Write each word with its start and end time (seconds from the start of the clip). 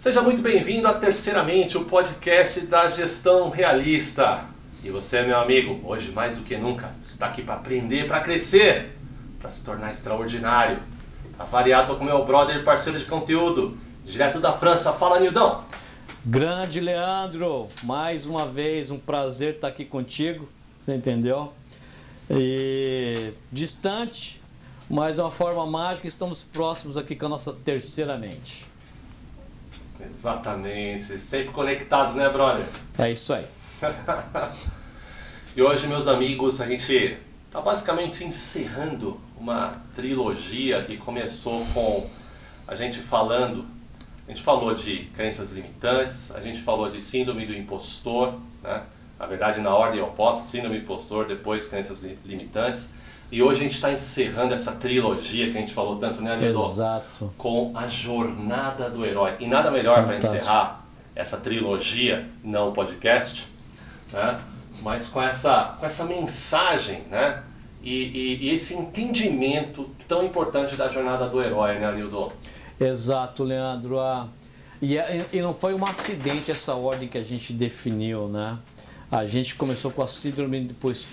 Seja 0.00 0.22
muito 0.22 0.40
bem-vindo 0.40 0.88
a 0.88 0.94
Terceiramente, 0.94 1.76
o 1.76 1.84
podcast 1.84 2.62
da 2.62 2.88
gestão 2.88 3.50
realista. 3.50 4.46
E 4.82 4.88
você, 4.88 5.20
meu 5.20 5.38
amigo, 5.38 5.78
hoje 5.86 6.10
mais 6.10 6.38
do 6.38 6.42
que 6.42 6.56
nunca, 6.56 6.90
você 7.02 7.12
está 7.12 7.26
aqui 7.26 7.42
para 7.42 7.56
aprender, 7.56 8.06
para 8.06 8.18
crescer, 8.20 8.96
para 9.38 9.50
se 9.50 9.62
tornar 9.62 9.90
extraordinário. 9.90 10.78
Para 11.36 11.44
variar, 11.44 11.86
tô 11.86 11.96
com 11.96 12.04
meu 12.04 12.24
brother 12.24 12.64
parceiro 12.64 12.98
de 12.98 13.04
conteúdo, 13.04 13.76
direto 14.02 14.40
da 14.40 14.54
França. 14.54 14.90
Fala, 14.94 15.20
Nildão. 15.20 15.66
Grande 16.24 16.80
Leandro, 16.80 17.68
mais 17.82 18.24
uma 18.24 18.46
vez 18.46 18.90
um 18.90 18.98
prazer 18.98 19.56
estar 19.56 19.68
aqui 19.68 19.84
contigo, 19.84 20.48
você 20.78 20.94
entendeu? 20.94 21.52
E 22.30 23.34
distante, 23.52 24.40
mas 24.88 25.16
de 25.16 25.20
uma 25.20 25.30
forma 25.30 25.66
mágica, 25.66 26.08
estamos 26.08 26.42
próximos 26.42 26.96
aqui 26.96 27.14
com 27.14 27.26
a 27.26 27.28
nossa 27.28 27.52
terceira 27.52 28.16
mente. 28.16 28.69
Exatamente, 30.12 31.18
sempre 31.18 31.52
conectados, 31.52 32.14
né, 32.14 32.28
brother? 32.28 32.66
É 32.98 33.10
isso 33.10 33.32
aí. 33.32 33.46
e 35.56 35.62
hoje, 35.62 35.86
meus 35.86 36.06
amigos, 36.06 36.60
a 36.60 36.66
gente 36.66 37.18
está 37.46 37.60
basicamente 37.60 38.24
encerrando 38.24 39.20
uma 39.36 39.72
trilogia 39.94 40.82
que 40.82 40.96
começou 40.96 41.66
com 41.74 42.08
a 42.68 42.74
gente 42.74 43.00
falando, 43.00 43.66
a 44.28 44.30
gente 44.30 44.42
falou 44.42 44.74
de 44.74 45.06
crenças 45.16 45.50
limitantes, 45.50 46.30
a 46.30 46.40
gente 46.40 46.60
falou 46.60 46.88
de 46.88 47.00
síndrome 47.00 47.46
do 47.46 47.52
impostor, 47.52 48.38
né? 48.62 48.82
na 49.18 49.26
verdade 49.26 49.60
na 49.60 49.74
ordem 49.74 50.00
oposta, 50.00 50.44
síndrome 50.44 50.78
do 50.78 50.84
impostor, 50.84 51.26
depois 51.26 51.66
crenças 51.66 52.02
limitantes. 52.24 52.92
E 53.30 53.42
hoje 53.42 53.60
a 53.60 53.62
gente 53.62 53.74
está 53.74 53.92
encerrando 53.92 54.52
essa 54.52 54.72
trilogia 54.72 55.50
que 55.50 55.56
a 55.56 55.60
gente 55.60 55.72
falou 55.72 55.96
tanto, 55.96 56.20
né, 56.20 56.32
Anildo? 56.32 56.62
Exato. 56.62 57.32
Com 57.38 57.72
a 57.74 57.86
jornada 57.86 58.90
do 58.90 59.04
herói. 59.04 59.34
E 59.38 59.46
nada 59.46 59.70
melhor 59.70 60.04
para 60.04 60.18
encerrar 60.18 60.84
essa 61.14 61.36
trilogia, 61.36 62.28
não 62.42 62.70
o 62.70 62.72
podcast, 62.72 63.46
né? 64.12 64.40
mas 64.82 65.08
com 65.08 65.20
essa, 65.20 65.76
com 65.78 65.86
essa 65.86 66.04
mensagem, 66.04 67.02
né? 67.10 67.42
E, 67.82 67.90
e, 67.90 68.36
e, 68.46 68.54
esse 68.54 68.74
entendimento 68.74 69.88
tão 70.06 70.24
importante 70.24 70.76
da 70.76 70.88
jornada 70.88 71.26
do 71.26 71.42
herói, 71.42 71.78
né, 71.78 71.86
Anildo? 71.86 72.30
Exato, 72.78 73.42
Leandro. 73.42 73.98
Ah, 73.98 74.28
e, 74.82 74.96
e 75.32 75.40
não 75.40 75.54
foi 75.54 75.74
um 75.74 75.84
acidente 75.86 76.50
essa 76.50 76.74
ordem 76.74 77.08
que 77.08 77.16
a 77.16 77.22
gente 77.22 77.52
definiu, 77.52 78.28
né? 78.28 78.58
A 79.10 79.26
gente 79.26 79.54
começou 79.54 79.90
com 79.90 80.02
a 80.02 80.06
síndrome 80.06 80.60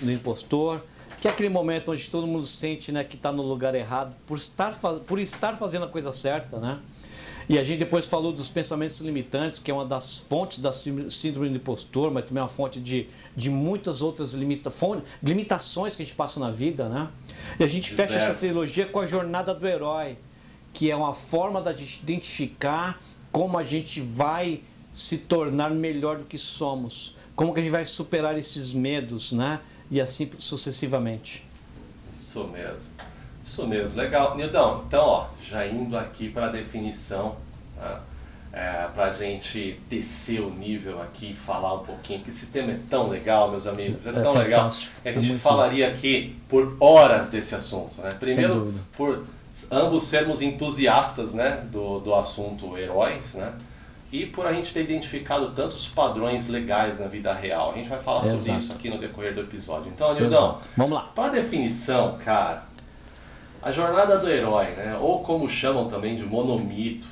do 0.02 0.12
impostor, 0.12 0.82
que 1.20 1.28
é 1.28 1.32
aquele 1.32 1.50
momento 1.50 1.92
onde 1.92 2.10
todo 2.10 2.28
mundo 2.28 2.46
sente 2.46 2.92
né, 2.92 3.04
que 3.04 3.16
está 3.16 3.32
no 3.32 3.42
lugar 3.42 3.74
errado 3.76 4.16
por 4.26 4.38
estar, 4.38 4.74
por 5.06 5.20
estar 5.20 5.56
fazendo 5.56 5.86
a 5.86 5.88
coisa 5.88 6.12
certa, 6.12 6.60
né? 6.60 6.80
E 7.50 7.58
a 7.58 7.64
gente 7.64 7.80
depois 7.80 8.06
falou 8.06 8.34
dos 8.34 8.50
pensamentos 8.50 9.00
limitantes, 9.00 9.58
que 9.58 9.72
é 9.72 9.74
uma 9.74 9.86
das 9.86 10.18
fontes 10.18 10.60
da 10.60 10.74
síndrome 10.74 11.50
do 11.50 11.56
impostor, 11.56 12.12
mas 12.12 12.26
também 12.26 12.42
é 12.42 12.44
uma 12.44 12.50
fonte 12.50 12.78
de, 12.78 13.08
de 13.38 13.50
muitas 13.50 14.02
outras 14.02 14.34
limita, 14.34 14.70
fonte, 14.70 15.04
limitações 15.24 15.96
que 15.96 16.02
a 16.02 16.06
gente 16.06 16.16
passa 16.16 16.42
na 16.42 16.52
vida, 16.52 16.90
né? 16.90 17.08
E 17.58 17.64
a 17.64 17.68
gente 17.68 17.90
fecha 17.92 18.16
essa 18.18 18.34
trilogia 18.34 18.86
com 18.86 19.00
a 19.00 19.06
jornada 19.06 19.54
do 19.54 19.66
herói, 19.66 20.18
que 20.74 20.92
é 20.92 20.96
uma 20.96 21.14
forma 21.14 21.62
de 21.74 21.84
identificar 22.04 23.02
como 23.32 23.58
a 23.58 23.64
gente 23.64 24.02
vai 24.02 24.62
se 24.92 25.18
tornar 25.18 25.70
melhor 25.70 26.18
do 26.18 26.26
que 26.26 26.38
somos, 26.38 27.16
como 27.34 27.54
que 27.54 27.62
a 27.62 27.64
gente 27.64 27.72
vai 27.72 27.86
superar 27.86 28.38
esses 28.38 28.74
medos, 28.74 29.32
né? 29.32 29.62
E 29.90 30.02
assim 30.02 30.30
sucessivamente. 30.38 31.46
Isso 32.12 32.44
mesmo. 32.46 32.88
Isso 33.46 33.66
mesmo, 33.66 33.98
legal. 33.98 34.36
Nildão, 34.36 34.84
então, 34.86 35.06
ó, 35.06 35.28
já 35.42 35.66
indo 35.66 35.98
aqui 35.98 36.30
para 36.30 36.48
a 36.48 36.50
definição, 36.50 37.38
tá? 37.80 38.02
é, 38.52 38.88
para 38.94 39.06
a 39.06 39.10
gente 39.12 39.80
descer 39.90 40.42
o 40.42 40.50
nível 40.50 41.02
aqui 41.02 41.32
e 41.32 41.34
falar 41.36 41.76
um 41.76 41.84
pouquinho, 41.84 42.22
que 42.22 42.30
esse 42.30 42.48
tema 42.48 42.72
é 42.72 42.80
tão 42.90 43.08
legal, 43.08 43.52
meus 43.52 43.68
amigos, 43.68 44.06
é, 44.06 44.10
é 44.10 44.14
tão 44.14 44.34
legal 44.34 44.68
que 45.02 45.10
a 45.10 45.14
gente 45.14 45.34
é 45.34 45.38
falaria 45.38 45.88
aqui 45.88 46.36
por 46.50 46.76
horas 46.80 47.30
desse 47.30 47.56
assunto. 47.56 48.02
Né? 48.02 48.10
Primeiro, 48.20 48.74
por 48.96 49.26
ambos 49.72 50.04
sermos 50.04 50.42
entusiastas 50.42 51.34
né, 51.34 51.64
do, 51.72 52.00
do 52.00 52.16
assunto 52.16 52.78
heróis, 52.78 53.36
né? 53.36 53.54
E 54.12 54.26
por 54.26 54.46
a 54.46 54.54
gente 54.54 54.74
ter 54.74 54.84
identificado 54.84 55.52
tantos 55.52 55.88
padrões 55.88 56.48
legais 56.48 57.00
na 57.00 57.08
vida 57.08 57.34
real. 57.34 57.72
A 57.72 57.76
gente 57.76 57.90
vai 57.90 58.00
falar 58.00 58.26
Exato. 58.26 58.40
sobre 58.40 58.60
isso 58.60 58.74
aqui 58.74 58.90
no 58.90 58.98
decorrer 58.98 59.34
do 59.34 59.42
episódio. 59.42 59.92
Então, 59.94 60.12
Nildão, 60.12 60.60
vamos 60.76 60.94
lá. 60.94 61.02
Para 61.14 61.34
definição, 61.34 62.18
cara, 62.24 62.64
a 63.62 63.72
jornada 63.72 64.18
do 64.18 64.30
herói, 64.30 64.66
né, 64.68 64.98
ou 65.02 65.24
como 65.24 65.50
chamam 65.50 65.90
também 65.90 66.16
de 66.16 66.24
monomito, 66.24 67.08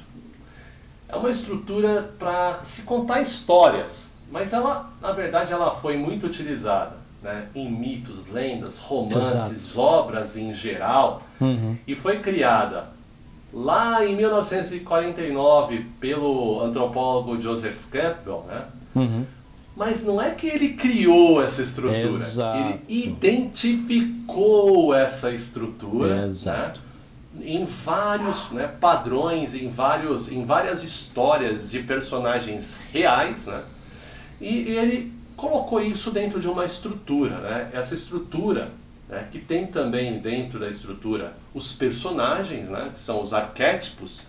é 1.08 1.16
uma 1.16 1.30
estrutura 1.30 2.14
para 2.18 2.64
se 2.64 2.84
contar 2.84 3.22
histórias, 3.22 4.10
mas 4.32 4.54
ela, 4.54 4.90
na 5.02 5.12
verdade, 5.12 5.52
ela 5.52 5.72
foi 5.72 5.98
muito 5.98 6.26
utilizada 6.26 6.96
né, 7.22 7.48
em 7.54 7.70
mitos, 7.70 8.30
lendas, 8.30 8.80
romances, 8.80 9.52
Exato. 9.52 9.82
obras 9.82 10.38
em 10.38 10.54
geral, 10.54 11.24
uhum. 11.42 11.78
e 11.86 11.94
foi 11.94 12.20
criada 12.20 12.95
lá 13.56 14.06
em 14.06 14.18
1949 14.18 15.86
pelo 15.98 16.62
antropólogo 16.62 17.42
Joseph 17.42 17.86
Campbell, 17.90 18.44
né? 18.50 18.66
Uhum. 18.94 19.26
Mas 19.78 20.04
não 20.04 20.22
é 20.22 20.32
que 20.32 20.48
ele 20.48 20.74
criou 20.74 21.42
essa 21.42 21.62
estrutura, 21.62 22.00
Exato. 22.00 22.80
ele 22.88 23.08
identificou 23.08 24.94
essa 24.94 25.32
estrutura 25.32 26.22
né, 26.22 26.28
Exato. 26.28 26.82
Né, 27.34 27.46
em 27.46 27.66
vários 27.66 28.52
né, 28.52 28.68
padrões, 28.80 29.54
em, 29.54 29.70
vários, 29.70 30.32
em 30.32 30.46
várias 30.46 30.84
histórias 30.84 31.70
de 31.70 31.80
personagens 31.80 32.80
reais, 32.94 33.48
né, 33.48 33.62
e 34.40 34.60
ele 34.70 35.14
colocou 35.36 35.82
isso 35.82 36.12
dentro 36.12 36.40
de 36.40 36.48
uma 36.48 36.64
estrutura. 36.64 37.38
Né, 37.40 37.70
essa 37.74 37.96
estrutura, 37.96 38.70
né, 39.08 39.28
que 39.32 39.40
tem 39.40 39.68
também 39.68 40.20
dentro 40.20 40.60
da 40.60 40.70
estrutura 40.70 41.34
os 41.54 41.74
personagens, 41.74 42.70
né, 42.70 42.92
que 42.94 43.00
são 43.00 43.22
os 43.22 43.34
arquétipos, 43.34 44.22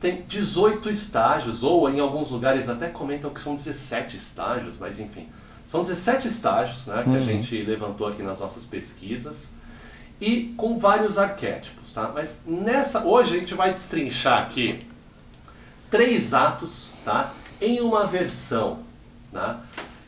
tem 0.00 0.24
18 0.26 0.90
estágios, 0.90 1.62
ou 1.62 1.88
em 1.88 2.00
alguns 2.00 2.30
lugares 2.30 2.68
até 2.68 2.88
comentam 2.88 3.30
que 3.30 3.40
são 3.40 3.54
17 3.54 4.16
estágios, 4.16 4.78
mas 4.78 4.98
enfim. 4.98 5.28
São 5.64 5.82
17 5.82 6.26
estágios 6.26 6.88
né, 6.88 7.02
que 7.04 7.10
uhum. 7.10 7.16
a 7.16 7.20
gente 7.20 7.62
levantou 7.62 8.08
aqui 8.08 8.22
nas 8.22 8.40
nossas 8.40 8.66
pesquisas 8.66 9.52
e 10.20 10.52
com 10.56 10.76
vários 10.78 11.18
arquétipos. 11.18 11.94
Tá? 11.94 12.10
Mas 12.12 12.42
nessa, 12.44 13.04
hoje 13.04 13.36
a 13.36 13.38
gente 13.38 13.54
vai 13.54 13.70
destrinchar 13.70 14.42
aqui 14.42 14.80
três 15.88 16.34
atos 16.34 16.90
tá? 17.04 17.32
em 17.60 17.80
uma 17.80 18.04
versão 18.04 18.80
tá? 19.32 19.60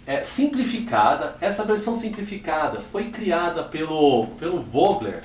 É, 0.07 0.23
simplificada. 0.23 1.37
Essa 1.41 1.65
versão 1.65 1.95
simplificada 1.95 2.81
foi 2.81 3.11
criada 3.11 3.63
pelo, 3.63 4.27
pelo 4.39 4.61
Vogler 4.61 5.23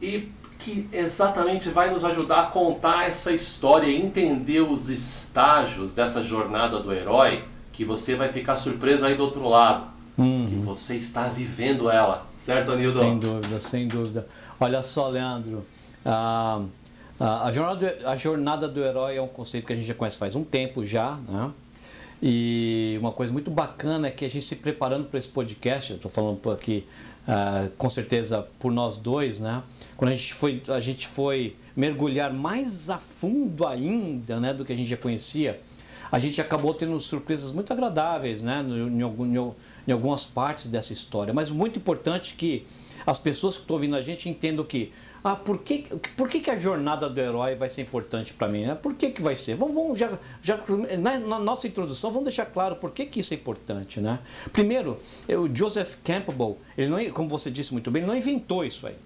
e 0.00 0.28
que 0.58 0.88
exatamente 0.92 1.70
vai 1.70 1.90
nos 1.90 2.04
ajudar 2.04 2.42
a 2.42 2.46
contar 2.46 3.08
essa 3.08 3.32
história 3.32 3.86
e 3.86 3.96
entender 3.96 4.60
os 4.60 4.90
estágios 4.90 5.94
dessa 5.94 6.22
jornada 6.22 6.78
do 6.80 6.92
herói, 6.92 7.44
que 7.72 7.84
você 7.84 8.14
vai 8.14 8.28
ficar 8.28 8.56
surpreso 8.56 9.06
aí 9.06 9.14
do 9.14 9.24
outro 9.24 9.48
lado. 9.48 9.88
Uhum. 10.18 10.46
Que 10.48 10.56
você 10.56 10.96
está 10.96 11.28
vivendo 11.28 11.90
ela, 11.90 12.26
certo, 12.36 12.72
Anildo? 12.72 12.98
Sem 12.98 13.18
dúvida, 13.18 13.58
sem 13.58 13.88
dúvida. 13.88 14.28
Olha 14.58 14.82
só, 14.82 15.08
Leandro, 15.08 15.64
a, 16.04 16.60
a, 17.18 17.46
a, 17.46 17.50
jornada 17.50 17.76
do, 17.86 18.08
a 18.08 18.16
jornada 18.16 18.68
do 18.68 18.84
herói 18.84 19.16
é 19.16 19.22
um 19.22 19.28
conceito 19.28 19.66
que 19.66 19.72
a 19.72 19.76
gente 19.76 19.88
já 19.88 19.94
conhece 19.94 20.18
faz 20.18 20.36
um 20.36 20.44
tempo 20.44 20.84
já, 20.84 21.16
né? 21.26 21.50
E 22.22 22.98
uma 23.00 23.12
coisa 23.12 23.32
muito 23.32 23.50
bacana 23.50 24.08
é 24.08 24.10
que 24.10 24.24
a 24.24 24.28
gente 24.28 24.44
se 24.44 24.56
preparando 24.56 25.06
para 25.06 25.18
esse 25.18 25.30
podcast, 25.30 25.90
eu 25.90 25.96
estou 25.96 26.10
falando 26.10 26.50
aqui 26.50 26.84
uh, 27.26 27.70
com 27.78 27.88
certeza 27.88 28.46
por 28.58 28.70
nós 28.70 28.98
dois, 28.98 29.40
né? 29.40 29.62
Quando 29.96 30.10
a 30.10 30.14
gente 30.14 30.34
foi, 30.34 30.60
a 30.68 30.80
gente 30.80 31.08
foi 31.08 31.56
mergulhar 31.74 32.30
mais 32.32 32.90
a 32.90 32.98
fundo 32.98 33.66
ainda, 33.66 34.38
né, 34.38 34.52
do 34.52 34.66
que 34.66 34.72
a 34.72 34.76
gente 34.76 34.88
já 34.88 34.98
conhecia, 34.98 35.60
a 36.12 36.18
gente 36.18 36.40
acabou 36.40 36.74
tendo 36.74 36.98
surpresas 37.00 37.52
muito 37.52 37.72
agradáveis, 37.72 38.42
né, 38.42 38.64
em, 38.66 39.00
em, 39.00 39.54
em 39.88 39.92
algumas 39.92 40.26
partes 40.26 40.66
dessa 40.66 40.92
história. 40.92 41.32
Mas 41.32 41.50
muito 41.50 41.78
importante 41.78 42.34
que 42.34 42.66
as 43.06 43.18
pessoas 43.18 43.56
que 43.56 43.62
estão 43.62 43.76
ouvindo 43.76 43.96
a 43.96 44.02
gente 44.02 44.28
entendam 44.28 44.64
que 44.64 44.92
ah, 45.22 45.36
por 45.36 45.58
que, 45.58 45.84
por 46.16 46.28
que, 46.28 46.40
que 46.40 46.50
a 46.50 46.56
jornada 46.56 47.08
do 47.08 47.20
herói 47.20 47.54
vai 47.54 47.68
ser 47.68 47.82
importante 47.82 48.32
para 48.32 48.48
mim? 48.48 48.64
Né? 48.66 48.74
Por 48.74 48.94
que, 48.94 49.10
que 49.10 49.22
vai 49.22 49.36
ser? 49.36 49.54
Vamos, 49.54 49.74
vamos 49.74 49.98
já, 49.98 50.18
já 50.40 50.58
na, 50.98 51.18
na, 51.18 51.38
nossa 51.38 51.66
introdução, 51.66 52.10
vamos 52.10 52.24
deixar 52.24 52.46
claro 52.46 52.76
por 52.76 52.90
que, 52.90 53.04
que 53.04 53.20
isso 53.20 53.34
é 53.34 53.36
importante. 53.36 54.00
Né? 54.00 54.18
Primeiro, 54.52 54.98
o 55.28 55.54
Joseph 55.54 55.96
Campbell, 56.02 56.58
ele 56.76 56.88
não, 56.88 57.04
como 57.10 57.28
você 57.28 57.50
disse 57.50 57.72
muito 57.72 57.90
bem, 57.90 58.02
ele 58.02 58.10
não 58.10 58.16
inventou 58.16 58.64
isso 58.64 58.86
aí. 58.86 58.96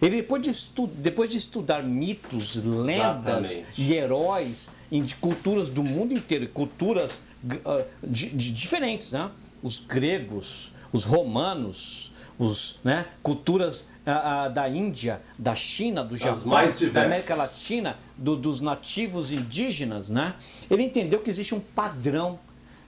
Ele, 0.00 0.16
depois 0.16 0.42
de, 0.42 0.50
estu 0.50 0.86
depois 0.86 1.30
de 1.30 1.36
estudar 1.36 1.82
mitos, 1.82 2.56
lendas 2.56 3.52
Exatamente. 3.52 3.64
e 3.78 3.94
heróis 3.94 4.70
de 4.90 5.14
culturas 5.16 5.68
do 5.68 5.82
mundo 5.82 6.12
inteiro, 6.12 6.48
culturas 6.48 7.20
uh, 7.44 7.84
de, 8.02 8.30
de 8.30 8.52
diferentes, 8.52 9.12
né? 9.12 9.30
os 9.62 9.78
gregos, 9.78 10.72
os 10.94 11.04
romanos, 11.04 12.12
os, 12.38 12.78
né, 12.84 13.06
culturas 13.20 13.90
ah, 14.06 14.44
ah, 14.44 14.48
da 14.48 14.68
Índia, 14.68 15.20
da 15.36 15.56
China, 15.56 16.04
do 16.04 16.16
Japão, 16.16 16.52
da 16.92 17.02
América 17.02 17.34
Latina, 17.34 17.98
do, 18.16 18.36
dos 18.36 18.60
nativos 18.60 19.32
indígenas, 19.32 20.08
né? 20.08 20.34
Ele 20.70 20.84
entendeu 20.84 21.18
que 21.18 21.28
existe 21.28 21.52
um 21.52 21.58
padrão 21.58 22.38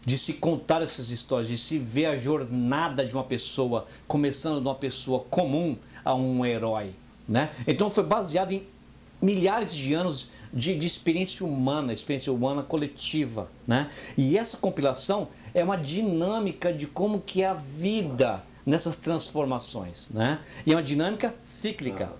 de 0.04 0.16
se 0.16 0.34
contar 0.34 0.82
essas 0.82 1.10
histórias, 1.10 1.48
de 1.48 1.58
se 1.58 1.78
ver 1.78 2.06
a 2.06 2.16
jornada 2.16 3.04
de 3.04 3.12
uma 3.12 3.24
pessoa, 3.24 3.86
começando 4.06 4.60
de 4.60 4.68
uma 4.68 4.74
pessoa 4.76 5.24
comum 5.28 5.76
a 6.04 6.14
um 6.14 6.46
herói. 6.46 6.94
Né? 7.28 7.50
Então 7.66 7.90
foi 7.90 8.04
baseado 8.04 8.52
em 8.52 8.64
milhares 9.20 9.74
de 9.74 9.94
anos 9.94 10.28
de, 10.54 10.76
de, 10.76 10.86
experiência 10.86 11.44
humana, 11.44 11.92
experiência 11.92 12.32
humana 12.32 12.62
coletiva. 12.62 13.50
Né? 13.66 13.90
E 14.16 14.38
essa 14.38 14.56
compilação 14.56 15.26
é 15.56 15.64
uma 15.64 15.78
dinâmica 15.78 16.70
de 16.70 16.86
como 16.86 17.18
que 17.18 17.42
é 17.42 17.46
a 17.46 17.54
vida 17.54 18.44
nessas 18.64 18.98
transformações. 18.98 20.06
Né? 20.10 20.38
E 20.66 20.72
é 20.72 20.76
uma 20.76 20.82
dinâmica 20.82 21.34
cíclica. 21.40 22.12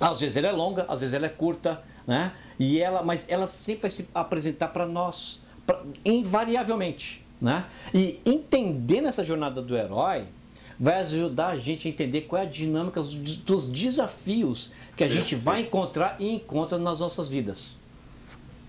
Às 0.00 0.20
vezes 0.20 0.38
ela 0.38 0.48
é 0.48 0.52
longa, 0.52 0.86
às 0.88 1.00
vezes 1.00 1.12
ela 1.12 1.26
é 1.26 1.28
curta, 1.28 1.82
né? 2.06 2.32
e 2.58 2.80
ela, 2.80 3.02
mas 3.02 3.26
ela 3.28 3.46
sempre 3.46 3.82
vai 3.82 3.90
se 3.90 4.08
apresentar 4.14 4.68
para 4.68 4.86
nós 4.86 5.40
pra, 5.66 5.82
invariavelmente. 6.02 7.22
Né? 7.38 7.66
E 7.92 8.18
entendendo 8.24 9.08
essa 9.08 9.22
jornada 9.22 9.60
do 9.60 9.76
herói 9.76 10.24
vai 10.78 11.02
ajudar 11.02 11.48
a 11.48 11.56
gente 11.58 11.86
a 11.86 11.90
entender 11.90 12.22
qual 12.22 12.40
é 12.40 12.46
a 12.46 12.48
dinâmica 12.48 13.02
dos 13.02 13.66
desafios 13.66 14.70
que 14.96 15.04
a 15.04 15.06
perfeito. 15.06 15.28
gente 15.28 15.34
vai 15.34 15.60
encontrar 15.60 16.16
e 16.18 16.32
encontra 16.32 16.78
nas 16.78 17.00
nossas 17.00 17.28
vidas. 17.28 17.76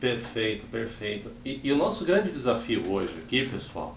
Perfeito, 0.01 0.65
perfeito. 0.65 1.31
E, 1.45 1.61
e, 1.63 1.71
o 1.71 1.77
nosso 1.77 2.03
grande 2.03 2.31
desafio 2.31 2.91
hoje 2.91 3.13
aqui, 3.23 3.47
pessoal, 3.47 3.95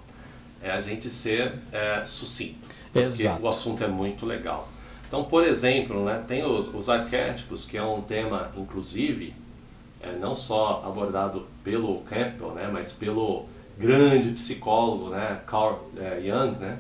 é 0.65 0.71
a 0.71 0.81
gente 0.81 1.11
ser 1.11 1.53
é, 1.71 2.03
sucinto. 2.07 2.71
Porque 2.91 3.27
o 3.43 3.49
assunto 3.49 3.85
é 3.85 3.89
muito 3.89 4.25
legal. 4.25 4.69
Então, 5.07 5.25
por 5.25 5.45
exemplo, 5.45 6.05
né, 6.05 6.25
tem 6.27 6.43
os, 6.43 6.75
os 6.75 6.89
arquétipos, 6.89 7.67
que 7.67 7.77
é 7.77 7.83
um 7.83 8.01
tema, 8.01 8.51
inclusive, 8.57 9.35
é, 10.01 10.13
não 10.13 10.35
só 10.35 10.83
abordado 10.87 11.47
pelo 11.63 11.99
Campbell, 12.01 12.53
né, 12.53 12.71
mas 12.73 12.93
pelo 12.93 13.45
grande 13.79 14.31
psicólogo, 14.31 15.11
né, 15.11 15.41
Carl 15.47 15.91
é, 15.99 16.21
Jung, 16.21 16.59
né, 16.59 16.79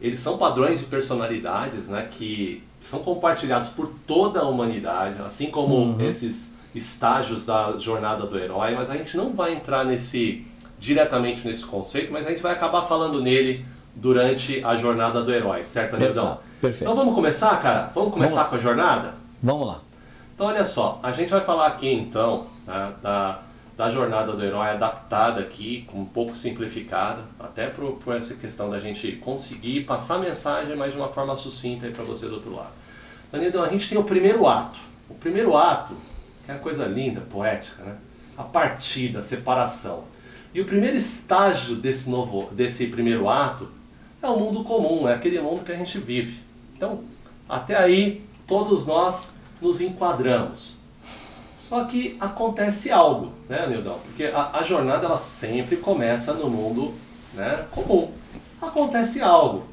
eles 0.00 0.18
são 0.20 0.36
padrões 0.36 0.80
de 0.80 0.86
personalidades, 0.86 1.88
né, 1.88 2.08
que 2.10 2.62
são 2.80 3.00
compartilhados 3.00 3.68
por 3.68 3.90
toda 4.06 4.40
a 4.40 4.48
humanidade, 4.48 5.14
assim 5.24 5.50
como 5.50 5.76
uhum. 5.76 6.00
esses 6.00 6.56
estágios 6.74 7.46
da 7.46 7.78
jornada 7.78 8.26
do 8.26 8.38
herói, 8.38 8.74
mas 8.74 8.90
a 8.90 8.96
gente 8.96 9.16
não 9.16 9.32
vai 9.32 9.54
entrar 9.54 9.84
nesse 9.84 10.44
diretamente 10.78 11.46
nesse 11.46 11.64
conceito, 11.64 12.12
mas 12.12 12.26
a 12.26 12.30
gente 12.30 12.42
vai 12.42 12.52
acabar 12.52 12.82
falando 12.82 13.20
nele 13.20 13.64
durante 13.94 14.62
a 14.64 14.76
jornada 14.76 15.22
do 15.22 15.32
herói, 15.32 15.64
certo, 15.64 15.98
Nildão? 15.98 16.38
Perfeito. 16.60 16.84
Então 16.84 16.94
vamos 16.94 17.14
começar, 17.14 17.60
cara? 17.62 17.90
Vamos 17.94 18.12
começar 18.12 18.34
vamos 18.34 18.50
com 18.50 18.56
a 18.56 18.58
jornada? 18.58 19.14
Vamos 19.42 19.66
lá. 19.66 19.80
Então 20.34 20.46
olha 20.46 20.64
só, 20.64 21.00
a 21.02 21.12
gente 21.12 21.30
vai 21.30 21.40
falar 21.40 21.66
aqui 21.66 21.90
então 21.90 22.46
né, 22.66 22.92
da, 23.02 23.40
da 23.76 23.88
jornada 23.88 24.32
do 24.32 24.44
herói 24.44 24.68
adaptada 24.68 25.40
aqui, 25.40 25.86
um 25.94 26.04
pouco 26.04 26.34
simplificada, 26.34 27.22
até 27.40 27.68
por, 27.68 27.92
por 27.92 28.14
essa 28.14 28.34
questão 28.34 28.70
da 28.70 28.78
gente 28.78 29.12
conseguir 29.12 29.84
passar 29.84 30.16
a 30.16 30.18
mensagem, 30.18 30.76
mas 30.76 30.92
de 30.92 30.98
uma 30.98 31.08
forma 31.08 31.34
sucinta 31.36 31.88
para 31.88 32.04
você 32.04 32.26
do 32.26 32.34
outro 32.34 32.54
lado. 32.54 32.72
Danilo, 33.32 33.62
a 33.62 33.68
gente 33.68 33.88
tem 33.88 33.98
o 33.98 34.04
primeiro 34.04 34.46
ato. 34.46 34.76
O 35.08 35.14
primeiro 35.14 35.56
ato, 35.56 35.94
que 36.44 36.50
é 36.50 36.54
uma 36.54 36.60
coisa 36.60 36.84
linda, 36.86 37.20
poética, 37.20 37.82
né? 37.82 37.96
A 38.36 38.42
partida, 38.42 39.18
a 39.20 39.22
separação. 39.22 40.04
E 40.56 40.60
o 40.62 40.64
primeiro 40.64 40.96
estágio 40.96 41.76
desse 41.76 42.08
novo, 42.08 42.50
desse 42.50 42.86
primeiro 42.86 43.28
ato 43.28 43.68
é 44.22 44.26
o 44.26 44.40
mundo 44.40 44.64
comum, 44.64 45.06
é 45.06 45.12
aquele 45.12 45.38
mundo 45.38 45.62
que 45.62 45.70
a 45.70 45.76
gente 45.76 45.98
vive. 45.98 46.40
Então, 46.72 47.04
até 47.46 47.76
aí, 47.76 48.24
todos 48.46 48.86
nós 48.86 49.34
nos 49.60 49.82
enquadramos. 49.82 50.78
Só 51.58 51.84
que 51.84 52.16
acontece 52.18 52.90
algo, 52.90 53.32
né, 53.46 53.66
Nildão? 53.66 53.98
Porque 53.98 54.24
a, 54.24 54.52
a, 54.54 54.62
jornada 54.62 55.04
ela 55.04 55.18
sempre 55.18 55.76
começa 55.76 56.32
no 56.32 56.48
mundo 56.48 56.94
né, 57.34 57.66
comum. 57.70 58.10
Acontece 58.62 59.20
algo. 59.20 59.66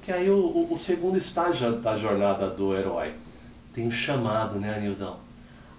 Que 0.00 0.12
aí 0.12 0.30
o, 0.30 0.36
o, 0.36 0.74
o 0.74 0.78
segundo 0.78 1.18
estágio 1.18 1.72
da 1.78 1.96
jornada 1.96 2.48
do 2.48 2.72
herói 2.76 3.14
tem 3.74 3.88
o 3.88 3.90
chamado, 3.90 4.60
né, 4.60 4.78
Nildão? 4.78 5.16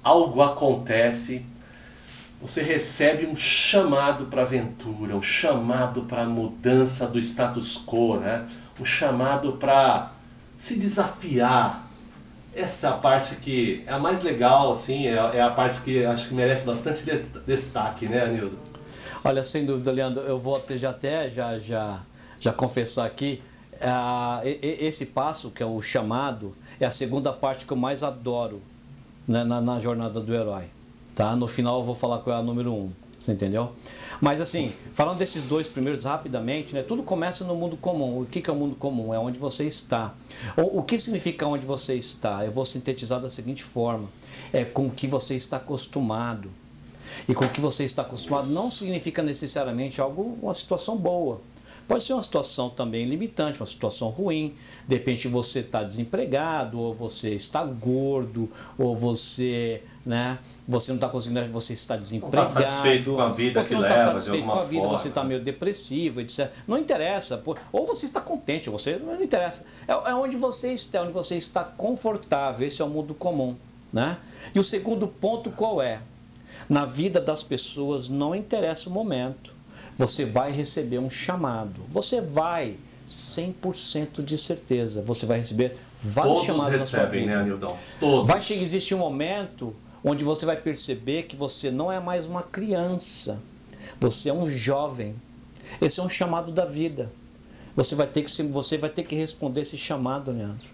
Algo 0.03 0.42
acontece, 0.42 1.45
você 2.42 2.64
recebe 2.64 3.26
um 3.26 3.36
chamado 3.36 4.26
para 4.26 4.42
aventura, 4.42 5.16
um 5.16 5.22
chamado 5.22 6.02
para 6.04 6.26
mudança 6.26 7.08
do 7.08 7.20
status 7.20 7.78
quo, 7.86 8.18
né? 8.18 8.48
um 8.80 8.86
chamado 8.86 9.54
para 9.54 10.12
se 10.58 10.76
desafiar, 10.78 11.88
essa 12.54 12.92
parte 12.92 13.36
que 13.36 13.84
é 13.86 13.94
a 13.94 14.00
mais 14.00 14.24
legal, 14.24 14.72
assim, 14.72 15.08
é, 15.08 15.14
é, 15.14 15.42
a 15.42 15.50
parte 15.52 15.82
que 15.82 16.04
acho 16.04 16.28
que 16.28 16.34
merece 16.34 16.66
bastante 16.66 17.04
destaque, 17.46 18.08
né, 18.08 18.24
Anildo? 18.24 18.58
Olha, 19.24 19.44
sem 19.44 19.66
dúvida, 19.66 19.92
Leandro, 19.92 20.22
eu 20.24 20.38
vou 20.38 20.58
até, 20.58 20.76
já 20.76 20.90
até 20.90 21.30
já, 21.30 21.58
já, 21.60 22.00
já 22.40 22.52
confessar 22.52 23.06
aqui, 23.06 23.42
uh, 23.76 24.42
esse 24.44 25.06
passo, 25.06 25.52
que 25.52 25.64
é 25.64 25.66
o 25.66 25.82
chamado, 25.82 26.56
é 26.80 26.86
a 26.86 26.92
segunda 26.92 27.32
parte 27.32 27.66
que 27.66 27.72
eu 27.72 27.78
mais 27.78 28.04
adoro 28.04 28.62
né, 29.28 29.44
na, 29.44 29.62
na 29.62 29.80
jornada 29.80 30.20
do 30.20 30.34
herói. 30.34 30.66
Tá? 31.16 31.36
No 31.36 31.48
final 31.48 31.80
eu 31.80 31.84
vou 31.84 31.96
falar 31.96 32.19
qual 32.19 32.36
é 32.36 32.40
a 32.40 32.44
número 32.44 32.74
um. 32.74 32.92
Você 33.19 33.34
entendeu? 33.34 33.74
Mas 34.19 34.42
assim, 34.42 34.74
falando 34.92 35.19
desses 35.19 35.44
dois 35.44 35.69
primeiros 35.69 36.04
rapidamente, 36.04 36.74
né, 36.74 36.81
tudo 36.81 37.04
começa 37.04 37.44
no 37.44 37.56
mundo 37.56 37.78
comum. 37.78 38.22
O 38.22 38.25
que, 38.25 38.42
que 38.42 38.50
é 38.50 38.54
o 38.54 38.56
mundo 38.56 38.75
comum? 38.75 39.13
É 39.13 39.19
onde 39.19 39.40
você 39.40 39.66
está. 39.66 40.16
O, 40.58 40.80
o 40.80 40.84
que 40.84 41.00
significa 41.00 41.46
onde 41.46 41.66
você 41.66 41.94
está? 41.94 42.44
Eu 42.44 42.52
vou 42.52 42.66
sintetizar 42.66 43.19
da 43.19 43.30
seguinte 43.30 43.63
forma: 43.63 44.10
é 44.52 44.66
com 44.66 44.88
o 44.88 44.90
que 44.90 45.06
você 45.06 45.36
está 45.36 45.58
acostumado. 45.58 46.50
E 47.28 47.34
com 47.34 47.46
o 47.46 47.50
que 47.50 47.62
você 47.62 47.84
está 47.84 48.02
acostumado 48.02 48.48
não 48.48 48.72
significa 48.72 49.22
necessariamente 49.22 50.02
algo, 50.02 50.38
uma 50.42 50.54
situação 50.54 50.98
boa. 50.98 51.42
Pode 51.88 52.04
ser 52.04 52.13
uma 52.13 52.22
situação 52.22 52.69
também 52.69 53.06
limitante, 53.06 53.60
uma 53.60 53.66
situação 53.66 54.10
ruim. 54.10 54.54
De 54.88 54.96
repente 54.96 55.28
você 55.28 55.60
está 55.60 55.84
desempregado, 55.84 56.80
ou 56.80 56.94
você 56.94 57.36
está 57.36 57.63
gordo, 57.66 58.50
ou 58.78 58.96
você, 58.96 59.84
né, 60.06 60.39
você 60.68 60.92
não 60.92 60.98
está 60.98 61.09
conseguindo, 61.09 61.51
você 61.51 61.74
está 61.74 61.95
desempregado. 61.95 62.53
Não 62.53 62.62
está 62.62 62.62
satisfeito 62.62 63.13
com 63.13 63.21
a 63.21 63.30
vida 63.30 63.63
Você 63.63 63.74
não 63.74 63.83
está 63.83 64.00
satisfeito 64.00 64.45
com 64.45 64.59
a 64.59 64.63
vida, 64.63 64.81
forma. 64.83 64.98
você 64.98 65.07
está 65.07 65.24
meio 65.24 65.39
depressivo, 65.39 66.21
etc. 66.21 66.51
Não 66.68 66.77
interessa. 66.77 67.42
Ou 67.71 67.86
você 67.86 68.06
está 68.06 68.22
contente, 68.22 68.70
você 68.70 68.98
não 68.98 69.22
interessa. 69.22 69.65
É, 69.88 69.91
é 69.91 70.15
onde 70.15 70.38
você 70.38 70.74
está, 70.74 71.03
onde 71.03 71.13
você 71.13 71.36
está 71.36 71.63
confortável. 71.63 72.67
Esse 72.67 72.81
é 72.81 72.86
o 72.86 72.89
mundo 72.89 73.13
comum. 73.13 73.55
Né? 73.93 74.17
E 74.55 74.60
o 74.60 74.63
segundo 74.63 75.08
ponto 75.08 75.51
qual 75.51 75.81
é? 75.81 76.00
Na 76.70 76.86
vida 76.86 77.20
das 77.20 77.43
pessoas 77.43 78.08
não 78.08 78.34
interessa 78.34 78.89
o 78.89 78.91
momento 78.91 79.62
você 79.98 80.25
vai 80.25 80.51
receber 80.51 81.00
um 81.00 81.10
chamado. 81.10 81.81
Você 81.89 82.22
vai 82.22 82.77
100% 83.08 84.24
de 84.24 84.38
certeza. 84.38 85.01
Você 85.01 85.25
vai 85.25 85.38
receber 85.38 85.77
vários 85.96 86.34
Todos 86.34 86.46
chamados 86.46 86.79
recebem, 86.79 86.81
na 86.81 86.86
sua 86.86 87.05
vida. 87.05 87.25
né, 87.25 87.36
Anildão? 87.36 87.77
Todos. 88.00 88.27
Vai 88.27 88.39
existir 88.39 88.96
um 88.96 89.00
momento 89.00 89.75
onde 90.03 90.24
você 90.24 90.46
vai 90.46 90.58
perceber 90.58 91.24
que 91.24 91.36
você 91.36 91.70
não 91.70 91.91
é 91.91 92.00
mais 92.00 92.27
uma 92.27 92.43
criança. 92.43 93.39
Você 94.00 94.29
é 94.29 94.34
um 94.34 94.48
jovem. 94.48 95.15
Esse 95.81 96.00
é 96.00 96.03
um 96.03 96.10
chamado 96.10 96.51
da 96.51 96.65
vida. 96.65 97.12
Você 97.75 97.96
vai 97.96 98.08
ter 98.08 98.24
que, 98.24 98.43
você 98.43 98.77
vai 98.77 98.89
ter 98.89 99.03
que 99.03 99.15
responder 99.15 99.62
esse 99.62 99.77
chamado, 99.77 100.31
Leandro. 100.31 100.67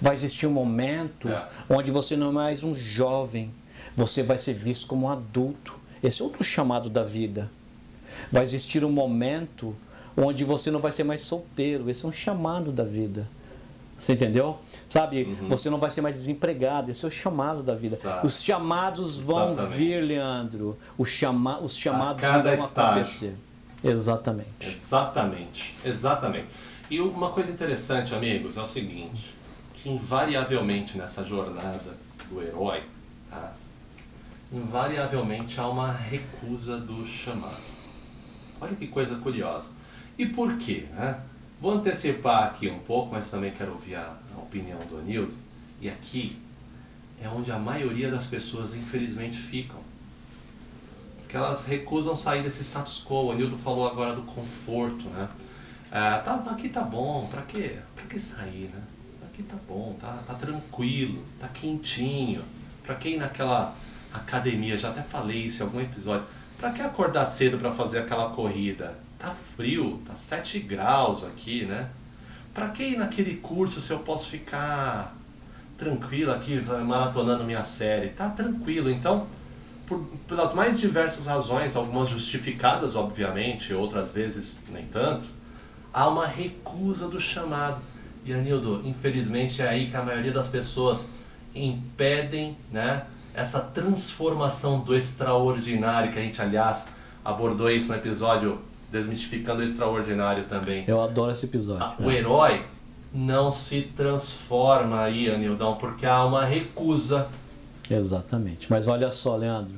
Vai 0.00 0.14
existir 0.14 0.46
um 0.46 0.52
momento 0.52 1.28
é. 1.28 1.48
onde 1.68 1.90
você 1.90 2.16
não 2.16 2.30
é 2.30 2.32
mais 2.32 2.62
um 2.62 2.74
jovem. 2.74 3.52
Você 3.96 4.22
vai 4.22 4.38
ser 4.38 4.54
visto 4.54 4.86
como 4.86 5.06
um 5.06 5.10
adulto. 5.10 5.78
Esse 6.02 6.22
é 6.22 6.24
outro 6.24 6.42
chamado 6.42 6.88
da 6.88 7.02
vida. 7.02 7.50
Vai 8.32 8.42
existir 8.42 8.84
um 8.84 8.90
momento 8.90 9.76
onde 10.16 10.44
você 10.44 10.70
não 10.70 10.80
vai 10.80 10.90
ser 10.90 11.04
mais 11.04 11.20
solteiro. 11.20 11.88
Esse 11.90 12.04
é 12.04 12.08
um 12.08 12.12
chamado 12.12 12.72
da 12.72 12.84
vida. 12.84 13.28
Você 13.96 14.12
entendeu? 14.12 14.58
Sabe, 14.88 15.24
uhum. 15.24 15.48
você 15.48 15.68
não 15.68 15.78
vai 15.78 15.90
ser 15.90 16.00
mais 16.00 16.16
desempregado, 16.16 16.90
esse 16.90 17.04
é 17.04 17.08
o 17.08 17.10
chamado 17.10 17.62
da 17.62 17.74
vida. 17.74 17.94
Exato. 17.94 18.26
Os 18.26 18.42
chamados 18.42 19.18
vão 19.18 19.52
Exatamente. 19.52 19.76
vir, 19.76 20.00
Leandro. 20.02 20.78
Os, 20.96 21.08
chama 21.10 21.60
os 21.60 21.76
chamados 21.76 22.24
vão 22.24 22.54
estágio. 22.54 22.92
acontecer. 22.92 23.36
Exatamente. 23.84 24.48
Exatamente. 24.66 25.76
Exatamente. 25.84 26.48
E 26.90 27.00
uma 27.00 27.30
coisa 27.30 27.50
interessante, 27.50 28.14
amigos, 28.14 28.56
é 28.56 28.62
o 28.62 28.66
seguinte, 28.66 29.34
que 29.74 29.90
invariavelmente 29.90 30.96
nessa 30.96 31.22
jornada 31.22 31.98
do 32.30 32.42
herói, 32.42 32.82
tá? 33.30 33.52
invariavelmente 34.50 35.60
há 35.60 35.68
uma 35.68 35.92
recusa 35.92 36.78
do 36.78 37.06
chamado. 37.06 37.68
Olha 38.58 38.74
que 38.74 38.86
coisa 38.86 39.16
curiosa. 39.16 39.68
E 40.16 40.26
por 40.26 40.56
quê? 40.56 40.86
Né? 40.92 41.20
Vou 41.60 41.72
antecipar 41.72 42.44
aqui 42.44 42.68
um 42.68 42.78
pouco, 42.78 43.14
mas 43.14 43.30
também 43.30 43.50
quero 43.50 43.72
ouvir 43.72 43.96
a, 43.96 44.16
opinião 44.36 44.78
do 44.88 44.98
Anildo. 44.98 45.34
E 45.80 45.88
aqui 45.88 46.38
é 47.20 47.28
onde 47.28 47.50
a 47.52 47.58
maioria 47.58 48.10
das 48.10 48.26
pessoas, 48.26 48.74
infelizmente, 48.74 49.36
ficam. 49.36 49.80
Porque 51.18 51.36
elas 51.36 51.66
recusam 51.66 52.16
sair 52.16 52.42
desse 52.42 52.62
status 52.62 53.04
quo. 53.06 53.26
O 53.26 53.32
Anildo 53.32 53.58
falou 53.58 53.86
agora 53.86 54.14
do 54.14 54.22
conforto, 54.22 55.08
né? 55.10 55.28
Ah, 55.90 56.22
tá, 56.24 56.34
aqui 56.50 56.68
tá 56.68 56.82
bom, 56.82 57.26
pra 57.30 57.42
quê? 57.42 57.76
Pra 57.94 58.04
que 58.06 58.18
sair, 58.18 58.70
né? 58.72 58.82
Aqui 59.26 59.42
tá 59.42 59.56
bom, 59.68 59.96
tá, 60.00 60.22
tá 60.26 60.34
tranquilo, 60.34 61.24
tá 61.38 61.48
quentinho. 61.48 62.42
Pra 62.82 62.94
quem 62.94 63.18
naquela 63.18 63.74
academia, 64.12 64.76
já 64.76 64.90
até 64.90 65.02
falei 65.02 65.46
isso 65.46 65.62
em 65.62 65.66
algum 65.66 65.80
episódio, 65.80 66.26
pra 66.58 66.72
que 66.72 66.82
acordar 66.82 67.26
cedo 67.26 67.58
para 67.58 67.70
fazer 67.70 68.00
aquela 68.00 68.30
corrida? 68.30 68.98
Tá 69.18 69.34
frio, 69.56 70.00
tá 70.06 70.14
7 70.14 70.60
graus 70.60 71.24
aqui, 71.24 71.64
né? 71.64 71.90
Pra 72.54 72.68
que 72.68 72.82
ir 72.82 72.96
naquele 72.96 73.36
curso 73.36 73.80
se 73.80 73.92
eu 73.92 73.98
posso 73.98 74.30
ficar 74.30 75.16
tranquilo 75.76 76.32
aqui 76.32 76.60
maratonando 76.86 77.44
minha 77.44 77.64
série? 77.64 78.10
Tá 78.10 78.28
tranquilo, 78.28 78.90
então 78.90 79.26
por, 79.88 80.04
pelas 80.28 80.52
mais 80.54 80.78
diversas 80.78 81.26
razões, 81.26 81.74
algumas 81.74 82.10
justificadas, 82.10 82.94
obviamente, 82.94 83.72
outras 83.72 84.12
vezes 84.12 84.58
nem 84.70 84.86
tanto, 84.86 85.26
há 85.92 86.08
uma 86.08 86.26
recusa 86.26 87.08
do 87.08 87.18
chamado. 87.18 87.80
E 88.24 88.32
Anildo, 88.32 88.82
infelizmente 88.84 89.62
é 89.62 89.68
aí 89.68 89.90
que 89.90 89.96
a 89.96 90.02
maioria 90.02 90.32
das 90.32 90.48
pessoas 90.48 91.10
impedem 91.54 92.56
né, 92.70 93.06
essa 93.34 93.60
transformação 93.60 94.80
do 94.80 94.94
extraordinário, 94.94 96.12
que 96.12 96.18
a 96.18 96.22
gente, 96.22 96.40
aliás, 96.42 96.88
abordou 97.24 97.70
isso 97.70 97.88
no 97.88 97.94
episódio 97.96 98.60
Desmistificando 98.90 99.60
o 99.60 99.64
Extraordinário 99.64 100.44
também. 100.44 100.84
Eu 100.86 101.02
adoro 101.02 101.32
esse 101.32 101.46
episódio. 101.46 101.84
Ah, 101.84 101.94
o 101.98 102.10
herói 102.10 102.64
não 103.12 103.50
se 103.50 103.82
transforma 103.96 105.02
aí, 105.02 105.30
Anildão, 105.30 105.76
porque 105.76 106.06
há 106.06 106.24
uma 106.24 106.44
recusa 106.44 107.28
Exatamente. 107.90 108.70
Mas 108.70 108.88
olha 108.88 109.10
só, 109.10 109.36
Leandro, 109.36 109.76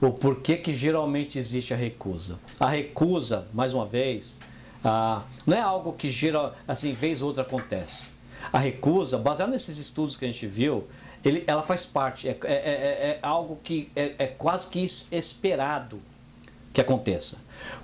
o 0.00 0.10
porquê 0.10 0.56
que 0.56 0.72
geralmente 0.72 1.38
existe 1.38 1.72
a 1.72 1.76
recusa. 1.76 2.38
A 2.60 2.68
recusa, 2.68 3.46
mais 3.52 3.74
uma 3.74 3.86
vez, 3.86 4.38
ah, 4.84 5.22
não 5.46 5.56
é 5.56 5.60
algo 5.60 5.92
que 5.92 6.10
geral, 6.10 6.54
assim, 6.66 6.92
vez 6.92 7.22
ou 7.22 7.28
outra 7.28 7.42
acontece. 7.42 8.04
A 8.52 8.58
recusa, 8.58 9.18
baseado 9.18 9.50
nesses 9.50 9.78
estudos 9.78 10.16
que 10.16 10.24
a 10.24 10.28
gente 10.28 10.46
viu, 10.46 10.86
ele, 11.24 11.42
ela 11.46 11.62
faz 11.62 11.84
parte, 11.86 12.28
é, 12.28 12.38
é, 12.44 12.52
é, 12.52 13.08
é 13.10 13.18
algo 13.22 13.58
que 13.62 13.90
é, 13.96 14.14
é, 14.18 14.26
quase 14.26 14.68
que 14.68 14.86
esperado 15.10 16.00
que 16.72 16.80
aconteça. 16.80 17.38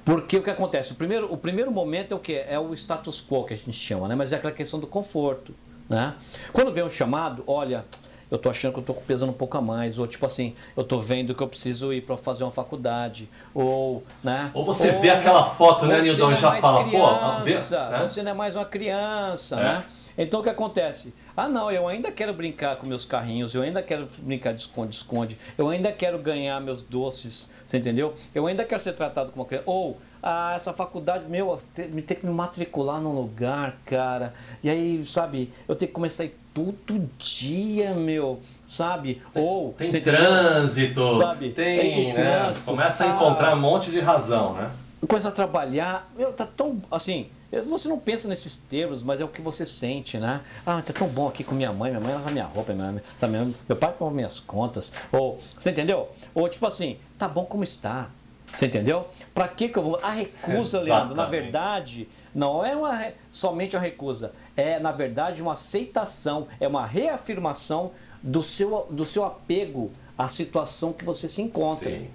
Porque 0.04 0.36
o 0.36 0.42
que 0.42 0.50
acontece? 0.50 0.92
O 0.92 0.94
primeiro, 0.94 1.32
o 1.32 1.36
primeiro 1.36 1.70
momento 1.70 2.12
é 2.12 2.16
o 2.16 2.20
que? 2.20 2.34
É 2.34 2.58
o 2.58 2.72
status 2.74 3.24
quo 3.26 3.44
que 3.44 3.54
a 3.54 3.56
gente 3.56 3.72
chama, 3.72 4.08
né? 4.08 4.14
mas 4.14 4.32
é 4.32 4.36
aquela 4.36 4.52
questão 4.52 4.78
do 4.80 4.86
conforto. 4.86 5.54
Né? 5.88 6.14
Quando 6.52 6.72
vem 6.72 6.82
um 6.82 6.90
chamado, 6.90 7.44
olha, 7.46 7.84
eu 8.30 8.38
tô 8.38 8.50
achando 8.50 8.72
que 8.72 8.80
eu 8.80 8.82
tô 8.82 8.94
pesando 8.94 9.30
um 9.30 9.34
pouco 9.34 9.56
a 9.56 9.60
mais, 9.60 9.98
ou 9.98 10.06
tipo 10.06 10.24
assim, 10.26 10.54
eu 10.76 10.82
tô 10.82 10.98
vendo 10.98 11.34
que 11.34 11.42
eu 11.42 11.48
preciso 11.48 11.92
ir 11.92 12.00
para 12.00 12.16
fazer 12.16 12.44
uma 12.44 12.50
faculdade, 12.50 13.28
ou, 13.54 14.02
né? 14.22 14.50
Ou 14.54 14.64
você 14.64 14.90
ou, 14.90 15.00
vê 15.00 15.10
aquela 15.10 15.44
foto, 15.50 15.86
né, 15.86 16.00
Nildon, 16.00 16.32
e 16.32 16.34
já 16.36 16.56
é 16.56 16.60
fala, 16.60 16.84
criança, 16.84 17.84
pô, 17.84 17.90
né? 17.92 18.08
você 18.08 18.22
não 18.22 18.30
é 18.30 18.34
mais 18.34 18.56
uma 18.56 18.64
criança, 18.64 19.60
é. 19.60 19.62
né? 19.62 19.84
Então 20.16 20.40
o 20.40 20.42
que 20.42 20.48
acontece? 20.48 21.12
Ah, 21.36 21.48
não, 21.48 21.70
eu 21.70 21.88
ainda 21.88 22.12
quero 22.12 22.32
brincar 22.32 22.76
com 22.76 22.86
meus 22.86 23.04
carrinhos, 23.04 23.54
eu 23.54 23.62
ainda 23.62 23.82
quero 23.82 24.06
brincar 24.22 24.52
de 24.52 24.60
esconde-esconde, 24.60 25.36
eu 25.58 25.68
ainda 25.68 25.90
quero 25.90 26.18
ganhar 26.18 26.60
meus 26.60 26.82
doces, 26.82 27.50
você 27.66 27.78
entendeu? 27.78 28.14
Eu 28.34 28.46
ainda 28.46 28.64
quero 28.64 28.80
ser 28.80 28.92
tratado 28.92 29.30
como 29.32 29.42
uma 29.42 29.48
criança. 29.48 29.64
Ou, 29.66 29.98
ah, 30.22 30.52
essa 30.54 30.72
faculdade, 30.72 31.26
meu, 31.28 31.60
me 31.90 32.00
ter 32.00 32.14
que 32.16 32.26
me 32.26 32.32
matricular 32.32 33.00
num 33.00 33.12
lugar, 33.12 33.76
cara. 33.84 34.32
E 34.62 34.70
aí, 34.70 35.04
sabe, 35.04 35.52
eu 35.66 35.74
tenho 35.74 35.88
que 35.88 35.94
começar 35.94 36.22
a 36.22 36.26
ir 36.26 36.36
todo 36.54 37.10
dia, 37.18 37.94
meu, 37.94 38.40
sabe? 38.62 39.20
Ou 39.34 39.72
tem 39.72 39.88
trânsito, 40.00 41.12
sabe? 41.12 41.50
Tem, 41.50 42.08
né? 42.08 42.14
trânsito, 42.14 42.64
começa 42.64 43.04
a 43.04 43.08
encontrar 43.08 43.56
um 43.56 43.60
monte 43.60 43.90
de 43.90 43.98
razão, 43.98 44.54
né? 44.54 44.70
Começa 45.08 45.28
a 45.28 45.32
trabalhar, 45.32 46.10
meu, 46.16 46.32
tá 46.32 46.46
tão 46.46 46.80
assim. 46.90 47.28
Você 47.62 47.88
não 47.88 47.98
pensa 47.98 48.28
nesses 48.28 48.56
termos, 48.56 49.02
mas 49.02 49.20
é 49.20 49.24
o 49.24 49.28
que 49.28 49.40
você 49.40 49.64
sente, 49.66 50.18
né? 50.18 50.40
Ah, 50.66 50.80
tá 50.82 50.92
tão 50.92 51.08
bom 51.08 51.28
aqui 51.28 51.44
com 51.44 51.54
minha 51.54 51.72
mãe, 51.72 51.90
minha 51.90 52.00
mãe 52.00 52.14
lava 52.14 52.30
minha 52.30 52.44
roupa, 52.44 52.72
minha, 52.72 53.02
sabe? 53.16 53.32
meu 53.68 53.76
pai 53.76 53.92
paga 53.92 54.10
minhas 54.10 54.40
contas. 54.40 54.92
Ou, 55.12 55.40
você 55.56 55.70
entendeu? 55.70 56.08
Ou 56.34 56.48
tipo 56.48 56.66
assim, 56.66 56.98
tá 57.18 57.28
bom 57.28 57.44
como 57.44 57.64
está. 57.64 58.10
Você 58.52 58.66
entendeu? 58.66 59.08
Para 59.34 59.48
que 59.48 59.68
que 59.68 59.78
eu 59.78 59.82
vou. 59.82 59.98
A 60.02 60.10
recusa, 60.10 60.78
Exatamente. 60.78 60.88
Leandro, 60.88 61.16
na 61.16 61.26
verdade, 61.26 62.08
não 62.34 62.64
é 62.64 62.76
uma, 62.76 63.12
somente 63.28 63.76
a 63.76 63.80
recusa, 63.80 64.32
é 64.56 64.78
na 64.78 64.92
verdade 64.92 65.42
uma 65.42 65.52
aceitação, 65.52 66.46
é 66.60 66.66
uma 66.66 66.86
reafirmação 66.86 67.92
do 68.22 68.42
seu, 68.42 68.86
do 68.90 69.04
seu 69.04 69.24
apego 69.24 69.90
à 70.16 70.28
situação 70.28 70.92
que 70.92 71.04
você 71.04 71.28
se 71.28 71.42
encontra. 71.42 71.90
Sim. 71.90 72.08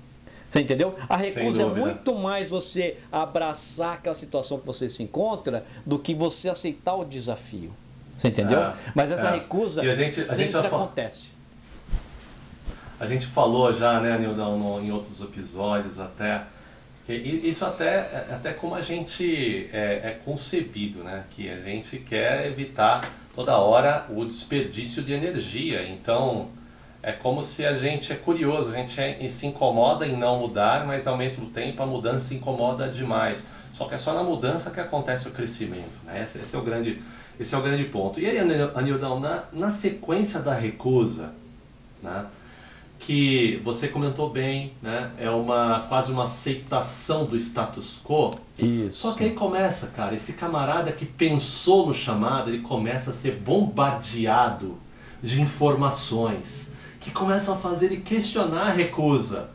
Você 0.50 0.62
entendeu? 0.62 0.96
A 1.08 1.15
recusa 1.15 1.62
é 1.62 1.65
muito 1.65 2.15
mais 2.15 2.50
você 2.50 2.98
abraçar 3.12 3.94
aquela 3.94 4.15
situação 4.15 4.60
que 4.60 4.65
você 4.65 4.89
se 4.89 5.03
encontra 5.03 5.63
do 5.86 6.00
que 6.00 6.15
você 6.15 6.50
aceitar 6.50 6.96
o 6.96 7.06
desafio. 7.06 7.72
Você 8.18 8.29
entendeu? 8.29 8.60
É, 8.60 8.74
Mas 8.96 9.12
essa 9.12 9.29
é. 9.29 9.34
recusa 9.34 9.82
a 9.82 9.94
gente, 9.94 10.12
sempre 10.12 10.34
a 10.34 10.36
gente 10.36 10.58
acontece. 10.58 11.29
A 13.00 13.06
gente 13.06 13.27
falou 13.27 13.72
já, 13.72 14.00
né, 14.00 14.18
Nildão, 14.18 14.82
em 14.84 14.91
outros 14.91 15.22
episódios 15.22 16.00
até 16.00 16.44
isso 17.15 17.65
até, 17.65 17.86
é, 17.86 18.27
até 18.32 18.53
como 18.53 18.75
a 18.75 18.82
gente 18.82 19.68
é, 19.74 20.01
é, 20.03 20.20
concebido, 20.24 21.03
né? 21.03 21.24
Que 21.32 21.50
a 21.50 21.60
gente 21.60 21.98
quer 21.98 22.46
evitar 22.46 23.01
toda 23.34 23.58
hora 23.58 24.06
o 24.10 24.24
desperdício 24.25 25.01
de 25.01 25.13
energia. 25.13 25.82
Então, 25.88 26.50
é 27.01 27.12
como 27.12 27.41
se 27.41 27.65
a 27.65 27.74
gente 27.74 28.12
é 28.12 28.15
curioso, 28.15 28.70
a 28.70 28.74
gente 28.74 29.00
é, 29.00 29.29
se 29.29 29.48
incomoda 29.48 30.06
em 30.06 30.15
não 30.18 30.39
mudar, 30.39 30.86
mas 30.86 31.08
ao 31.08 31.18
mesmo 31.18 31.48
tempo 31.48 31.82
a 31.82 31.86
mudança 31.86 32.27
se 32.27 32.36
incomoda 32.36 32.89
demais. 32.89 33.44
Só 33.74 33.86
que 33.86 33.96
é 33.96 33.98
só 33.98 34.13
na 34.13 34.24
mudança 34.24 34.70
que 34.70 34.79
acontece 34.79 35.27
o 35.27 35.32
crescimento, 35.32 36.00
né? 36.06 36.24
Esse, 36.24 36.39
esse 36.39 36.56
é, 36.56 36.60
o 36.60 36.62
grande, 36.62 37.01
esse 37.39 37.56
é 37.56 37.58
o 37.58 37.62
grande 37.62 37.86
ponto. 37.86 38.20
E 38.20 38.25
aí, 38.25 38.38
Anildão, 38.38 39.20
na, 39.20 39.46
na 39.53 39.72
sequência 39.72 40.41
da 40.41 40.53
recusa, 40.53 41.32
né? 42.03 42.25
que 43.00 43.62
você 43.63 43.88
comentou 43.88 44.29
bem, 44.29 44.74
né? 44.82 45.12
É 45.18 45.29
uma 45.29 45.86
quase 45.88 46.12
uma 46.12 46.25
aceitação 46.25 47.25
do 47.25 47.38
status 47.38 47.98
quo. 48.03 48.36
Isso. 48.58 49.08
Só 49.08 49.13
que 49.13 49.24
aí 49.24 49.32
começa, 49.32 49.88
cara, 49.88 50.13
esse 50.13 50.34
camarada 50.34 50.91
que 50.91 51.06
pensou 51.06 51.88
no 51.88 51.94
chamado, 51.94 52.50
ele 52.50 52.60
começa 52.60 53.12
a 53.12 53.13
ser 53.13 53.36
bombardeado 53.38 54.77
de 55.24 55.41
informações 55.41 56.74
que 57.00 57.12
começam 57.12 57.56
a 57.56 57.58
fazer 57.58 57.88
ele 57.88 57.98
questionar 57.98 58.68
a 58.68 58.72
recusa. 58.72 59.50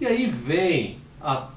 E 0.00 0.06
aí 0.06 0.26
vem 0.26 0.98
a, 1.20 1.48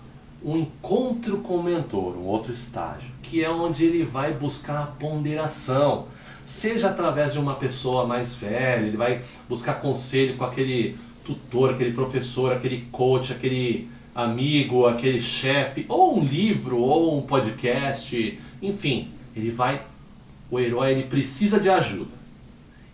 um 0.43 0.57
encontro 0.57 1.39
com 1.39 1.57
o 1.57 1.63
mentor, 1.63 2.15
um 2.17 2.25
outro 2.25 2.51
estágio, 2.51 3.11
que 3.21 3.43
é 3.43 3.49
onde 3.49 3.83
ele 3.83 4.03
vai 4.03 4.33
buscar 4.33 4.83
a 4.83 4.85
ponderação, 4.85 6.07
seja 6.45 6.89
através 6.89 7.33
de 7.33 7.39
uma 7.39 7.55
pessoa 7.55 8.07
mais 8.07 8.35
velha, 8.35 8.85
ele 8.85 8.97
vai 8.97 9.21
buscar 9.47 9.75
conselho 9.75 10.38
com 10.38 10.45
aquele 10.45 10.97
tutor, 11.25 11.73
aquele 11.73 11.91
professor, 11.91 12.53
aquele 12.53 12.88
coach, 12.91 13.33
aquele 13.33 13.89
amigo, 14.15 14.88
aquele 14.88 15.21
chefe, 15.21 15.85
ou 15.88 16.17
um 16.17 16.23
livro, 16.23 16.79
ou 16.79 17.17
um 17.17 17.21
podcast, 17.21 18.39
enfim, 18.61 19.09
ele 19.35 19.51
vai. 19.51 19.81
O 20.49 20.59
herói 20.59 20.91
ele 20.91 21.03
precisa 21.03 21.59
de 21.59 21.69
ajuda. 21.69 22.18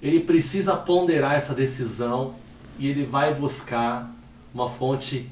Ele 0.02 0.20
precisa 0.20 0.76
ponderar 0.76 1.36
essa 1.36 1.54
decisão 1.54 2.36
e 2.78 2.88
ele 2.88 3.06
vai 3.06 3.34
buscar 3.34 4.14
uma 4.54 4.70
fonte 4.70 5.30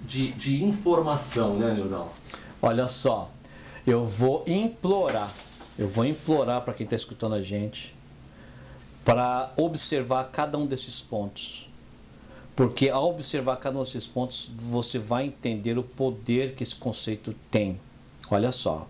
de, 0.00 0.32
de 0.32 0.62
informação, 0.64 1.56
né, 1.56 1.72
Nildão? 1.74 2.08
Olha 2.60 2.88
só, 2.88 3.30
eu 3.86 4.04
vou 4.04 4.44
implorar, 4.46 5.32
eu 5.78 5.86
vou 5.88 6.04
implorar 6.04 6.62
para 6.62 6.74
quem 6.74 6.84
está 6.84 6.96
escutando 6.96 7.34
a 7.34 7.40
gente, 7.40 7.94
para 9.04 9.52
observar 9.56 10.24
cada 10.24 10.58
um 10.58 10.66
desses 10.66 11.00
pontos 11.00 11.72
porque 12.54 12.90
ao 12.90 13.10
observar 13.10 13.56
cada 13.56 13.78
um 13.78 13.82
desses 13.82 14.08
pontos, 14.08 14.52
você 14.56 14.98
vai 14.98 15.26
entender 15.26 15.78
o 15.78 15.82
poder 15.82 16.54
que 16.54 16.62
esse 16.62 16.74
conceito 16.74 17.34
tem. 17.50 17.80
Olha 18.30 18.52
só, 18.52 18.86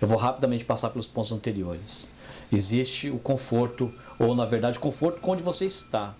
eu 0.00 0.08
vou 0.08 0.18
rapidamente 0.18 0.64
passar 0.64 0.90
pelos 0.90 1.06
pontos 1.06 1.32
anteriores. 1.32 2.08
Existe 2.52 3.10
o 3.10 3.18
conforto, 3.18 3.92
ou 4.18 4.34
na 4.34 4.44
verdade, 4.44 4.78
conforto 4.78 5.20
onde 5.28 5.42
você 5.42 5.66
está. 5.66 6.14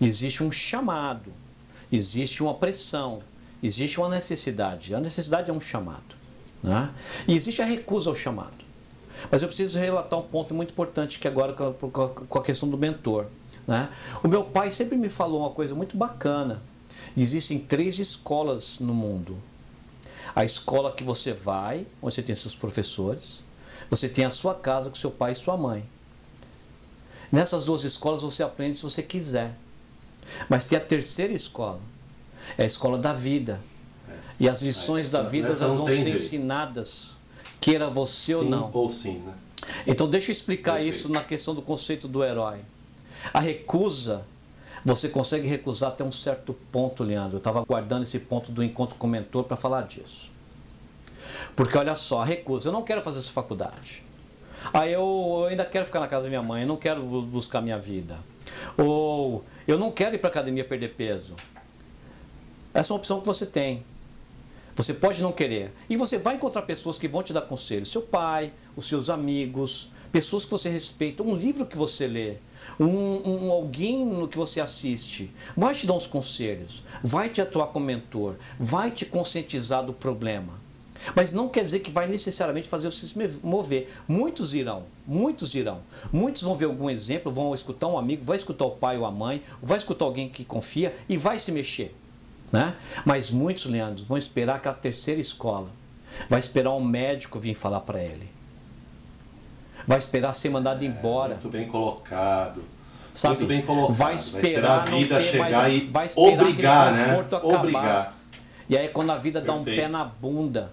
Existe 0.00 0.42
um 0.42 0.50
chamado, 0.50 1.32
existe 1.90 2.42
uma 2.42 2.54
pressão, 2.54 3.20
existe 3.62 3.98
uma 3.98 4.08
necessidade. 4.08 4.94
A 4.94 5.00
necessidade 5.00 5.50
é 5.50 5.52
um 5.52 5.60
chamado. 5.60 6.14
Né? 6.62 6.90
E 7.28 7.34
existe 7.34 7.60
a 7.62 7.64
recusa 7.64 8.10
ao 8.10 8.14
chamado. 8.14 8.64
Mas 9.30 9.42
eu 9.42 9.48
preciso 9.48 9.78
relatar 9.78 10.18
um 10.18 10.22
ponto 10.22 10.54
muito 10.54 10.72
importante 10.72 11.18
que 11.18 11.28
agora 11.28 11.52
com 11.52 12.38
a 12.38 12.42
questão 12.42 12.68
do 12.68 12.76
mentor. 12.76 13.26
Né? 13.66 13.88
O 14.22 14.28
meu 14.28 14.44
pai 14.44 14.70
sempre 14.70 14.96
me 14.96 15.08
falou 15.08 15.40
uma 15.40 15.50
coisa 15.50 15.74
muito 15.74 15.96
bacana. 15.96 16.62
Existem 17.16 17.58
três 17.58 17.98
escolas 17.98 18.78
no 18.78 18.94
mundo. 18.94 19.36
A 20.34 20.44
escola 20.44 20.92
que 20.92 21.04
você 21.04 21.32
vai, 21.32 21.86
onde 22.02 22.14
você 22.14 22.22
tem 22.22 22.34
seus 22.34 22.56
professores. 22.56 23.42
Você 23.88 24.08
tem 24.08 24.24
a 24.24 24.30
sua 24.30 24.54
casa 24.54 24.90
com 24.90 24.96
seu 24.96 25.10
pai 25.10 25.32
e 25.32 25.36
sua 25.36 25.56
mãe. 25.56 25.84
Nessas 27.34 27.64
duas 27.64 27.82
escolas 27.82 28.22
você 28.22 28.44
aprende 28.44 28.76
se 28.76 28.82
você 28.82 29.02
quiser. 29.02 29.54
Mas 30.48 30.66
tem 30.66 30.78
a 30.78 30.80
terceira 30.80 31.32
escola. 31.32 31.80
É 32.56 32.62
a 32.62 32.66
escola 32.66 32.96
da 32.96 33.12
vida. 33.12 33.60
E 34.38 34.48
as 34.48 34.62
lições 34.62 35.10
da 35.10 35.22
vida 35.22 35.48
elas 35.48 35.76
vão 35.76 35.90
ser 35.90 36.14
ensinadas 36.14 37.18
queira 37.60 37.88
você 37.88 38.26
sim 38.26 38.34
ou 38.34 38.44
não. 38.44 38.70
ou 38.72 38.88
sim, 38.88 39.18
né? 39.18 39.32
Então 39.86 40.06
deixa 40.08 40.30
eu 40.30 40.32
explicar 40.32 40.74
Perfeito. 40.74 40.94
isso 40.94 41.08
na 41.08 41.22
questão 41.22 41.54
do 41.54 41.62
conceito 41.62 42.06
do 42.06 42.22
herói. 42.22 42.58
A 43.32 43.40
recusa, 43.40 44.24
você 44.84 45.08
consegue 45.08 45.48
recusar 45.48 45.90
até 45.90 46.04
um 46.04 46.12
certo 46.12 46.54
ponto, 46.70 47.02
Leandro. 47.02 47.36
Eu 47.36 47.38
estava 47.38 47.60
aguardando 47.60 48.04
esse 48.04 48.18
ponto 48.18 48.52
do 48.52 48.62
encontro 48.62 48.96
com 48.96 49.06
o 49.06 49.10
mentor 49.10 49.44
para 49.44 49.56
falar 49.56 49.82
disso. 49.82 50.30
Porque 51.56 51.76
olha 51.76 51.96
só, 51.96 52.20
a 52.20 52.24
recusa, 52.24 52.68
eu 52.68 52.72
não 52.72 52.82
quero 52.82 53.02
fazer 53.02 53.18
essa 53.18 53.30
faculdade. 53.30 54.04
Aí 54.72 54.92
eu, 54.92 55.00
eu 55.40 55.46
ainda 55.46 55.64
quero 55.64 55.84
ficar 55.84 56.00
na 56.00 56.08
casa 56.08 56.24
da 56.24 56.28
minha 56.28 56.42
mãe, 56.42 56.62
eu 56.62 56.68
não 56.68 56.76
quero 56.76 57.02
bu- 57.02 57.22
buscar 57.22 57.60
minha 57.60 57.78
vida. 57.78 58.18
Ou 58.76 59.44
eu 59.66 59.78
não 59.78 59.90
quero 59.90 60.14
ir 60.14 60.18
para 60.18 60.30
academia 60.30 60.64
perder 60.64 60.94
peso. 60.94 61.34
Essa 62.72 62.92
é 62.92 62.94
uma 62.94 62.98
opção 62.98 63.20
que 63.20 63.26
você 63.26 63.46
tem. 63.46 63.84
Você 64.76 64.92
pode 64.92 65.22
não 65.22 65.30
querer. 65.30 65.72
E 65.88 65.96
você 65.96 66.18
vai 66.18 66.34
encontrar 66.34 66.62
pessoas 66.62 66.98
que 66.98 67.06
vão 67.06 67.22
te 67.22 67.32
dar 67.32 67.42
conselhos. 67.42 67.90
Seu 67.90 68.02
pai, 68.02 68.52
os 68.76 68.86
seus 68.88 69.08
amigos, 69.08 69.90
pessoas 70.10 70.44
que 70.44 70.50
você 70.50 70.68
respeita, 70.68 71.22
um 71.22 71.34
livro 71.36 71.64
que 71.64 71.76
você 71.76 72.08
lê, 72.08 72.36
um, 72.80 73.46
um 73.46 73.52
alguém 73.52 74.04
no 74.04 74.26
que 74.26 74.36
você 74.36 74.60
assiste. 74.60 75.30
Vai 75.56 75.74
te 75.74 75.86
dar 75.86 75.94
uns 75.94 76.08
conselhos, 76.08 76.82
vai 77.04 77.28
te 77.28 77.40
atuar 77.40 77.68
como 77.68 77.86
mentor, 77.86 78.34
vai 78.58 78.90
te 78.90 79.06
conscientizar 79.06 79.84
do 79.84 79.92
problema. 79.92 80.63
Mas 81.14 81.32
não 81.32 81.48
quer 81.48 81.62
dizer 81.62 81.80
que 81.80 81.90
vai 81.90 82.06
necessariamente 82.06 82.68
fazer 82.68 82.90
você 82.90 83.06
se 83.06 83.40
mover. 83.42 83.90
Muitos 84.06 84.54
irão, 84.54 84.84
muitos 85.06 85.54
irão. 85.54 85.80
Muitos 86.12 86.42
vão 86.42 86.54
ver 86.54 86.66
algum 86.66 86.88
exemplo, 86.88 87.30
vão 87.32 87.54
escutar 87.54 87.88
um 87.88 87.98
amigo, 87.98 88.24
vai 88.24 88.36
escutar 88.36 88.64
o 88.64 88.70
pai 88.70 88.96
ou 88.96 89.04
a 89.04 89.10
mãe, 89.10 89.42
vai 89.62 89.76
escutar 89.76 90.04
alguém 90.04 90.28
que 90.28 90.44
confia 90.44 90.94
e 91.08 91.16
vai 91.16 91.38
se 91.38 91.50
mexer. 91.52 91.94
Né? 92.52 92.74
Mas 93.04 93.30
muitos, 93.30 93.66
Leandro, 93.66 94.04
vão 94.04 94.16
esperar 94.16 94.56
aquela 94.56 94.74
terceira 94.74 95.20
escola. 95.20 95.68
Vai 96.28 96.38
esperar 96.38 96.72
um 96.72 96.84
médico 96.84 97.40
vir 97.40 97.54
falar 97.54 97.80
para 97.80 98.00
ele. 98.00 98.28
Vai 99.86 99.98
esperar 99.98 100.32
ser 100.32 100.48
mandado 100.50 100.84
embora. 100.84 101.34
Muito 101.34 101.48
bem 101.48 101.68
colocado. 101.68 102.62
Sabe? 103.12 103.36
Muito 103.38 103.48
bem 103.48 103.62
colocado. 103.62 103.94
Vai 103.96 104.14
esperar 104.14 104.86
a 104.86 104.90
não 104.90 104.98
vida 104.98 105.16
ter 105.16 105.22
chegar 105.24 105.50
mais- 105.50 105.82
e 105.82 105.86
vai 105.86 106.06
esperar 106.06 106.32
obrigar, 106.42 106.92
né? 106.94 107.04
conforto 107.08 107.36
acabar. 107.36 107.58
Obrigar. 107.58 108.14
E 108.68 108.78
aí 108.78 108.88
quando 108.88 109.10
a 109.10 109.16
vida 109.16 109.40
dá 109.40 109.52
um 109.52 109.62
Perfeito. 109.64 109.82
pé 109.82 109.88
na 109.88 110.04
bunda, 110.04 110.72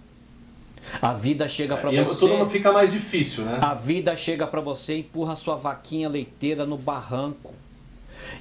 a 1.01 1.13
vida 1.13 1.47
chega 1.47 1.75
para 1.77 1.91
E 1.91 1.99
aí 1.99 2.05
você. 2.05 2.27
tudo 2.27 2.49
fica 2.49 2.71
mais 2.71 2.91
difícil, 2.91 3.43
né? 3.45 3.57
A 3.61 3.73
vida 3.73 4.15
chega 4.15 4.45
para 4.45 4.61
você 4.61 4.95
e 4.95 4.99
empurra 4.99 5.33
a 5.33 5.35
sua 5.35 5.55
vaquinha 5.55 6.07
leiteira 6.07 6.65
no 6.65 6.77
barranco. 6.77 7.55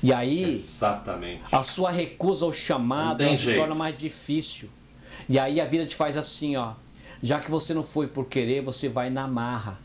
E 0.03 0.13
aí 0.13 0.55
Exatamente. 0.55 1.43
a 1.51 1.63
sua 1.63 1.91
recusa 1.91 2.45
ao 2.45 2.53
chamado 2.53 3.25
se 3.29 3.35
jeito. 3.37 3.59
torna 3.61 3.75
mais 3.75 3.99
difícil. 3.99 4.69
E 5.29 5.39
aí 5.39 5.61
a 5.61 5.65
vida 5.65 5.87
te 5.87 5.97
faz 5.97 6.17
assim, 6.17 6.57
ó. 6.57 6.73
Já 7.23 7.39
que 7.41 7.51
você 7.51 7.73
não 7.75 7.83
foi 7.83 8.07
por 8.07 8.27
querer, 8.27 8.63
você 8.63 8.89
vai 8.89 9.09
na 9.11 9.27
marra. 9.27 9.79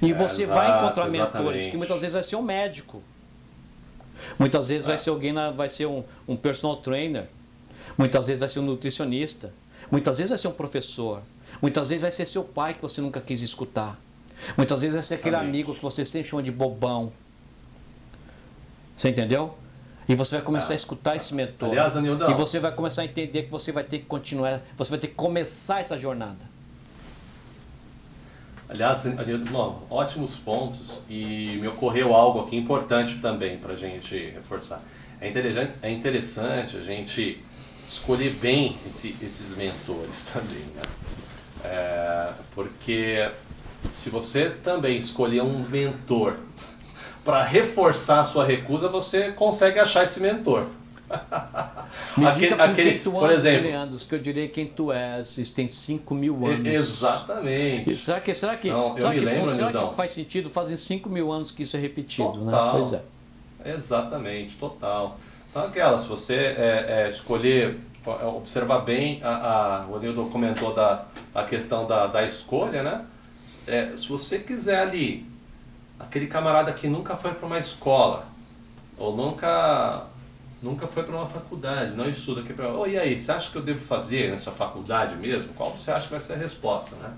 E 0.00 0.10
É, 0.10 0.14
você 0.14 0.42
exato, 0.44 0.58
vai 0.58 0.78
encontrar 0.78 1.08
mentores, 1.08 1.38
exatamente. 1.38 1.70
que 1.70 1.76
muitas 1.76 2.00
vezes 2.00 2.14
vai 2.14 2.22
ser 2.22 2.36
um 2.36 2.42
médico. 2.42 3.02
Muitas 4.38 4.68
vezes 4.68 4.86
vai 4.86 4.94
É. 4.96 4.98
ser 4.98 5.10
alguém, 5.10 5.32
na- 5.32 5.50
vai 5.50 5.68
ser 5.68 5.86
um, 5.86 6.02
um 6.26 6.36
personal 6.36 6.76
trainer. 6.76 7.26
Muitas 7.98 8.26
vezes 8.26 8.40
vai 8.40 8.48
ser 8.48 8.60
um 8.60 8.64
nutricionista. 8.64 9.52
Muitas 9.92 10.16
vezes 10.16 10.30
vai 10.30 10.38
ser 10.38 10.48
um 10.48 10.52
professor. 10.52 11.22
Muitas 11.60 11.90
vezes 11.90 12.00
vai 12.00 12.10
ser 12.10 12.24
seu 12.24 12.42
pai 12.42 12.72
que 12.72 12.80
você 12.80 13.02
nunca 13.02 13.20
quis 13.20 13.42
escutar. 13.42 14.00
Muitas 14.56 14.80
vezes 14.80 14.94
vai 14.94 15.02
ser 15.02 15.14
aquele 15.16 15.36
Exatamente. 15.36 15.54
amigo 15.54 15.74
que 15.74 15.82
você 15.82 16.02
sempre 16.02 16.30
chama 16.30 16.42
de 16.42 16.50
bobão. 16.50 17.12
Você 18.96 19.10
entendeu? 19.10 19.54
E 20.08 20.14
você 20.14 20.36
vai 20.36 20.44
começar 20.44 20.72
a 20.72 20.76
escutar 20.76 21.14
esse 21.14 21.34
mentor. 21.34 21.68
Aliás, 21.68 21.94
Anildão. 21.94 22.30
E 22.30 22.34
você 22.34 22.58
vai 22.58 22.72
começar 22.72 23.02
a 23.02 23.04
entender 23.04 23.42
que 23.42 23.50
você 23.50 23.70
vai 23.70 23.84
ter 23.84 23.98
que 23.98 24.06
continuar, 24.06 24.62
você 24.76 24.90
vai 24.90 24.98
ter 24.98 25.08
que 25.08 25.14
começar 25.14 25.80
essa 25.80 25.98
jornada. 25.98 26.50
Aliás, 28.66 29.06
Anildo, 29.06 29.52
não, 29.52 29.82
ótimos 29.90 30.36
pontos 30.36 31.04
e 31.08 31.58
me 31.60 31.68
ocorreu 31.68 32.14
algo 32.16 32.40
aqui 32.40 32.56
importante 32.56 33.18
também 33.18 33.58
para 33.58 33.74
a 33.74 33.76
gente 33.76 34.30
reforçar. 34.30 34.82
É 35.20 35.28
interessante, 35.28 35.72
é 35.82 35.90
interessante 35.90 36.78
a 36.78 36.80
gente 36.80 37.38
escolher 37.92 38.30
bem 38.40 38.76
esse- 38.86 39.14
esses 39.22 39.56
mentores 39.56 40.30
também, 40.32 40.64
né? 40.76 40.82
É, 41.64 42.32
porque 42.54 43.28
se 43.90 44.10
você 44.10 44.50
também 44.50 44.96
escolher 44.98 45.42
um 45.42 45.60
mentor 45.68 46.38
para 47.24 47.42
reforçar 47.44 48.20
a 48.20 48.24
sua 48.24 48.44
recusa, 48.44 48.88
você 48.88 49.30
consegue 49.32 49.78
achar 49.78 50.02
esse 50.04 50.20
mentor. 50.20 50.66
Me 52.16 52.26
Aquele- 52.26 52.54
aquele- 52.54 52.90
quem 52.92 52.98
tu 53.00 53.12
por 53.12 53.24
andas, 53.30 53.44
exemplo- 53.44 53.68
Leandros, 53.68 54.02
que 54.04 54.14
eu 54.14 54.18
direi 54.18 54.48
quem 54.48 54.66
tu 54.66 54.90
és. 54.90 55.36
Isso 55.38 55.54
tem 55.54 55.68
5 55.68 56.14
mil 56.14 56.46
anos. 56.46 56.66
Exatamente. 56.66 57.92
E 57.92 57.98
Será 57.98 58.20
que, 58.20 58.34
será 58.34 58.56
que, 58.56 58.70
Não, 58.70 58.96
será 58.96 59.12
que, 59.14 59.20
lembro, 59.20 59.48
será 59.48 59.72
que 59.88 59.94
faz 59.94 60.10
sentido? 60.10 60.48
Fazem 60.50 60.76
5 60.76 61.08
mil 61.10 61.30
anos 61.30 61.52
que 61.52 61.62
isso 61.62 61.76
é 61.76 61.80
repetido, 61.80 62.38
né? 62.44 62.50
Total. 62.52 62.70
Pois 62.72 62.92
é. 62.94 63.02
Exatamente, 63.64 64.56
total. 64.56 65.18
Então, 65.52 65.66
aquela, 65.66 65.98
se 65.98 66.08
você 66.08 66.34
é, 66.34 67.04
é, 67.04 67.08
escolher, 67.08 67.78
é, 68.06 68.24
observar 68.24 68.80
bem, 68.80 69.22
a, 69.22 69.82
a, 69.82 69.86
o 69.86 69.96
Anildo 69.96 70.24
comentou 70.30 70.72
da 70.72 71.04
a 71.34 71.44
questão 71.44 71.86
da, 71.86 72.06
da 72.06 72.24
escolha, 72.24 72.82
né? 72.82 73.04
É, 73.66 73.94
se 73.94 74.08
você 74.08 74.38
quiser 74.38 74.80
ali, 74.80 75.26
aquele 76.00 76.26
camarada 76.26 76.72
que 76.72 76.88
nunca 76.88 77.16
foi 77.16 77.32
para 77.32 77.46
uma 77.46 77.58
escola, 77.58 78.24
ou 78.96 79.14
nunca, 79.14 80.06
nunca 80.62 80.86
foi 80.86 81.02
para 81.02 81.14
uma 81.14 81.26
faculdade, 81.26 81.94
não 81.94 82.08
estuda 82.08 82.40
aqui 82.40 82.54
para. 82.54 82.72
Oh, 82.72 82.86
e 82.86 82.98
aí, 82.98 83.18
você 83.18 83.30
acha 83.30 83.50
que 83.50 83.56
eu 83.56 83.62
devo 83.62 83.84
fazer 83.84 84.30
nessa 84.30 84.50
faculdade 84.50 85.16
mesmo? 85.16 85.52
Qual 85.52 85.70
você 85.76 85.90
acha 85.90 86.04
que 86.04 86.12
vai 86.12 86.20
ser 86.20 86.32
a 86.32 86.36
resposta, 86.36 86.96
né? 86.96 87.12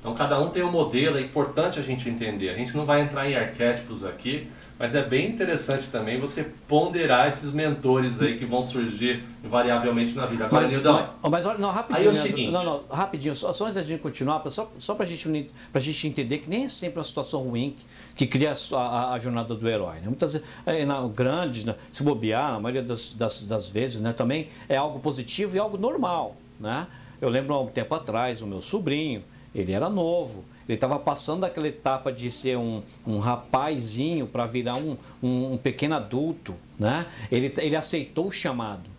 Então 0.00 0.12
cada 0.12 0.40
um 0.40 0.50
tem 0.50 0.64
um 0.64 0.72
modelo, 0.72 1.18
é 1.18 1.20
importante 1.20 1.78
a 1.78 1.82
gente 1.82 2.08
entender. 2.08 2.50
A 2.50 2.54
gente 2.54 2.76
não 2.76 2.84
vai 2.84 3.00
entrar 3.00 3.30
em 3.30 3.36
arquétipos 3.36 4.04
aqui, 4.04 4.50
mas 4.78 4.94
é 4.94 5.02
bem 5.02 5.30
interessante 5.30 5.88
também 5.88 6.20
você 6.20 6.44
ponderar 6.68 7.28
esses 7.28 7.52
mentores 7.52 8.20
aí 8.20 8.38
que 8.38 8.44
vão 8.44 8.60
surgir 8.62 9.24
invariavelmente 9.42 10.12
na 10.14 10.26
vida. 10.26 10.44
Agora, 10.44 10.62
Mas, 10.62 10.70
Nildão, 10.70 11.10
mas, 11.30 11.46
olha, 11.46 11.58
não, 11.58 11.70
rapidinho. 11.70 11.98
Aí 12.00 12.06
é 12.06 12.08
o 12.08 12.12
Leandro. 12.12 12.30
seguinte. 12.30 12.52
Não, 12.52 12.64
não, 12.64 12.82
rapidinho, 12.90 13.34
só, 13.34 13.52
só 13.52 13.64
antes 13.64 13.76
da 13.76 13.82
gente 13.82 14.00
continuar, 14.00 14.42
só, 14.50 14.70
só 14.76 14.94
pra 14.94 15.06
gente, 15.06 15.50
pra 15.72 15.80
gente 15.80 16.06
entender 16.06 16.38
que 16.38 16.50
nem 16.50 16.64
é 16.64 16.68
sempre 16.68 16.98
uma 16.98 17.04
situação 17.04 17.40
ruim 17.40 17.74
que, 18.14 18.26
que 18.26 18.26
cria 18.26 18.52
a, 18.72 18.76
a- 18.76 19.12
a 19.14 19.18
jornada 19.18 19.54
do 19.54 19.68
herói. 19.68 19.96
Né? 19.96 20.06
Muitas 20.06 20.34
vezes, 20.34 20.46
é, 20.66 20.84
na, 20.84 21.06
grande, 21.08 21.64
né, 21.64 21.74
se 21.90 22.02
bobear, 22.02 22.52
na 22.52 22.60
maioria 22.60 22.82
das, 22.82 23.14
das, 23.14 23.44
das 23.44 23.70
vezes, 23.70 24.00
né, 24.00 24.12
também 24.12 24.48
é 24.68 24.76
algo 24.76 24.98
positivo 24.98 25.56
e 25.56 25.58
algo 25.58 25.78
normal. 25.78 26.36
Né? 26.60 26.86
Eu 27.20 27.28
lembro 27.30 27.54
há 27.54 27.60
um 27.60 27.66
tempo 27.68 27.94
atrás, 27.94 28.42
o 28.42 28.46
meu 28.46 28.60
sobrinho, 28.60 29.24
ele 29.54 29.72
era 29.72 29.88
novo. 29.88 30.44
Ele 30.68 30.74
estava 30.74 30.98
passando 30.98 31.40
daquela 31.42 31.68
etapa 31.68 32.12
de 32.12 32.30
ser 32.30 32.56
um, 32.58 32.82
um 33.06 33.18
rapazinho 33.18 34.26
para 34.26 34.46
virar 34.46 34.74
um, 34.76 34.96
um, 35.22 35.52
um 35.52 35.56
pequeno 35.56 35.94
adulto. 35.94 36.54
Né? 36.78 37.06
Ele, 37.30 37.52
ele 37.58 37.76
aceitou 37.76 38.26
o 38.26 38.32
chamado. 38.32 38.90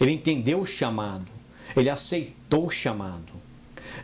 Ele 0.00 0.12
entendeu 0.12 0.60
o 0.60 0.66
chamado. 0.66 1.26
Ele 1.74 1.88
aceitou 1.88 2.66
o 2.66 2.70
chamado. 2.70 3.32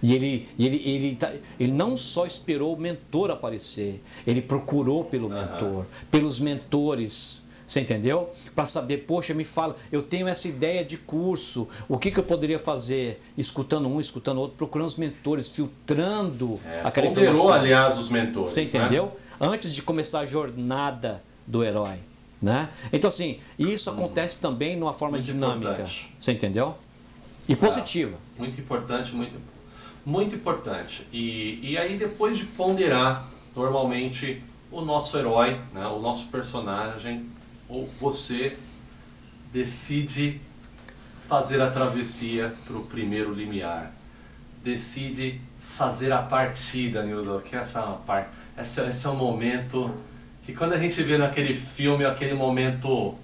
E 0.02 0.14
ele, 0.14 0.48
ele, 0.58 0.76
ele, 0.84 1.14
tá- 1.16 1.32
ele 1.60 1.72
não 1.72 1.96
só 1.96 2.24
esperou 2.24 2.74
o 2.74 2.80
mentor 2.80 3.30
aparecer, 3.30 4.02
ele 4.26 4.40
procurou 4.40 5.04
pelo 5.04 5.28
mentor, 5.28 5.84
pelos 6.10 6.40
mentores. 6.40 7.41
Você 7.72 7.80
entendeu? 7.80 8.30
Para 8.54 8.66
saber, 8.66 8.98
poxa, 8.98 9.32
me 9.32 9.44
fala, 9.44 9.76
eu 9.90 10.02
tenho 10.02 10.28
essa 10.28 10.46
ideia 10.46 10.84
de 10.84 10.98
curso, 10.98 11.66
o 11.88 11.96
que, 11.96 12.10
que 12.10 12.20
eu 12.20 12.22
poderia 12.22 12.58
fazer? 12.58 13.22
Escutando 13.36 13.88
um, 13.88 13.98
escutando 13.98 14.38
outro, 14.42 14.58
procurando 14.58 14.88
os 14.88 14.98
mentores, 14.98 15.48
filtrando 15.48 16.60
é, 16.66 16.82
aquela 16.84 17.08
ponderou, 17.08 17.32
informação. 17.32 17.54
aliás, 17.54 17.96
os 17.96 18.10
mentores. 18.10 18.50
Você 18.50 18.60
né? 18.60 18.66
entendeu? 18.66 19.16
Antes 19.40 19.74
de 19.74 19.82
começar 19.82 20.20
a 20.20 20.26
jornada 20.26 21.22
do 21.46 21.64
herói. 21.64 21.96
Né? 22.42 22.68
Então, 22.92 23.08
assim, 23.08 23.38
isso 23.58 23.88
acontece 23.88 24.36
também 24.36 24.76
numa 24.76 24.92
forma 24.92 25.18
dinâmica. 25.18 25.70
importante. 25.70 26.14
Você 26.18 26.32
entendeu? 26.32 26.76
E 27.48 27.56
positiva. 27.56 28.18
Muito 28.36 28.60
importante, 28.60 29.14
muito, 29.14 29.40
muito 30.04 30.34
importante. 30.34 31.06
E, 31.10 31.58
e 31.62 31.78
aí 31.78 31.96
depois 31.96 32.36
de 32.36 32.44
ponderar, 32.44 33.26
normalmente, 33.56 34.42
o 34.70 34.82
nosso 34.82 35.16
herói, 35.16 35.58
né, 35.72 35.86
o 35.86 36.00
nosso 36.00 36.26
personagem, 36.26 37.30
ou 37.68 37.88
você 38.00 38.56
decide 39.52 40.40
fazer 41.28 41.60
a 41.60 41.70
travessia 41.70 42.52
para 42.66 42.76
o 42.76 42.84
primeiro 42.84 43.32
limiar. 43.32 43.92
Decide 44.62 45.40
fazer 45.60 46.12
a 46.12 46.18
partida, 46.18 47.02
Nildo, 47.02 47.42
que 47.44 47.56
essa 47.56 47.80
é 47.80 48.06
parte. 48.06 48.28
Esse, 48.58 48.80
esse 48.82 49.06
é 49.06 49.10
um 49.10 49.16
momento 49.16 49.90
que 50.44 50.52
quando 50.52 50.74
a 50.74 50.78
gente 50.78 51.02
vê 51.02 51.16
naquele 51.16 51.54
filme, 51.54 52.04
aquele 52.04 52.34
momento 52.34 53.14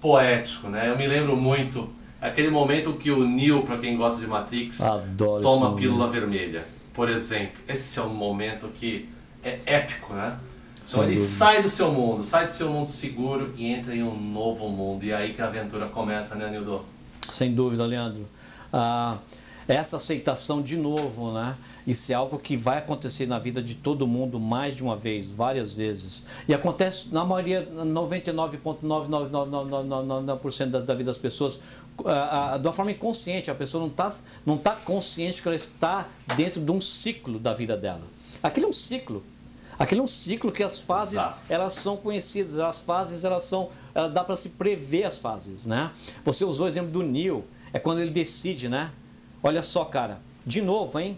poético, 0.00 0.68
né? 0.68 0.88
Eu 0.88 0.96
me 0.96 1.06
lembro 1.06 1.36
muito 1.36 1.90
aquele 2.20 2.50
momento 2.50 2.92
que 2.94 3.10
o 3.10 3.26
Neo, 3.26 3.62
para 3.62 3.78
quem 3.78 3.96
gosta 3.96 4.20
de 4.20 4.26
Matrix, 4.26 4.80
Adoro 4.80 5.42
toma 5.42 5.70
a 5.70 5.74
pílula 5.74 6.06
vermelha, 6.06 6.64
por 6.94 7.08
exemplo. 7.08 7.58
Esse 7.66 7.98
é 7.98 8.02
um 8.02 8.14
momento 8.14 8.68
que 8.68 9.08
é 9.42 9.58
épico, 9.66 10.14
né? 10.14 10.38
Então 10.88 11.04
ele 11.04 11.18
sai 11.18 11.62
do 11.62 11.68
seu 11.68 11.92
mundo, 11.92 12.24
sai 12.24 12.46
do 12.46 12.50
seu 12.50 12.70
mundo 12.70 12.88
seguro 12.88 13.52
e 13.56 13.66
entra 13.66 13.94
em 13.94 14.02
um 14.02 14.18
novo 14.18 14.70
mundo. 14.70 15.04
E 15.04 15.10
é 15.10 15.16
aí 15.16 15.34
que 15.34 15.42
a 15.42 15.46
aventura 15.46 15.86
começa, 15.86 16.34
né, 16.34 16.50
Nildo? 16.50 16.82
Sem 17.28 17.54
dúvida, 17.54 17.84
Leandro. 17.84 18.26
Ah, 18.72 19.18
essa 19.68 19.96
aceitação 19.96 20.62
de 20.62 20.78
novo, 20.78 21.30
né? 21.32 21.58
Isso 21.86 22.10
é 22.10 22.14
algo 22.14 22.38
que 22.38 22.56
vai 22.56 22.78
acontecer 22.78 23.26
na 23.26 23.38
vida 23.38 23.62
de 23.62 23.74
todo 23.74 24.06
mundo 24.06 24.40
mais 24.40 24.74
de 24.74 24.82
uma 24.82 24.96
vez, 24.96 25.30
várias 25.30 25.74
vezes. 25.74 26.24
E 26.46 26.54
acontece 26.54 27.12
na 27.12 27.22
maioria, 27.22 27.68
99,99999% 27.74 30.70
da, 30.70 30.80
da 30.80 30.94
vida 30.94 31.10
das 31.10 31.18
pessoas, 31.18 31.60
de 32.60 32.66
uma 32.66 32.72
forma 32.72 32.92
inconsciente. 32.92 33.50
A 33.50 33.54
pessoa 33.54 33.82
não 33.82 33.90
está 33.90 34.10
não 34.46 34.56
tá 34.56 34.74
consciente 34.74 35.42
que 35.42 35.48
ela 35.48 35.56
está 35.56 36.08
dentro 36.34 36.62
de 36.62 36.72
um 36.72 36.80
ciclo 36.80 37.38
da 37.38 37.52
vida 37.52 37.76
dela. 37.76 38.04
Aquele 38.42 38.64
é 38.64 38.68
um 38.70 38.72
ciclo. 38.72 39.22
Aquele 39.78 40.00
é 40.00 40.04
um 40.04 40.08
ciclo 40.08 40.50
que 40.50 40.62
as 40.62 40.80
fases 40.80 41.20
Exato. 41.20 41.46
elas 41.48 41.74
são 41.74 41.96
conhecidas, 41.96 42.58
as 42.58 42.80
fases 42.80 43.24
elas 43.24 43.44
são, 43.44 43.68
ela 43.94 44.08
dá 44.08 44.24
para 44.24 44.36
se 44.36 44.48
prever 44.48 45.04
as 45.04 45.18
fases, 45.18 45.66
né? 45.66 45.92
Você 46.24 46.44
usou 46.44 46.66
o 46.66 46.68
exemplo 46.68 46.90
do 46.90 47.02
Neil, 47.02 47.44
é 47.72 47.78
quando 47.78 48.00
ele 48.00 48.10
decide, 48.10 48.68
né? 48.68 48.90
Olha 49.42 49.62
só, 49.62 49.84
cara, 49.84 50.20
de 50.44 50.60
novo, 50.60 50.98
hein? 50.98 51.16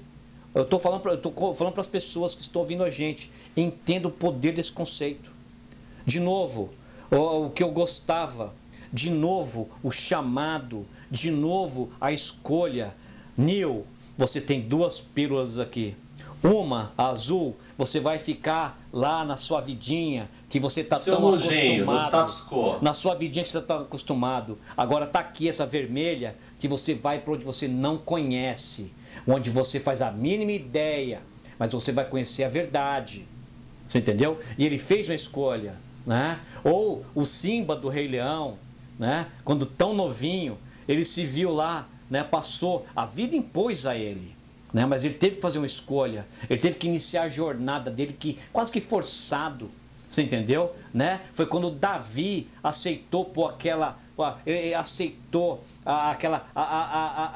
Eu 0.55 0.63
estou 0.63 0.79
falando 0.79 1.01
para 1.01 1.81
as 1.81 1.89
pessoas 1.89 2.35
que 2.35 2.43
estão 2.43 2.61
ouvindo 2.61 2.83
a 2.83 2.91
gente, 2.91 3.31
entenda 3.57 4.09
o 4.09 4.11
poder 4.11 4.53
desse 4.53 4.73
conceito. 4.73 5.33
De 6.05 6.19
novo, 6.19 6.71
o, 7.11 7.47
o 7.47 7.51
que 7.51 7.63
eu 7.63 7.71
gostava, 7.71 8.53
de 8.93 9.11
novo 9.11 9.69
o 9.83 9.91
chamado, 9.91 10.87
de 11.11 11.31
novo 11.31 11.91
a 12.01 12.13
escolha. 12.13 12.95
Neil, 13.37 13.87
você 14.19 14.41
tem 14.41 14.61
duas 14.61 15.01
pílulas 15.01 15.59
aqui. 15.59 15.97
Uma 16.43 16.93
azul, 16.97 17.57
você 17.81 17.99
vai 17.99 18.19
ficar 18.19 18.79
lá 18.93 19.25
na 19.25 19.39
sua 19.39 19.59
vidinha 19.59 20.29
que 20.51 20.61
você 20.61 20.83
está 20.83 21.01
tão 21.01 21.35
acostumado. 21.35 22.79
Na 22.83 22.93
sua 22.93 23.15
vidinha 23.15 23.43
que 23.43 23.51
você 23.51 23.57
está 23.57 23.81
acostumado. 23.81 24.59
Agora 24.77 25.07
está 25.07 25.21
aqui 25.21 25.49
essa 25.49 25.65
vermelha 25.65 26.37
que 26.59 26.69
você 26.69 26.95
vai 26.95 27.21
para 27.21 27.33
onde 27.33 27.43
você 27.43 27.67
não 27.67 27.97
conhece, 27.97 28.93
onde 29.27 29.49
você 29.49 29.81
faz 29.81 30.03
a 30.03 30.11
mínima 30.11 30.53
ideia, 30.53 31.23
mas 31.59 31.73
você 31.73 31.91
vai 31.91 32.05
conhecer 32.05 32.45
a 32.45 32.51
verdade. 32.51 33.27
Você 33.87 33.99
entendeu? 33.99 34.39
E 34.59 34.67
ele 34.67 34.77
fez 34.77 35.09
uma 35.09 35.15
escolha, 35.15 35.75
né? 36.05 36.39
Ou 36.63 37.03
o 37.15 37.25
Simba 37.25 37.75
do 37.75 37.89
Rei 37.89 38.07
Leão, 38.07 38.59
né? 38.99 39.27
Quando 39.43 39.65
tão 39.65 39.95
novinho, 39.95 40.59
ele 40.87 41.03
se 41.03 41.25
viu 41.25 41.51
lá, 41.51 41.89
né? 42.11 42.23
Passou, 42.23 42.85
a 42.95 43.07
vida 43.07 43.35
impôs 43.35 43.87
a 43.87 43.97
ele 43.97 44.39
né? 44.73 44.87
Mas 44.87 45.05
ele 45.05 45.15
teve 45.15 45.37
que 45.37 45.43
fazer 45.43 45.59
uma 45.59 45.67
escolha, 45.67 46.27
ele 46.49 46.61
teve 46.61 46.77
que 46.77 46.87
iniciar 46.87 47.23
a 47.23 47.29
jornada 47.29 47.91
dele 47.91 48.13
que 48.13 48.39
quase 48.53 48.71
que 48.71 48.81
forçado, 48.81 49.71
você 50.07 50.23
entendeu? 50.23 50.75
Né? 50.93 51.21
Foi 51.33 51.47
quando 51.47 51.71
Davi 51.71 52.49
aceitou 52.63 53.25
por 53.25 53.51
aquela, 53.51 53.99
aceitou 54.77 55.65
aquela 55.85 56.49
a, 56.55 56.63
a, 56.63 56.85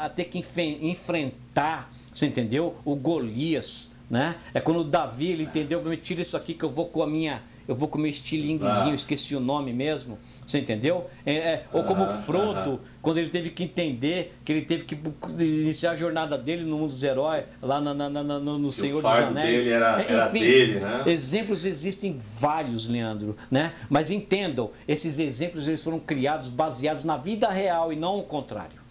a, 0.03 0.07
a 0.07 0.09
ter 0.09 0.25
que 0.25 0.39
enfrentar, 0.39 1.93
você 2.13 2.27
entendeu? 2.27 2.77
O 2.85 2.97
Golias, 2.97 3.91
né? 4.11 4.37
É 4.53 4.61
quando 4.61 4.85
Davi 4.85 5.29
ele 5.29 5.45
entendeu, 5.45 5.97
tira 5.97 6.21
isso 6.21 6.37
aqui 6.37 6.55
que 6.55 6.65
eu 6.65 6.71
vou 6.71 6.87
com 6.87 7.03
a 7.03 7.07
minha 7.07 7.43
eu 7.67 7.75
vou 7.75 7.89
comer 7.89 8.11
estilinguezinho, 8.11 8.95
esqueci 8.95 9.35
o 9.35 9.41
nome 9.41 9.73
mesmo, 9.73 10.19
você 10.45 10.59
entendeu? 10.59 11.09
É, 11.25 11.35
é, 11.35 11.65
ou 11.73 11.85
como 11.85 12.07
Frodo, 12.07 12.81
quando 13.01 13.19
ele 13.19 13.31
teve 13.31 13.51
que 13.51 13.65
entender 13.65 14.35
que 14.45 14.53
ele 14.53 14.63
teve 14.63 14.85
que 14.85 14.97
iniciar 15.39 15.93
a 15.93 15.97
jornada 15.97 16.37
dele 16.37 16.65
no 16.65 16.79
mundo 16.79 16.91
dos 16.91 17.03
heróis, 17.03 17.45
lá 17.63 17.81
na, 17.81 17.95
na, 17.95 18.11
na, 18.11 18.23
no, 18.23 18.59
no 18.59 18.73
Senhor 18.73 19.03
dos 19.03 19.11
Anéis. 19.11 19.65
Dele 19.65 19.75
era, 19.77 20.03
era 20.03 20.27
Enfim, 20.27 20.41
dele, 20.41 20.81
né? 20.81 21.05
exemplos 21.07 21.65
existem 21.65 22.15
vários, 22.15 22.87
Leandro, 22.87 23.37
né? 23.51 23.73
Mas 23.89 24.11
entendam, 24.11 24.71
esses 24.87 25.19
exemplos 25.19 25.67
eles 25.67 25.83
foram 25.83 25.99
criados 25.99 26.49
baseados 26.49 27.05
na 27.05 27.17
vida 27.17 27.49
real 27.49 27.93
e 27.93 27.97
não 27.97 28.19
o 28.19 28.23
contrário. 28.23 28.85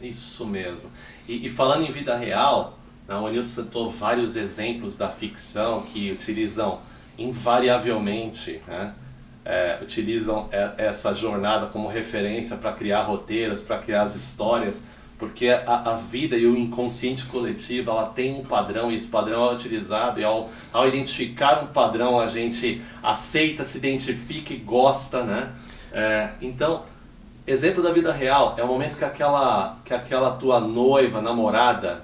Isso 0.00 0.46
mesmo. 0.46 0.88
E, 1.28 1.46
e 1.46 1.48
falando 1.48 1.84
em 1.84 1.90
vida 1.90 2.16
real, 2.16 2.78
né, 3.08 3.14
o 3.16 3.26
Anilton 3.26 3.44
citou 3.44 3.90
vários 3.90 4.36
exemplos 4.36 4.96
da 4.96 5.08
ficção 5.08 5.82
que 5.82 6.12
utilizam 6.12 6.78
invariavelmente 7.18 8.60
né, 8.66 8.92
é, 9.44 9.78
utilizam 9.82 10.48
essa 10.50 11.12
jornada 11.12 11.66
como 11.66 11.86
referência 11.86 12.56
para 12.56 12.72
criar 12.72 13.02
roteiros, 13.02 13.60
para 13.60 13.78
criar 13.78 14.02
as 14.02 14.14
histórias, 14.14 14.86
porque 15.18 15.48
a, 15.48 15.92
a, 15.92 15.96
vida 15.96 16.36
e 16.36 16.46
o 16.46 16.56
inconsciente 16.56 17.24
coletivo 17.26 17.90
ela 17.90 18.06
tem 18.06 18.34
um 18.40 18.44
padrão 18.44 18.90
e 18.90 18.96
esse 18.96 19.06
padrão 19.06 19.50
é 19.50 19.54
utilizado 19.54 20.20
e 20.20 20.24
ao, 20.24 20.50
ao 20.72 20.88
identificar 20.88 21.62
um 21.62 21.68
padrão 21.68 22.18
a 22.18 22.26
gente 22.26 22.82
aceita, 23.02 23.64
se 23.64 23.78
identifica 23.78 24.52
e 24.52 24.56
gosta, 24.56 25.22
né? 25.22 25.52
É, 25.92 26.30
então, 26.42 26.82
exemplo 27.46 27.82
da 27.82 27.92
vida 27.92 28.12
real 28.12 28.54
é 28.58 28.64
o 28.64 28.66
momento 28.66 28.96
que 28.96 29.04
aquela, 29.04 29.78
que 29.84 29.94
aquela 29.94 30.32
tua 30.32 30.58
noiva, 30.58 31.22
namorada, 31.22 32.02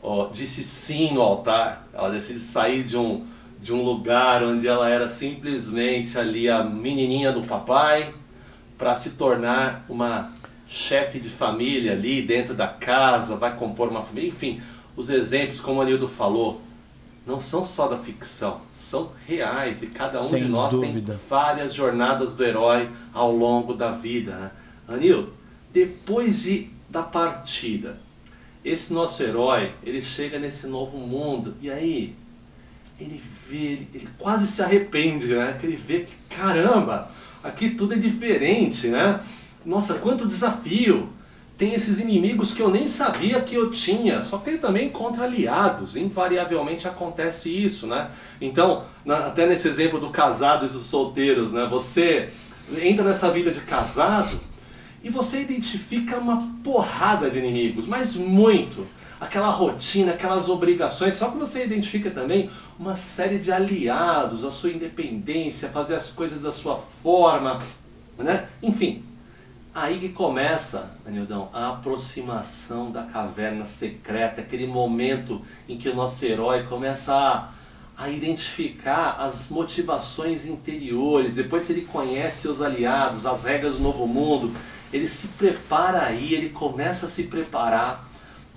ó, 0.00 0.28
disse 0.28 0.62
sim 0.62 1.12
no 1.12 1.20
altar, 1.20 1.88
ela 1.92 2.10
decide 2.10 2.38
sair 2.38 2.84
de 2.84 2.96
um 2.96 3.26
de 3.62 3.72
um 3.72 3.84
lugar 3.84 4.42
onde 4.42 4.66
ela 4.66 4.90
era 4.90 5.06
simplesmente 5.06 6.18
ali 6.18 6.48
a 6.48 6.64
menininha 6.64 7.30
do 7.30 7.42
papai 7.42 8.12
para 8.76 8.92
se 8.96 9.10
tornar 9.10 9.86
uma 9.88 10.32
chefe 10.66 11.20
de 11.20 11.30
família 11.30 11.92
ali 11.92 12.22
dentro 12.22 12.54
da 12.54 12.66
casa, 12.66 13.36
vai 13.36 13.54
compor 13.54 13.88
uma 13.88 14.02
família, 14.02 14.28
enfim, 14.28 14.60
os 14.96 15.10
exemplos, 15.10 15.60
como 15.60 15.78
o 15.78 15.82
Anildo 15.82 16.08
falou, 16.08 16.60
não 17.24 17.38
são 17.38 17.62
só 17.62 17.86
da 17.86 17.96
ficção, 17.96 18.60
são 18.74 19.12
reais 19.28 19.80
e 19.80 19.86
cada 19.86 20.20
um 20.20 20.24
Sem 20.24 20.42
de 20.42 20.48
nós 20.48 20.72
dúvida. 20.72 21.12
tem 21.12 21.20
várias 21.28 21.72
jornadas 21.72 22.34
do 22.34 22.42
herói 22.42 22.90
ao 23.14 23.30
longo 23.30 23.74
da 23.74 23.92
vida. 23.92 24.32
Né? 24.32 24.50
Anildo, 24.88 25.32
depois 25.72 26.42
de, 26.42 26.68
da 26.88 27.04
partida, 27.04 28.00
esse 28.64 28.92
nosso 28.92 29.22
herói, 29.22 29.72
ele 29.84 30.02
chega 30.02 30.36
nesse 30.36 30.66
novo 30.66 30.98
mundo 30.98 31.54
e 31.62 31.70
aí 31.70 32.16
ele 32.98 33.22
vê, 33.52 33.58
ele, 33.58 33.88
ele 33.94 34.08
quase 34.18 34.46
se 34.46 34.62
arrepende, 34.62 35.34
né? 35.34 35.56
Que 35.60 35.66
ele 35.66 35.76
vê 35.76 36.00
que, 36.00 36.14
caramba, 36.34 37.10
aqui 37.44 37.70
tudo 37.70 37.92
é 37.92 37.96
diferente, 37.96 38.88
né? 38.88 39.20
Nossa, 39.64 39.94
quanto 39.94 40.26
desafio! 40.26 41.10
Tem 41.58 41.74
esses 41.74 42.00
inimigos 42.00 42.54
que 42.54 42.62
eu 42.62 42.70
nem 42.70 42.88
sabia 42.88 43.40
que 43.40 43.54
eu 43.54 43.70
tinha, 43.70 44.24
só 44.24 44.38
que 44.38 44.50
ele 44.50 44.58
também 44.58 44.86
encontra 44.86 45.24
aliados, 45.24 45.96
invariavelmente 45.96 46.88
acontece 46.88 47.50
isso, 47.50 47.86
né? 47.86 48.10
Então, 48.40 48.84
na, 49.04 49.26
até 49.26 49.46
nesse 49.46 49.68
exemplo 49.68 50.00
do 50.00 50.08
casado 50.08 50.64
e 50.64 50.68
dos 50.68 50.86
solteiros, 50.86 51.52
né? 51.52 51.64
Você 51.66 52.30
entra 52.82 53.04
nessa 53.04 53.30
vida 53.30 53.50
de 53.52 53.60
casado 53.60 54.40
e 55.04 55.10
você 55.10 55.42
identifica 55.42 56.16
uma 56.16 56.42
porrada 56.64 57.30
de 57.30 57.38
inimigos, 57.38 57.86
mas 57.86 58.16
muito 58.16 58.84
aquela 59.22 59.50
rotina, 59.50 60.12
aquelas 60.12 60.48
obrigações, 60.48 61.14
só 61.14 61.30
que 61.30 61.38
você 61.38 61.64
identifica 61.64 62.10
também 62.10 62.50
uma 62.76 62.96
série 62.96 63.38
de 63.38 63.52
aliados, 63.52 64.44
a 64.44 64.50
sua 64.50 64.70
independência, 64.70 65.68
fazer 65.68 65.94
as 65.94 66.10
coisas 66.10 66.42
da 66.42 66.50
sua 66.50 66.76
forma, 67.02 67.62
né? 68.18 68.48
Enfim, 68.60 69.04
aí 69.72 70.00
que 70.00 70.08
começa, 70.08 70.98
Anildão, 71.06 71.48
a 71.52 71.68
aproximação 71.68 72.90
da 72.90 73.04
caverna 73.04 73.64
secreta, 73.64 74.40
aquele 74.40 74.66
momento 74.66 75.40
em 75.68 75.78
que 75.78 75.88
o 75.88 75.94
nosso 75.94 76.24
herói 76.24 76.64
começa 76.64 77.14
a, 77.14 77.50
a 77.96 78.10
identificar 78.10 79.18
as 79.20 79.48
motivações 79.50 80.46
interiores, 80.46 81.36
depois 81.36 81.70
ele 81.70 81.82
conhece 81.82 82.42
seus 82.42 82.60
aliados, 82.60 83.24
as 83.24 83.44
regras 83.44 83.74
do 83.74 83.80
novo 83.80 84.04
mundo, 84.04 84.52
ele 84.92 85.06
se 85.06 85.28
prepara 85.28 86.02
aí, 86.02 86.34
ele 86.34 86.48
começa 86.48 87.06
a 87.06 87.08
se 87.08 87.22
preparar 87.24 88.10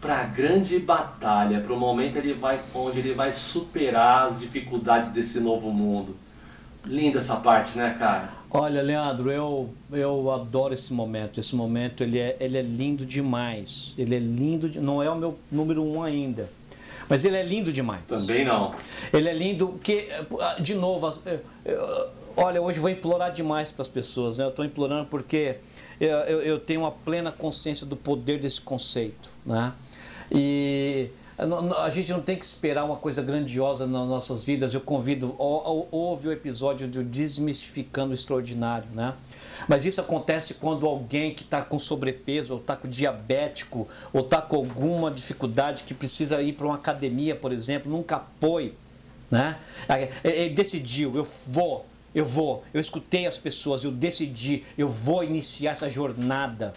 para 0.05 0.19
a 0.19 0.23
grande 0.23 0.77
batalha, 0.77 1.59
para 1.59 1.73
o 1.73 1.79
momento 1.79 2.17
ele 2.17 2.33
vai, 2.33 2.59
onde 2.75 2.99
ele 2.99 3.13
vai 3.15 3.31
superar 3.31 4.27
as 4.27 4.39
dificuldades 4.39 5.11
desse 5.11 5.39
novo 5.39 5.71
mundo. 5.71 6.15
Linda 6.85 7.17
essa 7.17 7.37
parte, 7.37 7.75
né, 7.75 7.95
cara? 7.97 8.29
Olha, 8.51 8.83
Leandro, 8.83 9.31
eu, 9.31 9.73
eu 9.91 10.31
adoro 10.31 10.75
esse 10.75 10.93
momento. 10.93 11.39
Esse 11.39 11.55
momento 11.55 12.03
ele 12.03 12.19
é, 12.19 12.37
ele 12.39 12.55
é 12.55 12.61
lindo 12.61 13.03
demais. 13.03 13.95
Ele 13.97 14.15
é 14.15 14.19
lindo, 14.19 14.69
de, 14.69 14.79
não 14.79 15.01
é 15.01 15.09
o 15.09 15.15
meu 15.15 15.39
número 15.51 15.83
um 15.83 16.03
ainda. 16.03 16.47
Mas 17.09 17.25
ele 17.25 17.37
é 17.37 17.43
lindo 17.43 17.73
demais. 17.73 18.03
Também 18.07 18.45
não. 18.45 18.75
Ele 19.11 19.27
é 19.27 19.33
lindo 19.33 19.69
porque, 19.69 20.07
de 20.59 20.75
novo, 20.75 21.11
olha, 22.37 22.61
hoje 22.61 22.77
eu 22.77 22.81
vou 22.81 22.91
implorar 22.91 23.31
demais 23.31 23.71
para 23.71 23.81
as 23.81 23.89
pessoas. 23.89 24.37
Né? 24.37 24.45
Eu 24.45 24.49
estou 24.49 24.63
implorando 24.63 25.07
porque 25.07 25.57
eu, 25.99 26.09
eu, 26.09 26.41
eu 26.41 26.59
tenho 26.59 26.81
uma 26.81 26.91
plena 26.91 27.31
consciência 27.31 27.85
do 27.87 27.95
poder 27.95 28.39
desse 28.39 28.61
conceito. 28.61 29.29
Né? 29.43 29.73
E 30.31 31.09
a 31.77 31.89
gente 31.89 32.11
não 32.13 32.21
tem 32.21 32.37
que 32.37 32.45
esperar 32.45 32.85
uma 32.85 32.95
coisa 32.95 33.21
grandiosa 33.21 33.85
nas 33.85 34.07
nossas 34.07 34.45
vidas. 34.45 34.73
Eu 34.73 34.79
convido, 34.79 35.35
ouve 35.37 36.29
o 36.29 36.31
episódio 36.31 36.87
do 36.87 37.03
Desmistificando 37.03 38.11
o 38.11 38.13
Extraordinário, 38.13 38.87
né? 38.93 39.13
Mas 39.67 39.83
isso 39.83 39.99
acontece 39.99 40.53
quando 40.55 40.85
alguém 40.85 41.33
que 41.33 41.43
está 41.43 41.61
com 41.61 41.77
sobrepeso, 41.77 42.53
ou 42.53 42.59
está 42.59 42.75
com 42.75 42.87
diabético, 42.87 43.87
ou 44.13 44.21
está 44.21 44.41
com 44.41 44.55
alguma 44.55 45.11
dificuldade 45.11 45.83
que 45.83 45.93
precisa 45.93 46.41
ir 46.41 46.53
para 46.53 46.67
uma 46.67 46.75
academia, 46.75 47.35
por 47.35 47.51
exemplo, 47.51 47.91
nunca 47.91 48.25
foi, 48.39 48.73
né? 49.29 49.57
Ele 50.23 50.53
decidiu, 50.53 51.15
eu 51.15 51.27
vou, 51.47 51.85
eu 52.13 52.23
vou. 52.23 52.63
Eu 52.73 52.79
escutei 52.79 53.27
as 53.27 53.37
pessoas, 53.37 53.83
eu 53.83 53.91
decidi, 53.91 54.63
eu 54.77 54.87
vou 54.87 55.21
iniciar 55.21 55.71
essa 55.71 55.89
jornada 55.89 56.73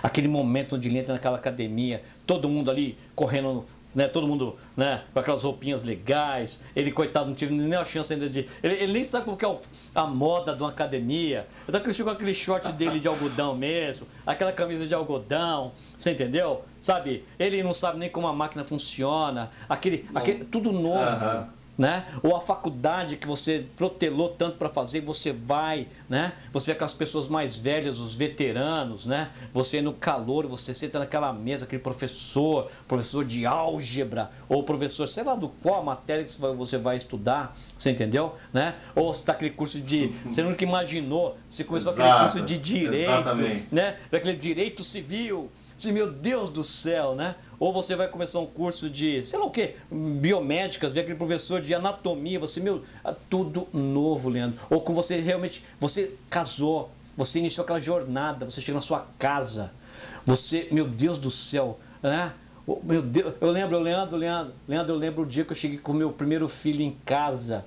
Aquele 0.00 0.28
momento 0.28 0.76
onde 0.76 0.88
ele 0.88 0.98
entra 0.98 1.12
naquela 1.12 1.36
academia, 1.36 2.02
todo 2.32 2.48
mundo 2.48 2.70
ali 2.70 2.96
correndo 3.14 3.66
né? 3.94 4.08
Todo 4.08 4.26
mundo, 4.26 4.56
né? 4.74 5.02
Com 5.12 5.20
aquelas 5.20 5.44
roupinhas 5.44 5.82
legais. 5.82 6.60
Ele, 6.74 6.90
coitado, 6.90 7.26
não 7.26 7.34
teve 7.34 7.52
nem 7.52 7.74
a 7.74 7.84
chance 7.84 8.10
ainda 8.10 8.26
de. 8.26 8.48
Ele, 8.62 8.74
ele 8.74 8.92
nem 8.94 9.04
sabe 9.04 9.26
como 9.26 9.36
que 9.36 9.44
é 9.44 9.54
a 9.94 10.06
moda 10.06 10.56
de 10.56 10.62
uma 10.62 10.70
academia. 10.70 11.46
Então 11.68 11.78
ele 11.78 11.92
chegou 11.92 12.10
com 12.10 12.16
aquele 12.16 12.32
short 12.32 12.72
dele 12.72 12.98
de 12.98 13.06
algodão 13.06 13.54
mesmo, 13.54 14.06
aquela 14.26 14.50
camisa 14.50 14.86
de 14.86 14.94
algodão, 14.94 15.72
você 15.94 16.12
entendeu? 16.12 16.62
Sabe? 16.80 17.22
Ele 17.38 17.62
não 17.62 17.74
sabe 17.74 17.98
nem 17.98 18.08
como 18.08 18.26
a 18.26 18.32
máquina 18.32 18.64
funciona. 18.64 19.50
Aquele, 19.68 20.08
aquele 20.14 20.42
tudo 20.44 20.72
novo 20.72 21.52
né? 21.76 22.04
Ou 22.22 22.36
a 22.36 22.40
faculdade 22.40 23.16
que 23.16 23.26
você 23.26 23.66
protelou 23.76 24.28
tanto 24.28 24.56
para 24.56 24.68
fazer, 24.68 25.00
você 25.00 25.32
vai, 25.32 25.86
né? 26.08 26.32
Você 26.52 26.66
vê 26.66 26.72
aquelas 26.72 26.94
pessoas 26.94 27.28
mais 27.28 27.56
velhas, 27.56 27.98
os 27.98 28.14
veteranos, 28.14 29.06
né? 29.06 29.30
Você 29.52 29.80
no 29.80 29.92
calor, 29.92 30.46
você 30.46 30.74
senta 30.74 30.98
naquela 30.98 31.32
mesa, 31.32 31.64
aquele 31.64 31.82
professor, 31.82 32.70
professor 32.86 33.24
de 33.24 33.46
álgebra, 33.46 34.30
ou 34.48 34.62
professor, 34.62 35.06
sei 35.08 35.24
lá 35.24 35.34
do 35.34 35.48
qual 35.48 35.82
matéria 35.82 36.24
que 36.24 36.32
você 36.32 36.78
vai 36.78 36.96
estudar, 36.96 37.56
você 37.76 37.90
entendeu? 37.90 38.34
Né? 38.52 38.74
Ou 38.94 39.12
você 39.12 39.20
está 39.20 39.32
aquele 39.32 39.50
curso 39.50 39.80
de. 39.80 40.08
Você 40.24 40.42
nunca 40.42 40.62
imaginou, 40.64 41.36
você 41.48 41.64
começou 41.64 41.92
Exato, 41.92 42.08
aquele 42.08 42.22
curso 42.22 42.42
de 42.46 42.58
direito, 42.58 43.10
exatamente. 43.10 43.66
né? 43.72 43.96
Aquele 44.12 44.36
direito 44.36 44.82
civil. 44.84 45.50
Meu 45.86 46.12
Deus 46.12 46.48
do 46.48 46.62
céu, 46.62 47.16
né? 47.16 47.34
Ou 47.62 47.72
você 47.72 47.94
vai 47.94 48.08
começar 48.08 48.40
um 48.40 48.46
curso 48.46 48.90
de, 48.90 49.24
sei 49.24 49.38
lá 49.38 49.44
o 49.44 49.50
que, 49.52 49.76
biomédicas, 49.88 50.94
ver 50.94 51.02
aquele 51.02 51.16
professor 51.16 51.60
de 51.60 51.72
anatomia, 51.72 52.36
você, 52.40 52.58
meu, 52.58 52.82
ah, 53.04 53.14
tudo 53.30 53.68
novo, 53.72 54.28
Leandro. 54.28 54.58
Ou 54.68 54.80
com 54.80 54.92
você 54.92 55.20
realmente, 55.20 55.62
você 55.78 56.12
casou, 56.28 56.90
você 57.16 57.38
iniciou 57.38 57.62
aquela 57.62 57.78
jornada, 57.78 58.44
você 58.44 58.60
chega 58.60 58.74
na 58.74 58.80
sua 58.80 59.06
casa, 59.16 59.70
você, 60.26 60.66
meu 60.72 60.88
Deus 60.88 61.18
do 61.18 61.30
céu, 61.30 61.78
né? 62.02 62.32
Meu 62.82 63.00
Deus, 63.00 63.34
eu 63.40 63.52
lembro, 63.52 63.78
Leandro, 63.78 64.16
Leandro, 64.16 64.54
Leandro, 64.66 64.94
eu 64.94 64.98
lembro 64.98 65.22
o 65.22 65.26
dia 65.26 65.44
que 65.44 65.52
eu 65.52 65.56
cheguei 65.56 65.78
com 65.78 65.92
o 65.92 65.94
meu 65.94 66.12
primeiro 66.12 66.48
filho 66.48 66.82
em 66.82 66.98
casa 67.04 67.64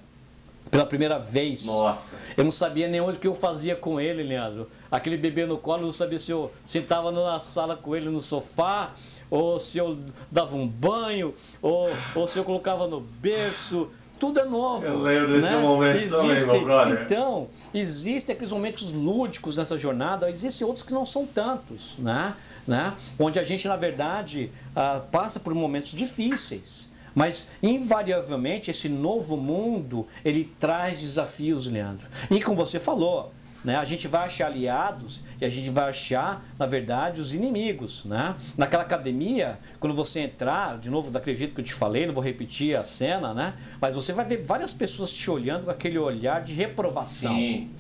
pela 0.69 0.85
primeira 0.85 1.17
vez. 1.17 1.65
Nossa. 1.65 2.15
Eu 2.35 2.43
não 2.43 2.51
sabia 2.51 2.87
nem 2.87 2.99
onde 2.99 3.17
que 3.17 3.27
eu 3.27 3.33
fazia 3.33 3.77
com 3.77 3.97
ele, 3.97 4.23
Leandro. 4.23 4.69
Aquele 4.91 5.15
bebê 5.15 5.45
no 5.45 5.57
colo, 5.57 5.83
eu 5.83 5.85
não 5.85 5.93
sabia 5.93 6.19
se 6.19 6.31
eu 6.31 6.51
sentava 6.65 7.13
na 7.13 7.39
sala 7.39 7.77
com 7.77 7.95
ele 7.95 8.09
no 8.09 8.21
sofá, 8.21 8.93
ou 9.29 9.59
se 9.59 9.77
eu 9.77 9.97
dava 10.31 10.55
um 10.55 10.67
banho, 10.67 11.33
ou, 11.61 11.89
ou 12.13 12.27
se 12.27 12.37
eu 12.37 12.43
colocava 12.43 12.87
no 12.87 12.99
berço. 12.99 13.89
Tudo 14.17 14.39
é 14.39 14.45
novo. 14.45 14.85
Eu 14.85 15.01
lembro 15.01 15.33
desse 15.33 15.53
né? 15.53 15.61
momento 15.61 15.97
Existe, 15.97 16.15
também, 16.15 16.45
meu 16.45 16.63
brother. 16.63 17.01
Então, 17.03 17.49
existem 17.73 18.33
aqueles 18.33 18.51
momentos 18.51 18.93
lúdicos 18.93 19.57
nessa 19.57 19.77
jornada, 19.77 20.29
existem 20.29 20.65
outros 20.65 20.85
que 20.85 20.93
não 20.93 21.05
são 21.05 21.25
tantos, 21.25 21.97
né? 21.97 22.33
né? 22.65 22.93
Onde 23.19 23.39
a 23.39 23.43
gente, 23.43 23.67
na 23.67 23.75
verdade, 23.75 24.51
uh, 24.71 25.01
passa 25.11 25.39
por 25.39 25.53
momentos 25.53 25.91
difíceis. 25.91 26.89
Mas, 27.13 27.49
invariavelmente, 27.63 28.69
esse 28.71 28.89
novo 28.89 29.37
mundo, 29.37 30.05
ele 30.23 30.53
traz 30.59 30.99
desafios, 30.99 31.65
Leandro. 31.65 32.07
E 32.29 32.41
como 32.41 32.57
você 32.57 32.79
falou, 32.79 33.31
né? 33.65 33.75
A 33.75 33.83
gente 33.83 34.07
vai 34.07 34.27
achar 34.27 34.45
aliados 34.45 35.23
e 35.41 35.45
a 35.45 35.49
gente 35.49 35.71
vai 35.71 35.89
achar, 35.89 36.45
na 36.57 36.67
verdade, 36.67 37.19
os 37.19 37.33
inimigos. 37.33 38.05
Né? 38.05 38.35
Naquela 38.55 38.83
academia, 38.83 39.57
quando 39.79 39.95
você 39.95 40.19
entrar, 40.19 40.77
de 40.77 40.89
novo, 40.89 41.09
daquele 41.09 41.35
jeito 41.35 41.55
que 41.55 41.61
eu 41.61 41.65
te 41.65 41.73
falei, 41.73 42.05
não 42.05 42.13
vou 42.13 42.23
repetir 42.23 42.77
a 42.77 42.83
cena, 42.83 43.33
né? 43.33 43.55
mas 43.81 43.95
você 43.95 44.13
vai 44.13 44.23
ver 44.23 44.43
várias 44.43 44.73
pessoas 44.73 45.11
te 45.11 45.29
olhando 45.31 45.65
com 45.65 45.71
aquele 45.71 45.97
olhar 45.97 46.43
de 46.43 46.53
reprovação. 46.53 47.33
Sim. 47.35 47.71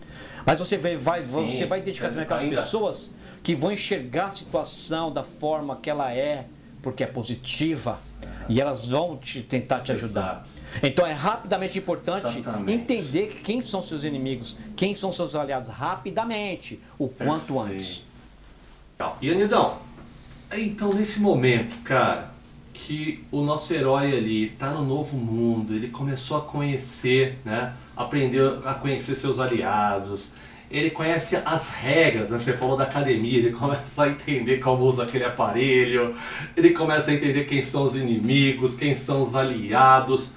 Mas 0.43 0.59
você 0.59 0.77
vai, 0.77 0.95
vai, 0.97 1.21
Sim, 1.21 1.49
você 1.49 1.65
vai 1.65 1.79
identificar 1.79 2.09
também 2.09 2.23
aquelas 2.23 2.43
ainda. 2.43 2.55
pessoas 2.55 3.13
que 3.43 3.55
vão 3.55 3.71
enxergar 3.71 4.25
a 4.25 4.29
situação 4.29 5.11
da 5.11 5.23
forma 5.23 5.75
que 5.77 5.89
ela 5.89 6.11
é, 6.11 6.47
porque 6.81 7.03
é 7.03 7.07
positiva, 7.07 7.99
e 8.47 8.61
elas 8.61 8.89
vão 8.89 9.17
te, 9.17 9.41
tentar 9.41 9.79
te 9.79 9.91
ajudar. 9.91 10.43
Exato. 10.45 10.49
Então 10.83 11.05
é 11.05 11.13
rapidamente 11.13 11.77
importante 11.77 12.39
Exatamente. 12.39 12.71
entender 12.71 13.41
quem 13.43 13.61
são 13.61 13.81
seus 13.81 14.03
inimigos, 14.03 14.57
quem 14.75 14.93
são 14.95 15.11
seus 15.11 15.35
aliados, 15.35 15.69
rapidamente, 15.69 16.79
o 16.97 17.07
quanto 17.07 17.53
Perfeito. 17.53 17.73
antes. 17.73 18.03
E 19.21 19.29
Anidão, 19.29 19.77
então 20.51 20.89
nesse 20.89 21.19
momento, 21.19 21.77
cara, 21.83 22.33
que 22.73 23.23
o 23.31 23.41
nosso 23.41 23.73
herói 23.73 24.15
ali 24.15 24.47
está 24.47 24.69
no 24.69 24.83
novo 24.85 25.17
mundo, 25.17 25.73
ele 25.73 25.87
começou 25.89 26.37
a 26.37 26.41
conhecer, 26.41 27.37
né? 27.43 27.73
Aprendeu 27.95 28.67
a 28.67 28.73
conhecer 28.73 29.15
seus 29.15 29.39
aliados, 29.39 30.33
ele 30.69 30.91
conhece 30.91 31.37
as 31.45 31.71
regras, 31.71 32.31
né? 32.31 32.39
você 32.39 32.53
falou 32.53 32.75
da 32.75 32.83
academia, 32.83 33.37
ele 33.37 33.51
começa 33.53 34.03
a 34.03 34.09
entender 34.09 34.59
como 34.59 34.83
usa 34.83 35.03
aquele 35.03 35.23
aparelho, 35.23 36.15
ele 36.55 36.71
começa 36.71 37.11
a 37.11 37.13
entender 37.13 37.45
quem 37.45 37.61
são 37.61 37.83
os 37.83 37.95
inimigos, 37.95 38.75
quem 38.75 38.93
são 38.93 39.21
os 39.21 39.35
aliados 39.35 40.33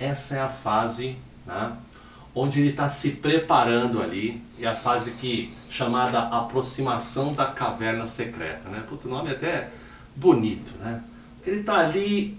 essa 0.00 0.36
é 0.36 0.40
a 0.40 0.48
fase 0.48 1.16
né, 1.46 1.72
onde 2.34 2.60
ele 2.60 2.70
está 2.70 2.88
se 2.88 3.10
preparando 3.12 4.02
ali, 4.02 4.42
é 4.58 4.66
a 4.66 4.74
fase 4.74 5.12
que 5.12 5.52
chamada 5.68 6.20
aproximação 6.20 7.34
da 7.34 7.46
caverna 7.46 8.06
secreta. 8.06 8.68
Né? 8.70 8.82
Puta, 8.88 9.06
o 9.06 9.10
nome 9.10 9.28
é 9.28 9.32
até 9.32 9.68
bonito. 10.16 10.72
Né? 10.80 11.04
Ele 11.46 11.60
está 11.60 11.78
ali 11.78 12.36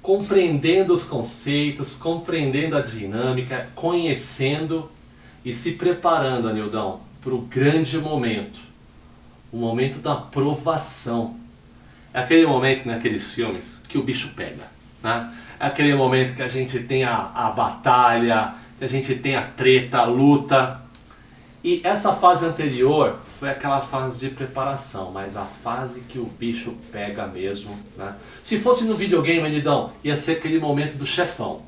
compreendendo 0.00 0.92
os 0.92 1.04
conceitos, 1.04 1.94
compreendendo 1.94 2.76
a 2.76 2.80
dinâmica, 2.80 3.68
conhecendo 3.74 4.90
e 5.44 5.52
se 5.52 5.72
preparando, 5.72 6.48
Anildão, 6.48 7.00
para 7.20 7.34
o 7.34 7.42
grande 7.42 7.98
momento, 7.98 8.58
o 9.52 9.58
momento 9.58 9.98
da 9.98 10.16
provação. 10.16 11.36
É 12.12 12.20
aquele 12.20 12.46
momento 12.46 12.86
naqueles 12.86 13.32
filmes 13.32 13.80
que 13.88 13.96
o 13.96 14.02
bicho 14.02 14.32
pega. 14.34 14.71
Né? 15.02 15.32
Aquele 15.58 15.94
momento 15.94 16.34
que 16.34 16.42
a 16.42 16.48
gente 16.48 16.80
tem 16.80 17.04
a, 17.04 17.30
a 17.34 17.50
batalha, 17.50 18.54
que 18.78 18.84
a 18.84 18.88
gente 18.88 19.14
tem 19.16 19.36
a 19.36 19.42
treta, 19.42 19.98
a 19.98 20.04
luta. 20.04 20.80
E 21.62 21.80
essa 21.84 22.12
fase 22.12 22.44
anterior 22.44 23.18
foi 23.38 23.50
aquela 23.50 23.80
fase 23.80 24.28
de 24.28 24.34
preparação, 24.34 25.10
mas 25.10 25.36
a 25.36 25.44
fase 25.44 26.00
que 26.00 26.18
o 26.18 26.26
bicho 26.26 26.76
pega 26.90 27.26
mesmo. 27.26 27.76
Né? 27.96 28.14
Se 28.42 28.58
fosse 28.58 28.84
no 28.84 28.94
videogame, 28.94 29.46
Anidão, 29.46 29.92
ia 30.02 30.16
ser 30.16 30.32
aquele 30.32 30.58
momento 30.58 30.96
do 30.96 31.06
chefão. 31.06 31.62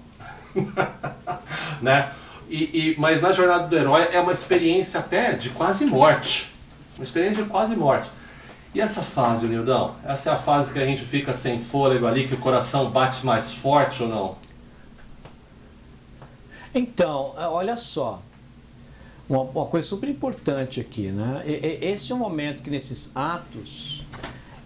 né? 1.82 2.10
E, 2.48 2.62
e, 2.62 2.94
mas 2.98 3.20
na 3.20 3.32
jornada 3.32 3.66
do 3.66 3.76
herói 3.76 4.08
é 4.12 4.20
uma 4.20 4.32
experiência 4.32 5.00
até 5.00 5.32
de 5.32 5.50
quase 5.50 5.86
morte. 5.86 6.52
Uma 6.96 7.04
experiência 7.04 7.42
de 7.42 7.48
quase 7.48 7.74
morte. 7.74 8.08
E 8.74 8.80
essa 8.80 9.02
fase, 9.02 9.46
Nildão? 9.46 9.94
Essa 10.04 10.30
é 10.30 10.32
a 10.32 10.36
fase 10.36 10.72
que 10.72 10.78
a 10.80 10.84
gente 10.84 11.02
fica 11.02 11.32
sem 11.32 11.60
fôlego 11.60 12.06
ali, 12.06 12.26
que 12.26 12.34
o 12.34 12.38
coração 12.38 12.90
bate 12.90 13.24
mais 13.24 13.52
forte 13.52 14.02
ou 14.02 14.08
não? 14.08 14.36
Então, 16.74 17.34
olha 17.36 17.76
só. 17.76 18.20
Uma, 19.28 19.42
uma 19.42 19.66
coisa 19.66 19.86
super 19.86 20.08
importante 20.08 20.80
aqui, 20.80 21.12
né? 21.12 21.44
E, 21.46 21.52
e, 21.52 21.92
esse 21.92 22.10
é 22.10 22.14
um 22.16 22.18
momento 22.18 22.64
que 22.64 22.68
nesses 22.68 23.12
atos, 23.14 24.04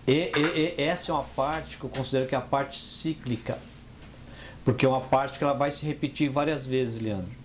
e, 0.07 0.33
essa 0.79 1.13
é 1.13 1.15
uma 1.15 1.25
parte 1.25 1.77
que 1.77 1.85
eu 1.85 1.91
considero 1.91 2.27
que 2.27 2.35
é 2.35 2.39
a 2.39 2.41
parte 2.41 2.79
cíclica. 2.81 3.59
Porque 4.65 4.87
é 4.87 4.89
uma 4.89 5.03
parte 5.03 5.39
que 5.39 5.45
ela 5.45 5.53
vai 5.53 5.71
se 5.71 5.85
repetir 5.85 6.31
várias 6.31 6.67
vezes, 6.67 7.01
Leandro. 7.01 7.38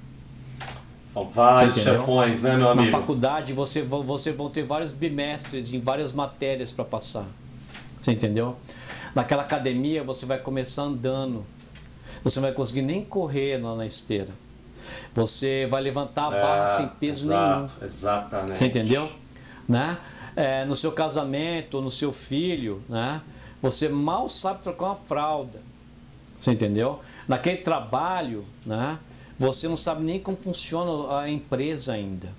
São 1.14 1.30
vários 1.30 1.76
chefões, 1.76 2.42
né, 2.42 2.58
meu 2.58 2.70
amigo? 2.70 2.90
Na 2.90 3.00
faculdade 3.00 3.54
você, 3.54 3.84
você 3.84 4.32
vão 4.32 4.50
ter 4.50 4.64
vários 4.64 4.92
bimestres 4.92 5.72
em 5.72 5.80
várias 5.80 6.12
matérias 6.12 6.72
para 6.72 6.84
passar. 6.84 7.28
Você 8.02 8.12
entendeu? 8.12 8.58
Naquela 9.14 9.44
academia 9.44 10.04
você 10.04 10.26
vai 10.26 10.40
começar 10.40 10.82
andando. 10.82 11.46
Você 12.24 12.40
não 12.40 12.48
vai 12.48 12.56
conseguir 12.56 12.82
nem 12.82 13.06
correr 13.06 13.62
lá 13.62 13.76
na 13.76 13.86
esteira. 13.86 14.30
Você 15.14 15.68
vai 15.70 15.84
levantar 15.84 16.28
a 16.28 16.32
barra 16.32 16.64
é, 16.66 16.68
sem 16.68 16.88
peso 16.88 17.26
exato, 17.26 17.56
nenhum. 17.56 17.86
Exatamente. 17.86 18.58
Você 18.58 18.66
entendeu? 18.66 19.12
Né? 19.70 19.98
É, 20.36 20.66
no 20.66 20.76
seu 20.76 20.92
casamento, 20.92 21.80
no 21.80 21.92
seu 21.92 22.12
filho, 22.12 22.82
né? 22.90 23.22
Você 23.62 23.88
mal 23.88 24.28
sabe 24.28 24.64
trocar 24.64 24.88
uma 24.88 24.96
fralda. 24.96 25.62
Você 26.36 26.52
entendeu? 26.52 27.00
Naquele 27.28 27.58
trabalho, 27.58 28.44
né? 28.66 28.98
Você 29.38 29.68
não 29.68 29.78
sabe 29.78 30.04
nem 30.04 30.20
como 30.20 30.38
funciona 30.38 31.20
a 31.20 31.30
empresa 31.30 31.94
ainda. 31.94 32.30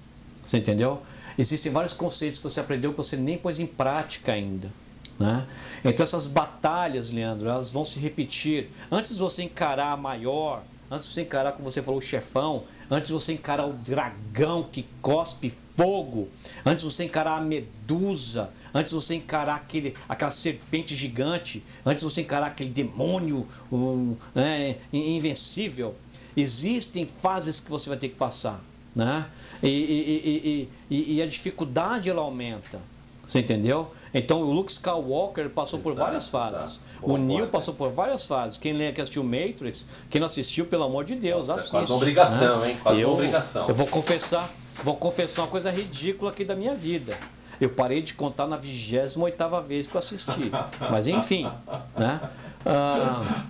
Você 0.42 0.59
entendeu? 0.59 1.02
Existem 1.37 1.72
vários 1.72 1.92
conceitos 1.92 2.38
que 2.38 2.44
você 2.44 2.61
aprendeu 2.61 2.92
que 2.92 2.96
você 2.96 3.16
nem 3.16 3.37
pôs 3.37 3.59
em 3.59 3.66
prática 3.66 4.33
ainda. 4.33 4.70
Né? 5.18 5.46
Então 5.85 6.02
essas 6.02 6.26
batalhas, 6.26 7.11
Leandro, 7.11 7.48
elas 7.48 7.70
vão 7.70 7.85
se 7.85 7.98
repetir. 7.98 8.70
Antes 8.90 9.14
de 9.14 9.20
você 9.20 9.42
encarar 9.42 9.92
a 9.92 9.96
maior, 9.96 10.62
antes 10.90 11.07
de 11.07 11.12
você 11.12 11.22
encarar, 11.22 11.52
como 11.52 11.70
você 11.70 11.83
falou, 11.83 11.98
o 11.98 12.02
chefão, 12.02 12.64
antes 12.90 13.09
de 13.09 13.12
você 13.12 13.33
encarar 13.33 13.66
o 13.66 13.72
dragão 13.72 14.68
que 14.70 14.87
cospe 15.00 15.52
fogo, 15.76 16.28
antes 16.64 16.85
de 16.85 16.90
você 16.90 17.04
encarar 17.04 17.38
a 17.38 17.40
medusa, 17.40 18.50
antes 18.72 18.92
de 18.92 19.00
você 19.00 19.14
encarar 19.14 19.57
aquele, 19.57 19.94
aquela 20.09 20.30
serpente 20.30 20.94
gigante, 20.94 21.64
antes 21.85 22.04
de 22.04 22.11
você 22.11 22.20
encarar 22.20 22.48
aquele 22.48 22.70
demônio 22.70 23.46
um, 23.72 24.16
né, 24.35 24.76
invencível, 24.92 25.96
Existem 26.37 27.07
fases 27.07 27.61
que 27.61 27.70
você 27.70 27.88
vai 27.88 27.99
ter 27.99 28.09
que 28.09 28.16
passar, 28.16 28.61
né? 28.94 29.27
E, 29.62 29.68
e, 29.68 30.68
e, 30.90 31.16
e, 31.16 31.23
a 31.23 31.27
dificuldade 31.27 32.11
ela 32.11 32.20
aumenta, 32.20 32.81
Você 33.25 33.38
entendeu? 33.38 33.90
Então 34.12 34.42
o 34.42 34.53
Luke 34.53 34.70
Skywalker 34.70 35.49
passou 35.51 35.79
Exato, 35.79 35.94
por 35.94 35.94
várias 35.94 36.29
fases. 36.29 36.81
Boa, 37.01 37.14
o 37.14 37.16
Neo 37.16 37.38
boa, 37.38 37.49
passou 37.49 37.73
por 37.75 37.90
várias 37.90 38.27
fases. 38.27 38.59
Quem 38.59 38.73
lê 38.73 38.92
que 38.92 39.01
assistiu 39.01 39.25
Matrix, 39.25 39.87
quem 40.11 40.20
não 40.20 40.27
assistiu, 40.27 40.66
pelo 40.66 40.85
amor 40.85 41.05
de 41.05 41.14
Deus, 41.14 41.49
Nossa, 41.49 41.55
assiste. 41.55 41.70
quase 41.70 41.92
uma 41.92 41.97
obrigação, 41.97 42.61
né? 42.61 42.70
hein? 42.70 42.79
Quase 42.83 43.01
eu, 43.01 43.09
uma 43.09 43.14
obrigação. 43.14 43.68
Eu 43.68 43.75
vou 43.75 43.87
confessar, 43.87 44.51
vou 44.83 44.97
confessar 44.97 45.42
uma 45.42 45.49
coisa 45.49 45.70
ridícula 45.70 46.31
aqui 46.31 46.44
da 46.44 46.55
minha 46.55 46.75
vida. 46.75 47.16
Eu 47.61 47.70
parei 47.70 48.03
de 48.03 48.12
contar 48.14 48.47
na 48.47 48.59
28ª 48.59 49.62
vez 49.62 49.87
que 49.87 49.94
eu 49.94 49.99
assisti. 50.01 50.51
Mas 50.90 51.07
enfim, 51.07 51.49
né? 51.97 52.20
Ah, 52.66 53.44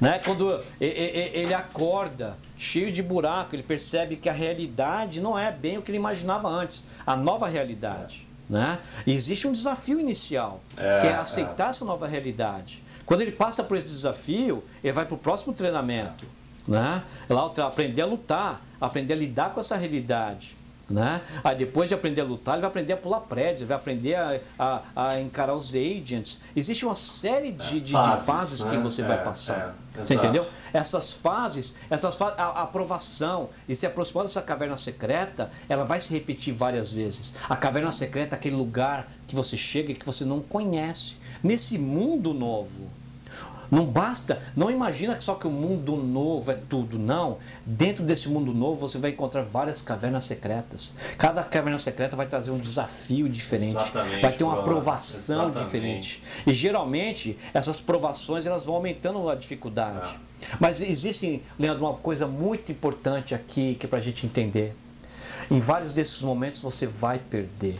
né? 0.00 0.20
Quando 0.24 0.60
ele 0.80 1.54
acorda 1.54 2.36
cheio 2.56 2.90
de 2.90 3.02
buraco, 3.02 3.54
ele 3.54 3.62
percebe 3.62 4.16
que 4.16 4.28
a 4.28 4.32
realidade 4.32 5.20
não 5.20 5.38
é 5.38 5.50
bem 5.50 5.78
o 5.78 5.82
que 5.82 5.90
ele 5.90 5.98
imaginava 5.98 6.48
antes, 6.48 6.84
a 7.06 7.16
nova 7.16 7.48
realidade. 7.48 8.26
Né? 8.48 8.78
E 9.06 9.12
existe 9.12 9.46
um 9.46 9.52
desafio 9.52 10.00
inicial, 10.00 10.60
É, 10.76 11.00
que 11.00 11.06
é 11.06 11.10
é. 11.10 11.14
aceitar 11.14 11.70
essa 11.70 11.84
nova 11.84 12.06
realidade. 12.06 12.82
Quando 13.04 13.20
ele 13.20 13.32
passa 13.32 13.62
por 13.62 13.76
esse 13.76 13.86
desafio, 13.86 14.64
ele 14.82 14.92
vai 14.92 15.04
para 15.04 15.14
o 15.14 15.18
próximo 15.18 15.52
treinamento. 15.52 16.26
Né? 16.66 17.02
Lá 17.28 17.50
aprender 17.66 18.02
a 18.02 18.06
lutar, 18.06 18.60
aprender 18.80 19.14
a 19.14 19.16
lidar 19.16 19.54
com 19.54 19.60
essa 19.60 19.76
realidade. 19.76 20.57
Né? 20.90 21.20
Aí 21.44 21.54
depois 21.54 21.86
de 21.88 21.94
aprender 21.94 22.22
a 22.22 22.24
lutar, 22.24 22.54
ele 22.54 22.62
vai 22.62 22.70
aprender 22.70 22.94
a 22.94 22.96
pular 22.96 23.20
prédios, 23.20 23.68
vai 23.68 23.76
aprender 23.76 24.14
a, 24.14 24.40
a- 24.58 24.82
a 24.96 25.20
encarar 25.20 25.54
os 25.54 25.74
agents. 25.74 26.40
Existe 26.56 26.86
uma 26.86 26.94
série 26.94 27.52
de, 27.52 27.74
de- 27.78 27.80
de 27.80 27.92
fases, 27.92 28.24
fases, 28.26 28.62
que 28.64 28.74
né? 28.76 28.82
você 28.82 29.02
É, 29.02 29.06
vai 29.06 29.22
passar. 29.22 29.76
é, 29.94 30.02
você 30.02 30.14
entendeu? 30.14 30.46
Essas 30.72 31.12
fases, 31.12 31.74
essas 31.90 32.16
fa 32.16 32.28
a, 32.38 32.42
a 32.44 32.62
aprovação 32.62 33.50
e 33.68 33.76
se 33.76 33.84
aproximar 33.86 34.24
dessa 34.24 34.40
caverna 34.40 34.78
secreta, 34.78 35.50
ela 35.68 35.84
vai 35.84 36.00
se 36.00 36.10
repetir 36.10 36.54
várias 36.54 36.90
vezes. 36.90 37.34
A 37.50 37.54
caverna 37.56 37.92
secreta 37.92 38.34
é 38.34 38.38
aquele 38.38 38.56
lugar 38.56 39.08
que 39.26 39.34
você 39.34 39.58
chega 39.58 39.92
e 39.92 39.94
que 39.94 40.06
você 40.06 40.24
não 40.24 40.40
conhece. 40.40 41.16
Nesse 41.44 41.76
mundo 41.76 42.32
novo. 42.32 42.88
Não 43.70 43.84
basta, 43.84 44.40
não 44.56 44.70
imagina 44.70 45.14
que 45.14 45.22
só 45.22 45.34
que 45.34 45.46
o 45.46 45.50
mundo 45.50 45.96
novo 45.96 46.50
é 46.50 46.54
tudo, 46.54 46.98
não. 46.98 47.38
Dentro 47.66 48.02
desse 48.02 48.28
mundo 48.28 48.54
novo 48.54 48.88
você 48.88 48.98
vai 48.98 49.10
encontrar 49.10 49.42
várias 49.42 49.82
cavernas 49.82 50.24
secretas. 50.24 50.94
Cada 51.18 51.44
caverna 51.44 51.78
secreta 51.78 52.16
vai 52.16 52.26
trazer 52.26 52.50
um 52.50 52.58
desafio 52.58 53.28
diferente, 53.28 53.76
Exatamente, 53.76 54.22
vai 54.22 54.32
ter 54.32 54.44
uma 54.44 54.60
aprovação 54.60 55.50
Exatamente. 55.50 55.64
diferente. 55.64 56.22
E 56.46 56.52
geralmente 56.52 57.38
essas 57.52 57.80
provações 57.80 58.46
elas 58.46 58.64
vão 58.64 58.76
aumentando 58.76 59.28
a 59.28 59.34
dificuldade. 59.34 60.18
É. 60.42 60.56
Mas 60.58 60.80
existe, 60.80 61.42
Leandro, 61.58 61.84
uma 61.84 61.94
coisa 61.94 62.26
muito 62.26 62.72
importante 62.72 63.34
aqui 63.34 63.74
que 63.74 63.84
é 63.84 63.88
para 63.88 63.98
a 63.98 64.02
gente 64.02 64.24
entender. 64.24 64.74
Em 65.50 65.58
vários 65.58 65.92
desses 65.92 66.22
momentos 66.22 66.62
você 66.62 66.86
vai 66.86 67.18
perder. 67.18 67.78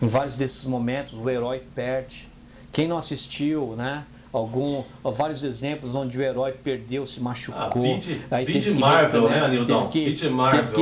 Em 0.00 0.06
vários 0.08 0.34
desses 0.34 0.64
momentos 0.64 1.14
o 1.14 1.30
herói 1.30 1.62
perde. 1.74 2.28
Quem 2.72 2.88
não 2.88 2.96
assistiu, 2.96 3.76
né? 3.76 4.04
Algum, 4.32 4.82
vários 5.04 5.42
exemplos 5.44 5.94
onde 5.94 6.16
o 6.18 6.22
herói 6.22 6.52
perdeu, 6.52 7.04
se 7.04 7.20
machucou. 7.20 7.60
Ah, 7.62 7.68
vide- 7.68 8.22
aí 8.30 8.44
vide 8.46 8.60
teve 8.60 8.74
que, 8.74 8.80
Marvel, 8.80 9.28
né? 9.28 9.40
Teve 9.66 10.14
que, 10.14 10.28
Marvel, 10.30 10.62
teve 10.62 10.72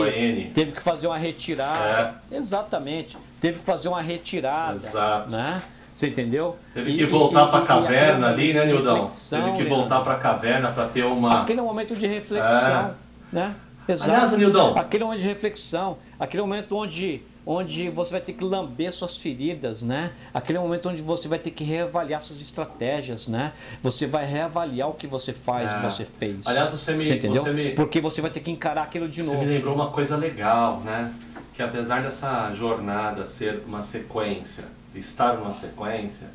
que, 0.45 0.51
teve 0.55 0.73
que 0.73 0.81
fazer 0.83 1.09
uma 1.09 1.19
retirada. 1.19 2.15
Exatamente. 2.31 3.19
Teve 3.41 3.59
que 3.59 3.67
fazer 3.67 3.89
uma 3.89 4.01
retirada. 4.01 4.77
Exato. 4.77 5.33
Né? 5.33 5.61
Você 5.93 6.07
entendeu? 6.07 6.57
Teve 6.73 6.95
que 6.95 7.03
e- 7.03 7.07
voltar 7.07 7.49
para 7.49 7.65
a 7.65 7.67
caverna 7.67 8.29
ali, 8.29 8.53
né, 8.55 8.67
Nildão? 8.67 8.95
reflexão, 8.95 9.43
Teve 9.43 9.57
que 9.57 9.65
voltar 9.69 10.01
para 10.03 10.15
a 10.15 10.19
caverna 10.19 10.71
para 10.71 10.87
ter 10.87 11.05
uma. 11.05 11.43
Aquele 11.43 11.61
momento 11.61 11.97
de 11.97 12.07
reflexão, 12.07 12.95
né? 13.33 13.55
Exato. 13.89 14.11
Aliás, 14.13 14.39
Nildão. 14.39 14.79
Aquele 14.79 15.03
momento 15.03 15.21
de 15.23 15.27
reflexão, 15.29 15.99
aquele 16.21 16.41
momento 16.43 16.77
onde, 16.77 17.21
onde 17.47 17.89
você 17.89 18.13
vai 18.13 18.21
ter 18.21 18.33
que 18.35 18.45
lamber 18.45 18.93
suas 18.93 19.19
feridas, 19.19 19.83
né? 19.83 20.13
Aquele 20.33 20.59
momento 20.59 20.89
onde 20.89 21.03
você 21.03 21.27
vai 21.27 21.39
ter 21.39 21.51
que 21.51 21.65
reavaliar 21.65 22.21
suas 22.21 22.41
estratégias, 22.41 23.27
né? 23.27 23.53
Você 23.83 24.07
vai 24.07 24.27
reavaliar 24.27 24.89
o 24.89 24.95
que 24.95 25.07
você 25.07 25.33
faz, 25.33 25.73
É. 25.73 25.75
o 25.75 25.79
que 25.79 25.85
você 25.91 26.05
fez. 26.05 26.47
Aliás, 26.47 26.71
você 26.71 26.93
me- 26.95 27.09
entendeu? 27.09 27.43
você 27.43 27.53
me- 27.53 27.71
Porque 27.75 28.01
você 28.01 28.21
vai 28.21 28.31
ter 28.31 28.41
que 28.41 28.51
encarar 28.51 28.83
aquilo 28.83 29.09
de 29.09 29.23
Você 29.23 29.31
novo. 29.33 29.45
me 29.45 29.53
lembrou 29.53 29.75
uma 29.75 29.91
coisa 29.91 30.17
legal, 30.17 30.81
né? 30.81 31.13
Que 31.55 31.63
apesar 31.63 32.03
dessa 32.03 32.53
jornada 32.53 33.25
ser 33.27 33.63
uma 33.67 33.83
sequência, 33.83 34.65
estar 34.95 35.35
numa 35.35 35.51
sequência, 35.51 36.29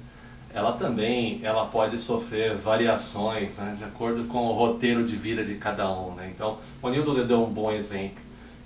ela 0.54 0.72
também 0.74 1.40
ela 1.44 1.66
pode 1.66 1.98
sofrer 1.98 2.56
variações, 2.56 3.58
né? 3.58 3.76
De 3.78 3.84
acordo 3.84 4.24
com 4.26 4.48
o 4.48 4.54
roteiro 4.54 5.04
de 5.06 5.16
vida 5.16 5.44
de 5.44 5.56
cada 5.56 5.92
um, 5.92 6.14
né? 6.16 6.32
Então, 6.34 6.58
o 6.82 6.90
Nildo 6.90 7.26
deu 7.26 7.44
um 7.44 7.50
bom 7.50 7.72
exemplo, 7.72 8.24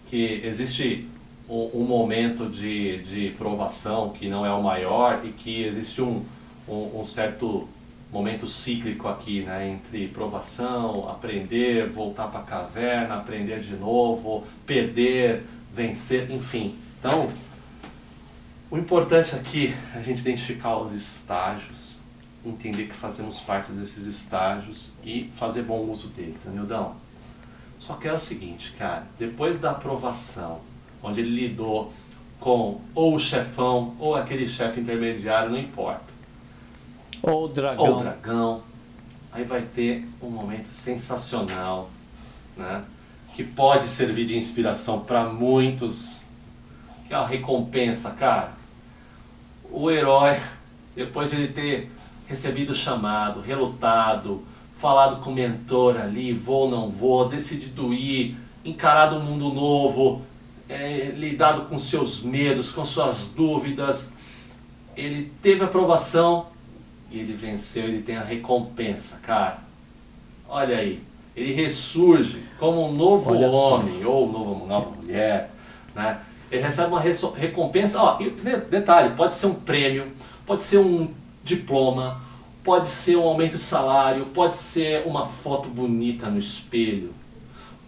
que 0.07 0.41
existe 0.43 1.07
um, 1.49 1.81
um 1.81 1.83
momento 1.83 2.47
de, 2.47 2.99
de 2.99 3.29
provação 3.37 4.09
que 4.09 4.29
não 4.29 4.45
é 4.45 4.53
o 4.53 4.61
maior 4.61 5.25
e 5.25 5.31
que 5.31 5.63
existe 5.63 6.01
um, 6.01 6.23
um, 6.67 6.99
um 6.99 7.03
certo 7.03 7.67
momento 8.11 8.47
cíclico 8.47 9.07
aqui, 9.07 9.41
né? 9.41 9.69
Entre 9.69 10.07
provação, 10.07 11.09
aprender, 11.09 11.87
voltar 11.87 12.27
para 12.27 12.39
a 12.41 12.43
caverna, 12.43 13.15
aprender 13.15 13.59
de 13.59 13.75
novo, 13.75 14.43
perder, 14.65 15.43
vencer, 15.73 16.29
enfim. 16.31 16.75
Então, 16.99 17.29
o 18.69 18.77
importante 18.77 19.35
aqui 19.35 19.73
é 19.95 19.99
a 19.99 20.01
gente 20.01 20.21
identificar 20.21 20.77
os 20.77 20.93
estágios, 20.93 21.99
entender 22.45 22.85
que 22.87 22.95
fazemos 22.95 23.39
parte 23.39 23.71
desses 23.71 24.05
estágios 24.05 24.93
e 25.03 25.29
fazer 25.35 25.63
bom 25.63 25.81
uso 25.81 26.09
deles, 26.09 26.37
Nildão. 26.45 26.95
Só 27.79 27.93
que 27.93 28.07
é 28.07 28.13
o 28.13 28.19
seguinte, 28.19 28.73
cara, 28.77 29.07
depois 29.17 29.59
da 29.59 29.71
aprovação, 29.71 30.59
onde 31.01 31.21
ele 31.21 31.47
lidou 31.47 31.91
com 32.39 32.79
ou 32.95 33.15
o 33.15 33.19
chefão 33.19 33.95
ou 33.99 34.15
aquele 34.15 34.47
chefe 34.47 34.79
intermediário, 34.79 35.51
não 35.51 35.59
importa 35.59 36.05
Ou 37.21 37.45
o 37.45 37.47
dragão. 37.47 37.85
ou 37.85 37.97
o 37.97 37.99
dragão. 38.01 38.61
Aí 39.31 39.43
vai 39.43 39.61
ter 39.61 40.07
um 40.21 40.29
momento 40.29 40.67
sensacional, 40.67 41.89
né? 42.57 42.83
Que 43.35 43.43
pode 43.43 43.87
servir 43.87 44.25
de 44.25 44.37
inspiração 44.37 45.01
para 45.01 45.25
muitos. 45.25 46.19
Que 47.07 47.13
é 47.13 47.17
a 47.17 47.25
recompensa, 47.25 48.11
cara. 48.11 48.53
O 49.71 49.91
herói, 49.91 50.39
depois 50.95 51.29
de 51.29 51.35
ele 51.35 51.53
ter 51.53 51.91
recebido 52.27 52.71
o 52.71 52.75
chamado, 52.75 53.41
relutado, 53.41 54.43
falado 54.77 55.21
com 55.21 55.31
o 55.31 55.33
mentor 55.33 55.97
ali, 55.97 56.33
vou 56.33 56.63
ou 56.63 56.71
não 56.71 56.89
vou, 56.89 57.27
decidido 57.27 57.93
ir, 57.93 58.37
encarado 58.63 59.17
um 59.17 59.23
mundo 59.23 59.53
novo, 59.53 60.21
é, 60.69 61.11
lidado 61.15 61.63
com 61.63 61.77
seus 61.79 62.21
medos, 62.21 62.71
com 62.71 62.85
suas 62.85 63.33
dúvidas, 63.33 64.13
ele 64.95 65.31
teve 65.41 65.63
aprovação 65.63 66.47
e 67.11 67.19
ele 67.19 67.33
venceu, 67.33 67.85
ele 67.85 68.01
tem 68.03 68.15
a 68.17 68.23
recompensa, 68.23 69.19
cara. 69.19 69.59
Olha 70.47 70.77
aí, 70.77 71.01
ele 71.35 71.53
ressurge 71.53 72.43
como 72.59 72.87
um 72.87 72.91
novo 72.91 73.31
Olha 73.31 73.51
só. 73.51 73.75
homem 73.79 74.05
ou 74.05 74.31
novo, 74.31 74.67
nova 74.67 74.91
mulher, 74.91 75.49
né? 75.95 76.19
Ele 76.51 76.61
recebe 76.63 76.87
uma 76.89 76.99
recompensa, 76.99 78.01
ó, 78.01 78.19
e 78.19 78.29
de- 78.31 78.57
detalhe, 78.61 79.15
pode 79.15 79.35
ser 79.35 79.45
um 79.47 79.53
prêmio, 79.53 80.07
pode 80.45 80.63
ser 80.63 80.79
um 80.79 81.09
diploma, 81.43 82.21
pode 82.63 82.87
ser 82.87 83.15
um 83.17 83.23
aumento 83.23 83.53
de 83.53 83.61
salário, 83.61 84.25
pode 84.27 84.57
ser 84.57 85.03
uma 85.05 85.25
foto 85.27 85.69
bonita 85.69 86.27
no 86.27 86.39
espelho, 86.39 87.13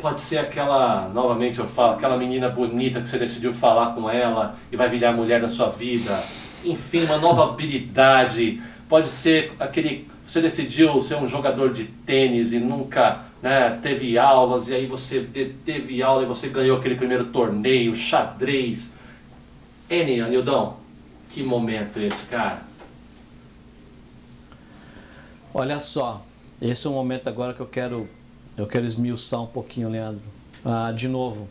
pode 0.02 0.20
ser 0.20 0.40
aquela, 0.40 1.08
novamente 1.14 1.60
eu 1.60 1.68
falo, 1.68 1.94
aquela 1.94 2.18
menina 2.18 2.50
bonita 2.50 3.00
que 3.02 3.08
você 3.08 3.18
decidiu 3.18 3.54
falar 3.54 3.94
com 3.94 4.10
ela 4.10 4.56
e 4.72 4.76
vai 4.76 4.90
virar 4.90 5.12
mulher 5.14 5.40
da 5.42 5.50
sua 5.50 5.70
vida. 5.70 6.22
Enfim, 6.66 7.04
uma 7.04 7.18
nova 7.20 7.46
habilidade. 7.54 8.62
Pode 8.90 9.08
ser 9.08 9.54
aquele. 9.60 10.10
Você 10.26 10.42
decidiu 10.42 11.00
ser 11.00 11.16
um 11.16 11.28
jogador 11.28 11.72
de 11.72 11.86
tênis 11.86 12.52
e 12.54 12.60
nunca 12.60 13.20
né, 13.42 13.78
teve 13.82 14.18
aulas, 14.18 14.68
e 14.70 14.76
aí 14.76 14.86
você 14.86 15.22
te- 15.22 15.54
teve 15.66 16.02
aula 16.02 16.24
e 16.24 16.26
você 16.26 16.48
ganhou 16.48 16.78
aquele 16.78 16.96
primeiro 16.96 17.26
torneio, 17.26 17.96
xadrez. 17.96 18.94
N, 19.90 20.22
Anildão, 20.22 20.78
que 21.32 21.44
momento 21.44 21.98
é 21.98 22.04
esse, 22.06 22.28
cara? 22.28 22.62
Olha 25.54 25.80
só, 25.80 26.24
esse 26.62 26.88
é 26.88 26.90
o 26.90 26.94
momento 26.94 27.28
agora 27.28 27.54
que 27.54 27.60
eu 27.60 27.66
quero, 27.66 28.08
eu 28.58 28.68
quero 28.68 28.86
esmiuçar 28.86 29.42
um 29.42 29.48
pouquinho, 29.48 29.90
Leandro. 29.90 30.22
Ah, 30.64 30.92
de 30.92 31.08
novo, 31.08 31.48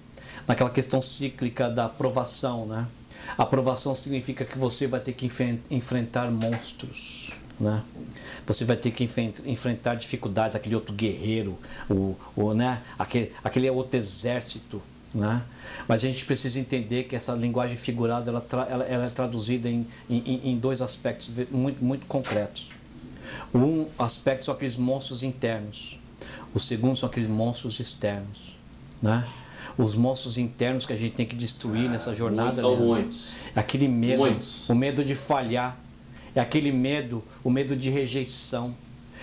naquela 0.46 0.70
questão 0.70 1.00
cíclica 1.00 1.68
da 1.70 1.86
aprovação, 1.86 2.66
né? 2.66 2.86
A 3.36 3.42
aprovação 3.42 3.94
significa 3.94 4.44
que 4.44 4.58
você 4.58 4.86
vai 4.86 5.00
ter 5.00 5.12
que 5.12 5.28
enfrentar 5.70 6.30
monstros, 6.30 7.32
né? 7.58 7.82
Você 8.46 8.64
vai 8.64 8.76
ter 8.76 8.90
que 8.90 9.04
enfrentar 9.44 9.94
dificuldades, 9.94 10.56
aquele 10.56 10.74
outro 10.74 10.94
guerreiro, 10.94 11.58
o, 11.88 12.16
o, 12.34 12.54
né? 12.54 12.82
aquele, 12.98 13.32
aquele 13.44 13.68
outro 13.70 13.98
exército, 13.98 14.80
né? 15.14 15.42
Mas 15.86 16.02
a 16.04 16.08
gente 16.08 16.24
precisa 16.24 16.58
entender 16.58 17.04
que 17.04 17.14
essa 17.14 17.32
linguagem 17.34 17.76
figurada 17.76 18.30
ela, 18.30 18.40
tra- 18.40 18.66
ela- 18.68 18.84
ela 18.84 19.04
é 19.06 19.08
traduzida 19.08 19.68
em, 19.68 19.86
em, 20.08 20.50
em 20.52 20.56
dois 20.58 20.80
aspectos 20.80 21.30
muito, 21.50 21.84
muito 21.84 22.06
concretos. 22.06 22.70
Um 23.54 23.86
aspecto 23.98 24.46
são 24.46 24.54
aqueles 24.54 24.76
monstros 24.76 25.22
internos. 25.22 25.98
O 26.54 26.58
segundo 26.58 26.96
são 26.96 27.08
aqueles 27.08 27.28
monstros 27.28 27.78
externos. 27.80 28.56
Né? 29.02 29.26
Os 29.78 29.94
monstros 29.94 30.36
internos 30.36 30.84
que 30.84 30.92
a 30.92 30.96
gente 30.96 31.14
tem 31.14 31.24
que 31.26 31.34
destruir 31.36 31.86
Ah, 31.86 31.92
nessa 31.92 32.14
jornada. 32.14 32.56
São 32.60 32.76
muitos. 32.76 33.32
Aquele 33.54 33.88
medo, 33.88 34.18
Muitos. 34.18 34.68
o 34.68 34.74
medo 34.74 35.04
de 35.04 35.14
falhar. 35.14 35.78
É 36.34 36.40
aquele 36.40 36.70
medo, 36.70 37.22
o 37.42 37.50
medo 37.50 37.74
de 37.76 37.88
rejeição. 37.90 38.74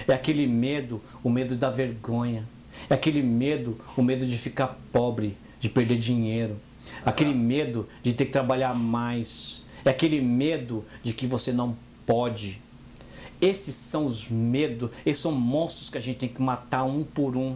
É 0.08 0.14
aquele 0.14 0.46
medo, 0.48 1.02
o 1.24 1.30
medo 1.30 1.56
da 1.56 1.70
vergonha. 1.70 2.48
É 2.90 2.94
aquele 2.94 3.22
medo, 3.24 3.80
o 3.96 4.02
medo 4.02 4.26
de 4.26 4.38
ficar 4.38 4.78
pobre, 4.92 5.36
de 5.60 5.70
perder 5.70 5.98
dinheiro. 5.98 6.58
Aquele 7.06 7.34
medo 7.34 7.88
de 8.04 8.14
ter 8.14 8.26
que 8.26 8.32
trabalhar 8.32 8.74
mais. 8.74 9.64
É 9.84 9.90
aquele 9.90 10.22
medo 10.22 10.86
de 11.04 11.14
que 11.14 11.26
você 11.28 11.52
não 11.52 11.76
pode. 12.06 12.62
Esses 13.42 13.76
são 13.76 14.06
os 14.06 14.28
medos, 14.30 14.90
esses 15.06 15.22
são 15.22 15.32
monstros 15.32 15.90
que 15.90 15.98
a 15.98 16.02
gente 16.02 16.18
tem 16.18 16.30
que 16.30 16.42
matar 16.42 16.84
um 16.84 17.04
por 17.04 17.36
um. 17.38 17.56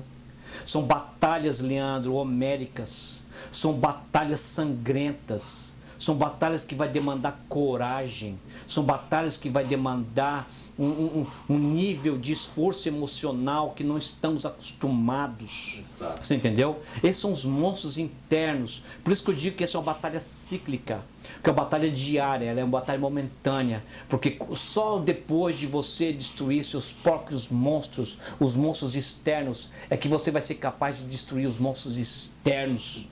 São 0.66 0.84
batalhas, 0.84 1.60
Leandro, 1.60 2.14
homéricas. 2.16 3.26
São 3.50 3.74
batalhas 3.74 4.40
sangrentas. 4.42 5.76
São 5.98 6.16
batalhas 6.16 6.64
que 6.64 6.76
vai 6.76 6.90
demandar 6.90 7.40
coragem. 7.48 8.38
São 8.68 8.84
batalhas 8.84 9.38
que 9.38 9.50
vai 9.50 9.64
demandar 9.64 10.50
um, 10.78 10.86
um- 10.88 11.28
um 11.50 11.58
nível 11.60 12.18
de 12.18 12.32
esforço 12.32 12.88
emocional 12.90 13.72
que 13.76 13.84
não 13.84 13.98
estamos 13.98 14.46
acostumados. 14.46 15.84
Exato. 15.96 16.24
Você 16.26 16.36
entendeu? 16.36 16.80
Esses 17.04 17.22
são 17.22 17.32
os 17.32 17.46
monstros 17.46 17.98
internos. 17.98 18.82
Por 19.04 19.14
isso 19.14 19.24
que 19.24 19.30
eu 19.30 19.36
digo 19.36 19.58
que 19.58 19.64
essa 19.64 19.78
é 19.78 19.80
uma 19.80 19.86
batalha 19.94 20.20
cíclica, 20.20 21.02
que 21.42 21.50
é 21.50 21.52
uma 21.52 21.64
batalha 21.64 21.90
diária, 21.90 22.46
ela 22.46 22.60
é 22.60 22.64
uma 22.64 22.80
batalha 22.80 23.00
momentânea. 23.00 23.84
Porque 24.10 24.38
só 24.54 25.00
depois 25.00 25.58
de 25.58 25.68
você 25.68 26.12
destruir 26.12 26.64
seus 26.64 26.94
próprios 26.94 27.50
monstros, 27.50 28.18
os 28.40 28.56
monstros 28.56 28.96
externos, 28.96 29.70
é 29.90 29.98
que 29.98 30.08
você 30.08 30.32
vai 30.32 30.42
ser 30.42 30.56
capaz 30.56 30.98
de 30.98 31.06
destruir 31.06 31.48
os 31.48 31.58
monstros 31.60 31.98
externos. 31.98 33.08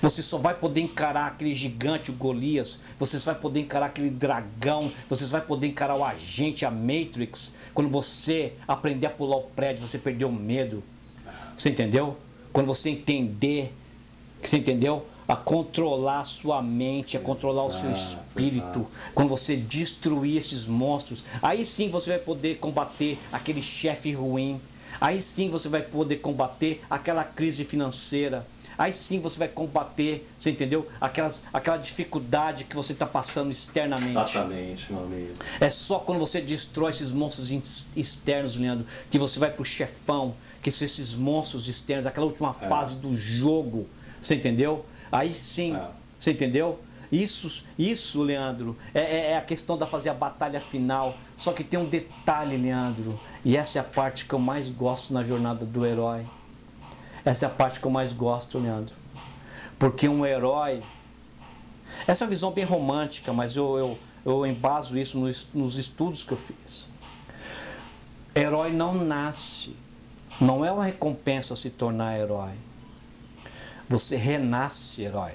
Você 0.00 0.22
só 0.22 0.38
vai 0.38 0.54
poder 0.54 0.80
encarar 0.80 1.26
aquele 1.26 1.54
gigante, 1.54 2.10
o 2.10 2.14
Golias. 2.14 2.78
Você 2.98 3.18
só 3.18 3.32
vai 3.32 3.40
poder 3.40 3.60
encarar 3.60 3.86
aquele 3.86 4.10
dragão. 4.10 4.92
Você 5.08 5.26
só 5.26 5.38
vai 5.38 5.46
poder 5.46 5.66
encarar 5.68 5.96
o 5.96 6.04
agente, 6.04 6.64
a 6.64 6.70
Matrix. 6.70 7.52
Quando 7.72 7.90
você 7.90 8.52
aprender 8.66 9.06
a 9.06 9.10
pular 9.10 9.36
o 9.36 9.42
prédio, 9.42 9.86
você 9.86 9.98
perdeu 9.98 10.28
o 10.28 10.32
medo. 10.32 10.82
Você 11.56 11.70
entendeu? 11.70 12.16
Quando 12.52 12.66
você 12.66 12.90
entender, 12.90 13.72
você 14.42 14.58
entendeu? 14.58 15.06
A 15.26 15.34
controlar 15.34 16.20
a 16.20 16.24
sua 16.24 16.60
mente, 16.62 17.16
a 17.16 17.20
controlar 17.20 17.64
o 17.64 17.70
seu 17.70 17.90
Exato, 17.90 18.24
espírito. 18.28 18.80
exato. 18.80 18.88
Quando 19.14 19.28
você 19.28 19.56
destruir 19.56 20.36
esses 20.36 20.66
monstros, 20.66 21.24
aí 21.40 21.64
sim 21.64 21.88
você 21.88 22.10
vai 22.10 22.18
poder 22.18 22.58
combater 22.58 23.18
aquele 23.32 23.62
chefe 23.62 24.12
ruim. 24.12 24.60
Aí 25.00 25.20
sim 25.20 25.48
você 25.48 25.68
vai 25.68 25.82
poder 25.82 26.16
combater 26.16 26.82
aquela 26.90 27.24
crise 27.24 27.64
financeira. 27.64 28.46
Aí 28.76 28.92
sim 28.92 29.20
você 29.20 29.38
vai 29.38 29.48
combater, 29.48 30.28
você 30.36 30.50
entendeu? 30.50 30.86
Aquelas, 31.00 31.42
aquela 31.52 31.76
dificuldade 31.76 32.64
que 32.64 32.74
você 32.74 32.92
está 32.92 33.06
passando 33.06 33.50
externamente. 33.50 34.10
Exatamente, 34.18 34.92
meu 34.92 35.04
amigo. 35.04 35.32
É 35.60 35.70
só 35.70 36.00
quando 36.00 36.18
você 36.18 36.40
destrói 36.40 36.90
esses 36.90 37.12
monstros 37.12 37.50
externos, 37.96 38.56
Leandro, 38.56 38.84
que 39.10 39.18
você 39.18 39.38
vai 39.38 39.50
pro 39.50 39.64
chefão, 39.64 40.34
que 40.60 40.70
são 40.70 40.84
esses 40.84 41.14
monstros 41.14 41.68
externos, 41.68 42.04
aquela 42.04 42.26
última 42.26 42.52
fase 42.52 42.96
do 42.96 43.16
jogo. 43.16 43.86
Você 44.20 44.34
entendeu? 44.34 44.84
Aí 45.14 45.34
sim, 45.34 45.76
É. 45.76 45.88
você 46.18 46.32
entendeu? 46.32 46.80
Isso, 47.12 47.64
isso, 47.78 48.22
Leandro, 48.22 48.76
é, 48.92 49.00
é- 49.00 49.30
é 49.32 49.36
a 49.38 49.40
questão 49.40 49.78
da 49.78 49.86
fazer 49.86 50.08
a 50.08 50.14
batalha 50.14 50.60
final. 50.60 51.14
Só 51.36 51.52
que 51.52 51.62
tem 51.62 51.78
um 51.78 51.84
detalhe, 51.84 52.56
Leandro, 52.56 53.20
e 53.44 53.56
essa 53.56 53.78
é 53.78 53.80
a 53.80 53.84
parte 53.84 54.24
que 54.24 54.32
eu 54.34 54.38
mais 54.40 54.68
gosto 54.70 55.12
na 55.14 55.22
jornada 55.22 55.64
do 55.64 55.86
herói. 55.86 56.26
Essa 57.24 57.46
é 57.46 57.48
a 57.48 57.50
parte 57.50 57.78
que 57.78 57.86
eu 57.86 57.90
mais 57.90 58.12
gosto, 58.12 58.58
Leandro. 58.58 58.94
Porque 59.78 60.08
um 60.08 60.26
herói. 60.26 60.82
Essa 62.06 62.24
é 62.24 62.26
uma 62.26 62.30
visão 62.30 62.50
bem 62.50 62.64
romântica, 62.64 63.32
mas 63.32 63.54
eu, 63.54 63.78
eu, 63.78 63.98
eu 64.26 64.44
embaso 64.46 64.98
isso 64.98 65.16
nos, 65.18 65.46
nos 65.54 65.78
estudos 65.78 66.24
que 66.24 66.32
eu 66.32 66.36
fiz. 66.36 66.88
Herói 68.34 68.72
não 68.72 68.94
nasce. 68.94 69.76
Não 70.40 70.64
é 70.64 70.72
uma 70.72 70.84
recompensa 70.84 71.54
se 71.54 71.70
tornar 71.70 72.18
herói. 72.18 72.52
Você 73.88 74.16
renasce 74.16 75.02
herói. 75.02 75.32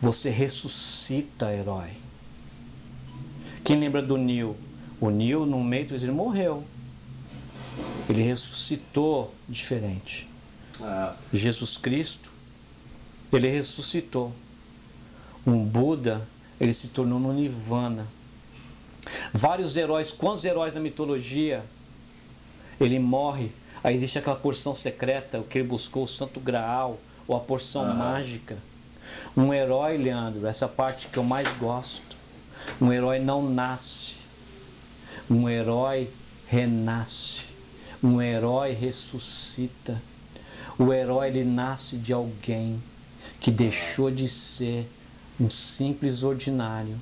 Você 0.00 0.30
ressuscita 0.30 1.52
herói. 1.52 1.90
Quem 3.62 3.78
lembra 3.78 4.02
do 4.02 4.16
Neil? 4.16 4.56
O 5.00 5.10
Neil, 5.10 5.46
no 5.46 5.60
Matrix, 5.60 6.02
ele 6.02 6.12
morreu. 6.12 6.64
Ele 8.08 8.22
ressuscitou 8.22 9.34
diferente. 9.48 10.28
É, 10.80 11.12
Jesus 11.32 11.76
Cristo, 11.76 12.30
ele 13.32 13.48
ressuscitou. 13.48 14.32
Um 15.46 15.64
Buda, 15.64 16.26
ele 16.60 16.74
se 16.74 16.88
tornou 16.88 17.18
no 17.18 17.32
Nirvana. 17.32 18.06
Vários 19.32 19.76
heróis, 19.76 20.12
quantos 20.12 20.44
heróis 20.44 20.74
na 20.74 20.80
mitologia? 20.80 21.64
Ele 22.80 22.98
morre, 22.98 23.50
aí 23.82 23.94
existe 23.94 24.18
aquela 24.18 24.36
porção 24.36 24.74
secreta, 24.74 25.38
o 25.40 25.44
que 25.44 25.58
ele 25.58 25.68
buscou, 25.68 26.04
o 26.04 26.08
Santo 26.08 26.40
Graal, 26.40 26.98
ou 27.26 27.36
a 27.36 27.40
porção 27.40 27.84
Aham. 27.84 27.94
mágica. 27.94 28.58
Um 29.36 29.52
herói, 29.52 29.96
Leandro, 29.96 30.46
essa 30.46 30.68
parte 30.68 31.08
que 31.08 31.16
eu 31.16 31.24
mais 31.24 31.50
gosto. 31.52 32.16
Um 32.80 32.92
herói 32.92 33.18
não 33.18 33.42
nasce. 33.42 34.16
Um 35.28 35.48
herói 35.48 36.10
renasce. 36.46 37.46
Um 38.02 38.20
herói 38.20 38.72
ressuscita. 38.72 40.00
O 40.78 40.92
herói 40.92 41.28
ele 41.28 41.44
nasce 41.44 41.96
de 41.96 42.12
alguém 42.12 42.82
que 43.38 43.50
deixou 43.50 44.10
de 44.10 44.26
ser 44.28 44.90
um 45.38 45.48
simples 45.48 46.22
ordinário, 46.22 47.00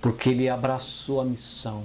porque 0.00 0.30
ele 0.30 0.48
abraçou 0.48 1.20
a 1.20 1.24
missão. 1.24 1.84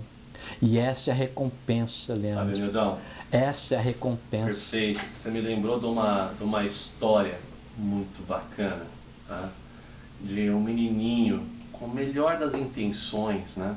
E 0.62 0.78
essa 0.78 1.12
é 1.12 1.14
a 1.14 1.16
recompensa, 1.16 2.08
sabe, 2.08 2.22
Leandro. 2.22 2.60
Nildão? 2.60 3.00
Essa 3.32 3.76
é 3.76 3.78
a 3.78 3.82
recompensa. 3.82 4.72
Perfeito. 4.72 5.02
Você 5.16 5.32
me 5.32 5.42
lembrou 5.42 5.80
de 5.80 5.86
uma, 5.86 6.34
de 6.38 6.44
uma 6.44 6.64
história 6.64 7.38
muito 7.78 8.26
bacana, 8.28 8.86
tá? 9.28 9.50
De 10.22 10.50
um 10.50 10.62
menininho 10.62 11.46
com 11.72 11.86
a 11.86 11.88
melhor 11.88 12.38
das 12.38 12.54
intenções, 12.54 13.58
né? 13.58 13.76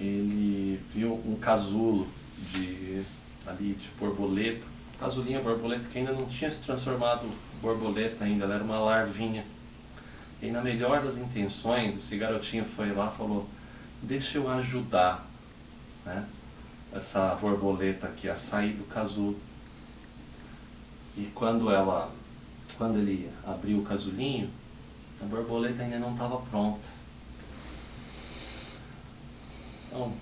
Ele 0.00 0.80
viu 0.92 1.20
um 1.26 1.36
casulo 1.36 2.08
de 2.52 3.02
ali 3.46 3.74
de 3.74 3.88
borboleta, 3.98 4.64
casulinha 4.98 5.40
borboleta 5.40 5.84
que 5.90 5.98
ainda 5.98 6.12
não 6.12 6.26
tinha 6.26 6.50
se 6.50 6.62
transformado 6.62 7.22
borboleta 7.60 8.24
ainda, 8.24 8.44
ela 8.44 8.54
era 8.54 8.64
uma 8.64 8.78
larvinha. 8.78 9.44
E 10.42 10.50
na 10.50 10.62
melhor 10.62 11.02
das 11.02 11.18
intenções, 11.18 11.96
esse 11.96 12.16
garotinho 12.16 12.64
foi 12.64 12.92
lá 12.92 13.10
e 13.12 13.16
falou: 13.16 13.46
"Deixa 14.02 14.38
eu 14.38 14.48
ajudar", 14.50 15.29
né? 16.04 16.26
essa 16.92 17.34
borboleta 17.36 18.08
aqui 18.08 18.28
a 18.28 18.34
sair 18.34 18.72
do 18.72 18.84
casulo. 18.84 19.38
E 21.16 21.26
quando 21.34 21.70
ela, 21.70 22.10
quando 22.76 22.98
ele 22.98 23.30
abriu 23.46 23.78
o 23.78 23.84
casulinho, 23.84 24.50
a 25.20 25.24
borboleta 25.24 25.82
ainda 25.82 25.98
não 25.98 26.12
estava 26.12 26.38
pronta. 26.38 26.88
Então, 29.86 30.12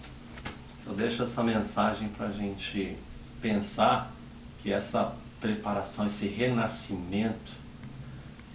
eu 0.87 0.95
deixo 0.95 1.23
essa 1.23 1.43
mensagem 1.43 2.09
para 2.09 2.27
a 2.27 2.33
gente 2.33 2.97
pensar 3.41 4.11
que 4.63 4.73
essa 4.73 5.15
preparação, 5.41 6.07
esse 6.07 6.27
renascimento, 6.27 7.53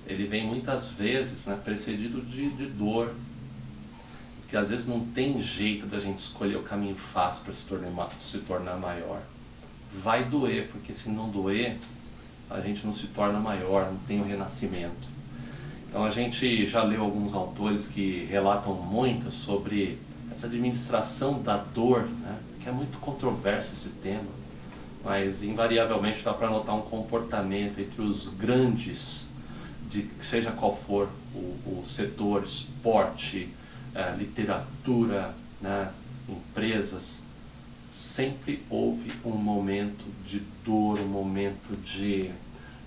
ele 0.06 0.26
vem 0.26 0.46
muitas 0.46 0.90
vezes 0.90 1.46
né, 1.46 1.60
precedido 1.64 2.22
de, 2.22 2.50
de 2.50 2.66
dor, 2.66 3.14
que 4.54 4.58
às 4.58 4.70
vezes 4.70 4.86
não 4.86 5.00
tem 5.00 5.42
jeito 5.42 5.88
da 5.88 5.98
gente 5.98 6.20
escolher 6.20 6.58
o 6.58 6.62
caminho 6.62 6.96
fácil 6.96 7.44
para 7.44 7.54
se 7.54 7.66
tornar, 7.66 8.12
se 8.20 8.38
tornar 8.38 8.76
maior. 8.76 9.20
Vai 10.04 10.26
doer, 10.26 10.70
porque 10.72 10.94
se 10.94 11.10
não 11.10 11.28
doer, 11.28 11.80
a 12.52 12.62
gente 12.62 12.86
não 12.86 12.94
se 12.94 13.08
torna 13.08 13.40
maior, 13.40 13.88
não 13.88 13.98
tem 14.08 14.22
o 14.22 14.24
renascimento. 14.24 15.08
Então 15.90 16.06
a 16.06 16.12
gente 16.12 16.68
já 16.68 16.84
leu 16.84 17.02
alguns 17.02 17.34
autores 17.34 17.88
que 17.88 18.26
relatam 18.26 18.76
muito 18.76 19.32
sobre 19.32 19.98
essa 20.32 20.46
administração 20.46 21.42
da 21.42 21.58
dor, 21.58 22.04
né? 22.04 22.38
que 22.62 22.70
é 22.70 22.72
muito 22.72 23.00
controverso 23.00 23.74
esse 23.74 23.90
tema, 23.90 24.30
mas 25.04 25.42
invariavelmente 25.42 26.24
dá 26.24 26.32
para 26.32 26.52
notar 26.52 26.76
um 26.76 26.84
comportamento 26.84 27.80
entre 27.80 28.04
os 28.04 28.28
grandes, 28.30 29.26
de 29.90 30.08
seja 30.22 30.52
qual 30.52 30.78
for 30.78 31.10
o, 31.34 31.80
o 31.80 31.84
setor, 31.84 32.44
esporte, 32.44 33.50
eh, 33.96 34.16
literatura, 34.18 35.34
né? 35.62 35.90
empresas, 36.28 37.24
sempre 37.92 38.64
houve 38.70 39.12
um 39.24 39.38
momento 39.38 40.04
de 40.26 40.42
dor, 40.66 41.00
um 41.00 41.08
momento 41.08 41.78
de, 41.84 42.32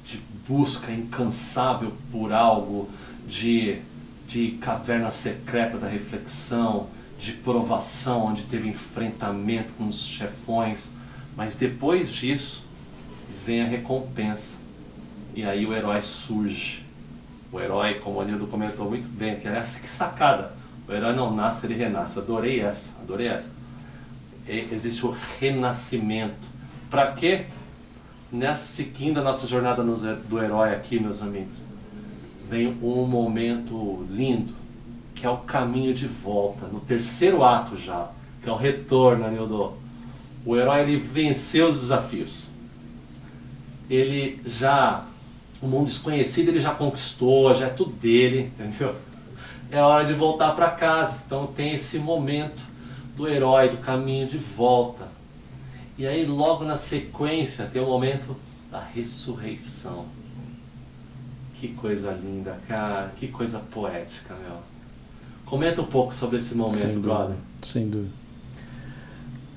de 0.04 0.20
busca 0.48 0.90
incansável 0.90 1.92
por 2.10 2.32
algo, 2.32 2.90
de, 3.26 3.80
de 4.26 4.52
caverna 4.60 5.10
secreta 5.10 5.78
da 5.78 5.86
reflexão, 5.86 6.88
de 7.18 7.32
provação, 7.32 8.26
onde 8.26 8.42
teve 8.42 8.68
enfrentamento 8.68 9.72
com 9.78 9.86
os 9.86 10.00
chefões, 10.00 10.92
mas 11.36 11.54
depois 11.54 12.12
disso 12.12 12.64
vem 13.44 13.62
a 13.62 13.66
recompensa. 13.66 14.58
E 15.34 15.44
aí 15.44 15.66
o 15.66 15.74
herói 15.74 16.00
surge. 16.00 16.84
O 17.52 17.60
herói, 17.60 18.00
como 18.00 18.16
o 18.16 18.20
Anildo 18.20 18.46
comentou 18.46 18.88
muito 18.88 19.06
bem, 19.06 19.38
que 19.38 19.46
essa 19.46 19.78
que 19.78 19.88
sacada. 19.88 20.55
O 20.88 20.92
herói 20.92 21.14
não 21.14 21.34
nasce, 21.34 21.66
ele 21.66 21.74
renasce. 21.74 22.18
Adorei 22.18 22.60
essa, 22.60 22.96
adorei 23.00 23.28
essa. 23.28 23.50
E 24.48 24.68
existe 24.72 25.04
o 25.04 25.14
renascimento. 25.38 26.48
Para 26.90 27.12
quê? 27.12 27.46
Nessa 28.30 28.66
seguindo 28.66 29.18
a 29.18 29.22
nossa 29.22 29.46
jornada 29.46 29.82
do 29.82 30.42
herói 30.42 30.74
aqui, 30.74 30.98
meus 30.98 31.22
amigos, 31.22 31.56
vem 32.48 32.76
um 32.82 33.06
momento 33.06 34.06
lindo, 34.10 34.52
que 35.14 35.24
é 35.24 35.30
o 35.30 35.38
caminho 35.38 35.94
de 35.94 36.06
volta, 36.06 36.66
no 36.66 36.80
terceiro 36.80 37.42
ato 37.44 37.76
já, 37.76 38.10
que 38.42 38.48
é 38.48 38.52
o 38.52 38.56
retorno, 38.56 39.24
Anildo. 39.24 39.74
O 40.44 40.56
herói 40.56 40.82
ele 40.82 40.98
venceu 40.98 41.68
os 41.68 41.80
desafios. 41.80 42.48
Ele 43.88 44.40
já 44.44 45.04
o 45.60 45.66
mundo 45.66 45.86
desconhecido 45.86 46.48
ele 46.48 46.60
já 46.60 46.74
conquistou, 46.74 47.52
já 47.54 47.66
é 47.66 47.70
tudo 47.70 47.92
dele, 47.92 48.52
entendeu? 48.58 48.94
É 49.70 49.80
hora 49.80 50.04
de 50.04 50.12
voltar 50.14 50.54
para 50.54 50.70
casa. 50.70 51.22
Então 51.26 51.46
tem 51.46 51.74
esse 51.74 51.98
momento 51.98 52.62
do 53.16 53.28
herói, 53.28 53.68
do 53.68 53.78
caminho 53.78 54.26
de 54.26 54.38
volta. 54.38 55.08
E 55.98 56.06
aí 56.06 56.26
logo 56.26 56.64
na 56.64 56.76
sequência 56.76 57.66
tem 57.66 57.82
o 57.82 57.86
momento 57.86 58.36
da 58.70 58.80
ressurreição. 58.80 60.06
Que 61.54 61.68
coisa 61.68 62.12
linda, 62.12 62.58
cara, 62.68 63.12
que 63.16 63.28
coisa 63.28 63.58
poética, 63.58 64.34
meu. 64.34 64.58
Comenta 65.46 65.80
um 65.80 65.86
pouco 65.86 66.14
sobre 66.14 66.38
esse 66.38 66.54
momento, 66.54 66.76
sem 66.76 66.94
dúvida, 66.94 67.14
brother. 67.14 67.36
Sem 67.62 67.88
dúvida. 67.88 68.12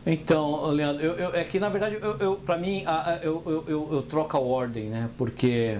Então, 0.05 0.68
Leandro, 0.68 1.03
eu, 1.03 1.14
eu, 1.16 1.36
é 1.36 1.43
que 1.43 1.60
na 1.60 1.68
verdade, 1.68 1.97
eu, 2.01 2.18
eu, 2.18 2.36
para 2.38 2.57
mim, 2.57 2.84
eu, 3.22 3.43
eu, 3.45 3.66
eu, 3.68 3.89
eu 3.91 4.01
troco 4.03 4.38
a 4.38 4.39
ordem, 4.39 4.86
né? 4.86 5.10
Porque 5.18 5.80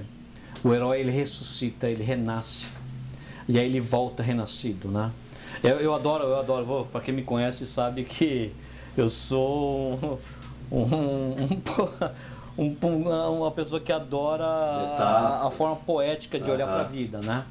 o 0.64 0.74
herói 0.74 1.00
ele 1.00 1.12
ressuscita, 1.12 1.88
ele 1.90 2.04
renasce. 2.04 2.68
E 3.50 3.58
aí 3.58 3.66
ele 3.66 3.82
volta 3.82 4.22
renascido, 4.22 4.92
né? 4.92 5.12
Eu, 5.64 5.78
eu 5.78 5.96
adoro, 5.96 6.24
eu 6.24 6.38
adoro. 6.38 6.88
Para 6.92 7.02
quem 7.02 7.12
me 7.12 7.24
conhece 7.24 7.66
sabe 7.66 8.04
que 8.04 8.54
eu 8.96 9.10
sou 9.10 10.20
um, 10.72 10.78
um, 12.60 12.70
um, 12.88 13.40
uma 13.40 13.50
pessoa 13.50 13.82
que 13.82 13.92
adora 13.92 14.46
a, 14.46 15.48
a 15.48 15.52
forma 15.52 15.78
poética 15.78 16.40
de 16.40 16.52
olhar 16.52 16.68
para 16.68 16.82
a 16.82 16.84
vida, 16.84 17.22
né? 17.22 17.44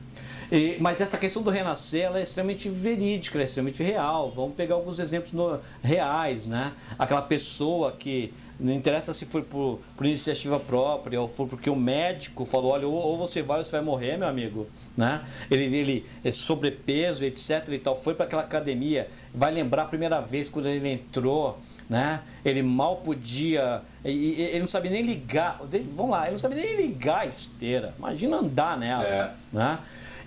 E, 0.51 0.77
mas 0.81 1.01
essa 1.01 1.19
questão 1.19 1.43
do 1.43 1.51
renascer 1.51 2.05
ela 2.05 2.19
é 2.19 2.23
extremamente 2.23 2.69
verídica, 2.69 3.39
é 3.39 3.45
extremamente 3.45 3.83
real. 3.83 4.31
Vamos 4.31 4.55
pegar 4.55 4.75
alguns 4.75 4.99
exemplos 4.99 5.33
no, 5.33 5.61
reais, 5.83 6.47
né? 6.47 6.73
Aquela 6.99 7.23
pessoa 7.23 7.93
que 7.93 8.33
não 8.59 8.73
interessa 8.73 9.13
se 9.13 9.25
foi 9.25 9.43
por, 9.43 9.81
por 9.97 10.05
iniciativa 10.05 10.59
própria 10.59 11.21
ou 11.21 11.29
for 11.29 11.47
porque 11.47 11.71
o 11.71 11.77
médico 11.77 12.45
falou, 12.45 12.73
olha, 12.73 12.89
ou, 12.89 12.95
ou, 12.95 13.17
você 13.17 13.41
vai 13.41 13.59
ou 13.59 13.65
você 13.65 13.73
vai 13.73 13.83
morrer, 13.83 14.17
meu 14.17 14.27
amigo. 14.27 14.67
Né? 14.97 15.25
Ele, 15.51 15.65
ele 15.77 16.07
é 16.25 16.33
sobrepeso, 16.33 17.25
etc. 17.25 17.69
e 17.69 17.79
tal, 17.79 17.95
foi 17.95 18.15
para 18.15 18.27
aquela 18.27 18.43
academia, 18.43 19.09
vai 19.33 19.53
lembrar 19.53 19.83
a 19.83 19.87
primeira 19.87 20.21
vez 20.21 20.49
quando 20.49 20.67
ele 20.67 20.89
entrou, 20.89 21.59
né? 21.89 22.21
Ele 22.45 22.63
mal 22.63 22.97
podia, 22.97 23.81
ele 24.05 24.59
não 24.59 24.67
sabia 24.67 24.91
nem 24.91 25.03
ligar, 25.03 25.61
vamos 25.95 26.11
lá, 26.11 26.23
ele 26.23 26.33
não 26.33 26.39
sabia 26.39 26.63
nem 26.63 26.77
ligar 26.77 27.21
a 27.21 27.27
esteira. 27.27 27.95
Imagina 27.97 28.39
andar 28.39 28.77
nela, 28.77 29.05
é. 29.05 29.31
né? 29.53 29.79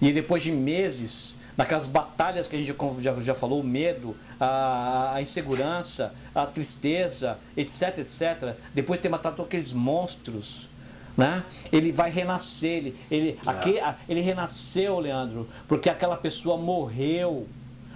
E 0.02 0.12
depois 0.12 0.42
de 0.42 0.52
meses 0.52 1.38
naquelas 1.56 1.86
batalhas 1.88 2.48
que 2.48 2.56
a 2.56 2.60
gente 2.60 2.76
já, 3.00 3.16
já 3.18 3.34
falou, 3.34 3.62
o 3.62 3.64
medo, 3.64 4.16
a, 4.40 5.14
a, 5.16 5.22
insegurança, 5.22 6.14
a 6.34 6.46
tristeza, 6.46 7.38
etc, 7.56 8.00
etc. 8.00 8.56
Depois 8.74 9.00
de 9.00 9.04
ter 9.04 9.10
matado 9.10 9.36
todos 9.36 9.50
aqueles 9.50 9.74
monstros, 9.74 10.70
né? 11.16 11.44
ele 11.72 11.92
vai 11.92 12.10
renascer. 12.10 12.78
Ele, 12.78 12.98
ele, 13.10 13.40
é. 13.46 13.50
aquele, 13.50 13.80
ele 14.08 14.22
renasceu, 14.22 15.00
Leandro, 15.00 15.48
porque 15.68 15.90
aquela 15.90 16.18
pessoa 16.18 16.58
morreu. 16.58 17.48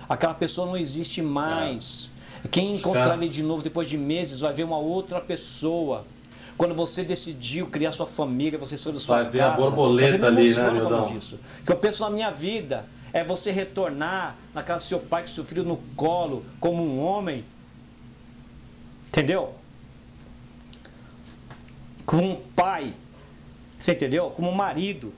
Aquela 0.07 0.35
pessoa 0.35 0.67
não 0.67 0.77
existe 0.77 1.21
mais. 1.21 2.11
É. 2.43 2.47
Quem 2.47 2.75
encontrar 2.75 3.17
ele 3.17 3.29
de 3.29 3.41
novo 3.41 3.63
depois 3.63 3.89
de 3.89 3.97
meses 3.97 4.41
vai 4.41 4.53
ver 4.53 4.63
uma 4.63 4.77
outra 4.77 5.19
pessoa. 5.19 6.05
Quando 6.57 6.73
você 6.73 7.03
decidiu 7.03 7.67
criar 7.67 7.91
sua 7.91 8.07
família, 8.07 8.57
você 8.57 8.77
saiu 8.77 8.93
da 8.93 8.99
sua 8.99 9.23
vai 9.23 9.25
casa. 9.25 9.37
Vai 9.37 9.49
ver 9.49 9.53
a 9.53 9.57
borboleta 9.57 10.27
ali, 10.27 10.49
né, 10.49 10.81
falando 10.81 11.11
disso. 11.11 11.39
Que 11.65 11.71
eu 11.71 11.77
penso 11.77 12.03
na 12.03 12.09
minha 12.09 12.31
vida 12.31 12.85
é 13.11 13.23
você 13.23 13.51
retornar 13.51 14.35
na 14.53 14.61
casa 14.61 14.83
do 14.83 14.87
seu 14.87 14.99
pai 14.99 15.23
que 15.23 15.43
filho 15.43 15.63
no 15.63 15.77
colo 15.95 16.45
como 16.59 16.83
um 16.83 16.99
homem. 16.99 17.43
Entendeu? 19.07 19.53
Como 22.05 22.31
um 22.31 22.41
pai. 22.55 22.93
Você 23.77 23.91
entendeu? 23.93 24.29
Como 24.31 24.49
um 24.49 24.55
marido. 24.55 25.13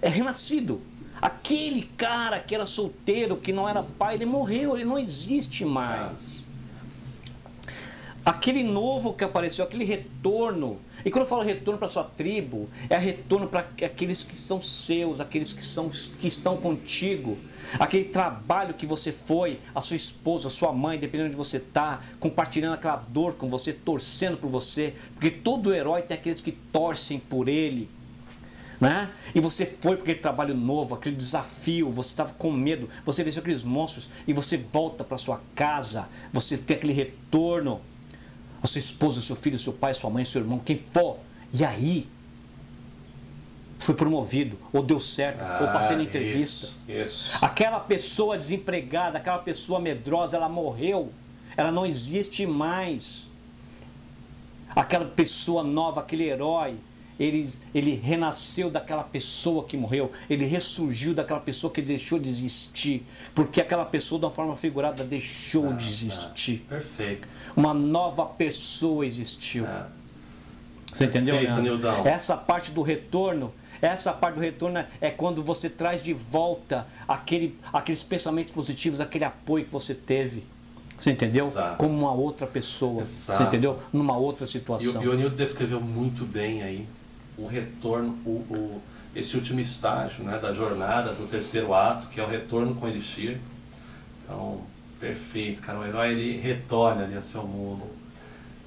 É 0.00 0.08
renascido. 0.08 0.80
Aquele 1.20 1.82
cara 1.96 2.40
que 2.40 2.54
era 2.54 2.66
solteiro, 2.66 3.36
que 3.36 3.52
não 3.52 3.68
era 3.68 3.82
pai, 3.82 4.14
ele 4.14 4.26
morreu, 4.26 4.74
ele 4.76 4.84
não 4.84 4.98
existe 4.98 5.64
mais. 5.64 6.41
Aquele 8.24 8.62
novo 8.62 9.12
que 9.12 9.24
apareceu, 9.24 9.64
aquele 9.64 9.84
retorno 9.84 10.80
e 11.04 11.10
quando 11.10 11.24
eu 11.24 11.28
falo 11.28 11.42
retorno 11.42 11.78
para 11.78 11.88
sua 11.88 12.04
tribo, 12.04 12.68
é 12.88 12.96
retorno 12.96 13.48
para 13.48 13.60
aqueles 13.60 14.22
que 14.22 14.36
são 14.36 14.60
seus, 14.60 15.20
aqueles 15.20 15.52
que, 15.52 15.64
são, 15.64 15.88
que 15.88 16.28
estão 16.28 16.56
contigo. 16.56 17.36
Aquele 17.78 18.04
trabalho 18.04 18.74
que 18.74 18.86
você 18.86 19.10
foi, 19.10 19.58
a 19.74 19.80
sua 19.80 19.96
esposa, 19.96 20.48
a 20.48 20.50
sua 20.50 20.72
mãe, 20.72 20.98
dependendo 20.98 21.30
de 21.30 21.36
você 21.36 21.56
está, 21.56 22.00
compartilhando 22.20 22.74
aquela 22.74 22.96
dor 22.96 23.34
com 23.34 23.48
você, 23.48 23.72
torcendo 23.72 24.36
por 24.36 24.50
você. 24.50 24.94
Porque 25.14 25.30
todo 25.30 25.74
herói 25.74 26.02
tem 26.02 26.16
aqueles 26.16 26.40
que 26.40 26.52
torcem 26.52 27.18
por 27.18 27.48
ele. 27.48 27.88
Né? 28.80 29.10
E 29.34 29.40
você 29.40 29.64
foi 29.64 29.96
para 29.96 30.02
aquele 30.02 30.18
trabalho 30.18 30.54
novo, 30.54 30.94
aquele 30.94 31.14
desafio, 31.14 31.92
você 31.92 32.10
estava 32.10 32.32
com 32.32 32.50
medo, 32.50 32.88
você 33.04 33.22
venceu 33.22 33.40
aqueles 33.40 33.62
monstros 33.62 34.10
e 34.26 34.32
você 34.32 34.56
volta 34.56 35.04
para 35.04 35.16
sua 35.18 35.40
casa, 35.54 36.08
você 36.32 36.58
tem 36.58 36.76
aquele 36.76 36.92
retorno 36.92 37.80
a 38.62 38.66
sua 38.66 38.78
esposa, 38.78 39.20
seu 39.20 39.34
filho, 39.34 39.58
seu 39.58 39.72
pai, 39.72 39.92
sua 39.92 40.08
mãe, 40.08 40.24
seu 40.24 40.40
irmão, 40.40 40.58
quem 40.58 40.76
for. 40.76 41.18
E 41.52 41.64
aí, 41.64 42.08
foi 43.78 43.94
promovido, 43.94 44.56
ou 44.72 44.82
deu 44.82 45.00
certo, 45.00 45.40
ah, 45.42 45.58
ou 45.62 45.68
passei 45.72 45.96
na 45.96 46.04
entrevista. 46.04 46.66
Isso, 46.66 47.02
isso. 47.02 47.38
Aquela 47.40 47.80
pessoa 47.80 48.38
desempregada, 48.38 49.18
aquela 49.18 49.38
pessoa 49.38 49.80
medrosa, 49.80 50.36
ela 50.36 50.48
morreu. 50.48 51.12
Ela 51.56 51.72
não 51.72 51.84
existe 51.84 52.46
mais. 52.46 53.28
Aquela 54.74 55.04
pessoa 55.04 55.62
nova, 55.62 56.00
aquele 56.00 56.24
herói, 56.24 56.76
ele, 57.22 57.48
ele 57.72 57.94
renasceu 57.94 58.68
daquela 58.68 59.04
pessoa 59.04 59.64
que 59.64 59.76
morreu, 59.76 60.10
ele 60.28 60.44
ressurgiu 60.44 61.14
daquela 61.14 61.40
pessoa 61.40 61.72
que 61.72 61.80
deixou 61.80 62.18
de 62.18 62.28
existir, 62.28 63.04
porque 63.34 63.60
aquela 63.60 63.84
pessoa, 63.84 64.18
de 64.18 64.24
uma 64.24 64.30
forma 64.30 64.56
figurada, 64.56 65.04
deixou 65.04 65.68
ah, 65.68 65.72
de 65.72 65.86
existir. 65.86 66.64
Ah, 66.66 66.70
perfeito. 66.70 67.28
Uma 67.54 67.72
nova 67.72 68.26
pessoa 68.26 69.06
existiu. 69.06 69.64
Ah. 69.66 69.88
Você 70.92 71.04
entendeu, 71.04 71.36
Leandro? 71.36 71.80
Essa 72.04 72.36
parte 72.36 72.70
do 72.72 72.82
retorno 72.82 73.52
essa 73.80 74.12
parte 74.12 74.36
do 74.36 74.40
retorno 74.40 74.84
é 75.00 75.10
quando 75.10 75.42
você 75.42 75.68
traz 75.68 76.00
de 76.00 76.12
volta 76.12 76.86
aquele, 77.08 77.58
aqueles 77.72 78.00
pensamentos 78.00 78.54
positivos, 78.54 79.00
aquele 79.00 79.24
apoio 79.24 79.64
que 79.64 79.72
você 79.72 79.92
teve. 79.92 80.44
Você 80.96 81.10
entendeu? 81.10 81.46
Exato. 81.46 81.78
Como 81.78 81.92
uma 81.92 82.12
outra 82.12 82.46
pessoa. 82.46 83.00
Exato. 83.00 83.38
Você 83.38 83.42
entendeu? 83.42 83.76
Numa 83.92 84.16
outra 84.16 84.46
situação. 84.46 85.02
E 85.02 85.08
o 85.08 85.14
Nildo 85.14 85.34
descreveu 85.34 85.80
muito 85.80 86.24
bem 86.24 86.62
aí 86.62 86.86
o 87.36 87.46
retorno, 87.46 88.18
o, 88.24 88.30
o, 88.30 88.82
esse 89.14 89.36
último 89.36 89.60
estágio 89.60 90.24
né, 90.24 90.38
da 90.38 90.52
jornada, 90.52 91.12
do 91.12 91.28
terceiro 91.28 91.74
ato, 91.74 92.06
que 92.08 92.20
é 92.20 92.24
o 92.24 92.28
retorno 92.28 92.74
com 92.74 92.88
Elixir. 92.88 93.38
Então, 94.22 94.60
perfeito, 94.98 95.60
cara. 95.60 95.78
O 95.78 95.86
herói 95.86 96.12
ele 96.12 96.40
retorna 96.40 97.04
ali 97.04 97.14
ao 97.14 97.22
seu 97.22 97.42
mundo. 97.42 97.84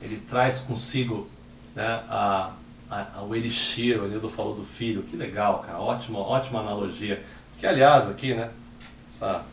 Ele 0.01 0.21
traz 0.29 0.59
consigo 0.59 1.27
né, 1.75 1.85
a, 2.09 2.53
a, 2.89 3.21
o 3.23 3.35
Elixir, 3.35 4.01
o 4.01 4.07
Nildo 4.07 4.29
falou 4.29 4.55
do 4.55 4.63
filho. 4.63 5.03
Que 5.03 5.15
legal, 5.15 5.59
cara. 5.59 5.79
Ótima, 5.79 6.19
ótima 6.19 6.59
analogia. 6.59 7.23
Que, 7.59 7.65
aliás, 7.65 8.09
aqui, 8.09 8.33
né? 8.33 8.51
Essa, 9.09 9.43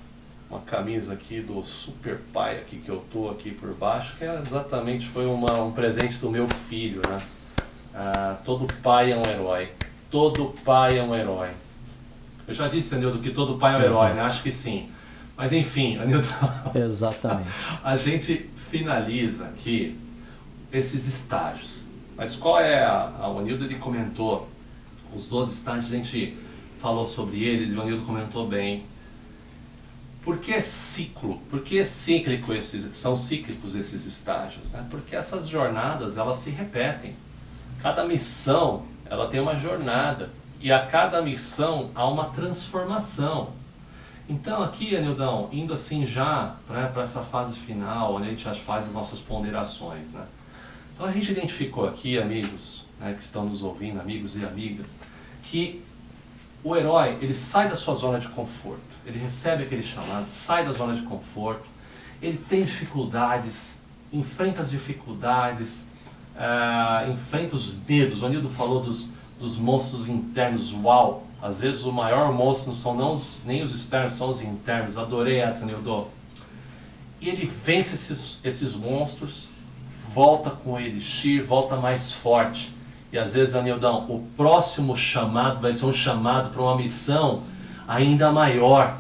uma 0.51 0.61
camisa 0.61 1.15
aqui 1.15 1.41
do 1.41 1.63
Super 1.63 2.19
Pai 2.33 2.59
aqui 2.59 2.77
que 2.77 2.89
eu 2.91 3.03
tô 3.11 3.31
aqui 3.31 3.51
por 3.51 3.73
baixo, 3.75 4.17
que 4.19 4.25
é 4.25 4.43
exatamente 4.45 5.07
foi 5.07 5.25
uma, 5.25 5.63
um 5.63 5.73
presente 5.73 6.19
do 6.19 6.31
meu 6.31 6.47
filho, 6.69 7.01
né? 7.09 7.23
Ah, 7.95 8.37
todo 8.45 8.67
pai 8.83 9.13
é 9.13 9.17
um 9.17 9.23
herói. 9.29 9.71
Todo 10.11 10.55
pai 10.65 10.99
é 10.99 11.03
um 11.03 11.15
herói. 11.15 11.51
Eu 12.47 12.55
já 12.55 12.69
disse, 12.69 12.95
Anildo, 12.95 13.19
que 13.19 13.31
todo 13.31 13.59
pai 13.59 13.75
é 13.75 13.79
um 13.79 13.83
herói, 13.83 14.15
né? 14.15 14.23
Acho 14.23 14.43
que 14.43 14.53
sim. 14.53 14.91
Mas 15.37 15.53
enfim, 15.53 15.97
Anildo. 16.03 16.29
Exatamente. 16.75 17.49
a 17.83 17.97
gente 17.97 18.51
finaliza 18.71 19.47
aqui 19.47 19.99
esses 20.73 21.07
estágios. 21.07 21.87
Mas 22.17 22.37
qual 22.37 22.61
é 22.61 22.85
a. 22.85 23.13
a 23.21 23.29
o 23.29 23.39
Anildo 23.39 23.65
ele 23.65 23.77
comentou 23.77 24.49
os 25.15 25.29
12 25.29 25.53
estágios, 25.53 25.93
a 25.93 25.97
gente 25.97 26.37
falou 26.81 27.05
sobre 27.05 27.45
eles 27.45 27.73
e 27.73 27.77
o 27.77 27.83
Anildo 27.83 28.05
comentou 28.05 28.47
bem. 28.47 28.85
Por 30.23 30.39
que 30.39 30.53
é 30.53 30.61
ciclo? 30.61 31.39
Por 31.51 31.63
que 31.63 31.79
é 31.79 31.85
cíclico 31.85 32.53
esses, 32.53 32.97
são 32.97 33.17
cíclicos 33.17 33.75
esses 33.75 34.07
estágios? 34.07 34.71
Né? 34.71 34.87
Porque 34.89 35.17
essas 35.17 35.49
jornadas 35.49 36.17
elas 36.17 36.37
se 36.37 36.51
repetem. 36.51 37.17
Cada 37.83 38.05
missão, 38.05 38.85
ela 39.07 39.27
tem 39.29 39.41
uma 39.41 39.57
jornada. 39.57 40.31
E 40.61 40.71
a 40.71 40.87
cada 40.87 41.21
missão 41.21 41.91
há 41.95 42.07
uma 42.09 42.27
transformação. 42.27 43.51
Então 44.29 44.63
aqui, 44.63 44.95
Anildão, 44.95 45.49
indo 45.51 45.73
assim 45.73 46.07
já 46.07 46.55
né, 46.71 46.89
para 46.93 47.03
essa 47.03 47.23
fase 47.23 47.59
final, 47.59 48.15
onde 48.15 48.29
a 48.29 48.31
gente 48.31 48.45
já 48.45 48.55
faz 48.55 48.87
as 48.87 48.95
nossas 48.95 49.19
ponderações. 49.19 50.13
Né? 50.13 50.25
Então 50.95 51.05
a 51.05 51.11
gente 51.11 51.33
identificou 51.33 51.89
aqui, 51.89 52.17
amigos 52.17 52.87
né, 53.01 53.13
que 53.15 53.23
estão 53.23 53.45
nos 53.45 53.65
ouvindo, 53.65 54.01
amigos 54.01 54.37
e 54.37 54.45
amigas, 54.45 54.87
que 55.43 55.83
o 56.63 56.77
herói 56.77 57.19
ele 57.21 57.35
sai 57.35 57.69
da 57.69 57.75
sua 57.75 57.95
zona 57.95 58.21
de 58.21 58.29
conforto, 58.29 58.81
ele 59.05 59.19
recebe 59.19 59.65
aquele 59.65 59.83
chamado, 59.83 60.25
sai 60.27 60.65
da 60.65 60.73
zona 60.73 60.95
de 60.95 61.03
conforto, 61.03 61.67
ele 62.23 62.39
tem 62.49 62.63
dificuldades, 62.63 63.83
enfrenta 64.13 64.63
as 64.63 64.71
dificuldades, 64.71 65.87
uh, 66.37 67.11
enfrenta 67.11 67.57
os 67.57 67.75
medos. 67.89 68.23
O 68.23 68.27
Anildo 68.27 68.49
falou 68.49 68.83
dos, 68.83 69.11
dos 69.39 69.57
monstros 69.57 70.09
internos, 70.09 70.73
uau! 70.73 71.27
Às 71.43 71.61
vezes 71.61 71.83
o 71.83 71.91
maior 71.91 72.33
monstro 72.33 72.69
não 72.69 72.75
são 72.75 72.95
não 72.95 73.11
os, 73.11 73.43
nem 73.45 73.65
os 73.65 73.75
externos, 73.75 74.13
são 74.13 74.31
os 74.31 74.43
internos. 74.43 74.97
Adorei 74.97 75.41
essa, 75.41 75.67
Nildo. 75.67 76.07
E 77.21 77.29
ele 77.29 77.47
vence 77.47 77.95
esses, 77.95 78.39
esses 78.45 78.75
monstros, 78.75 79.49
volta 80.15 80.51
com 80.51 80.75
o 80.75 80.79
Elixir, 80.79 81.45
volta 81.45 81.77
mais 81.77 82.13
forte. 82.13 82.73
E 83.13 83.19
às 83.19 83.35
vezes, 83.35 83.55
Anildão, 83.55 84.07
o 84.09 84.25
próximo 84.37 84.97
chamado 84.97 85.61
vai 85.61 85.75
ser 85.75 85.85
um 85.85 85.93
chamado 85.93 86.51
para 86.51 86.63
uma 86.63 86.77
missão 86.77 87.43
ainda 87.87 88.31
maior, 88.31 88.97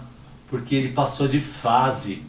porque 0.48 0.74
ele 0.74 0.88
passou 0.92 1.28
de 1.28 1.40
fase. 1.40 2.22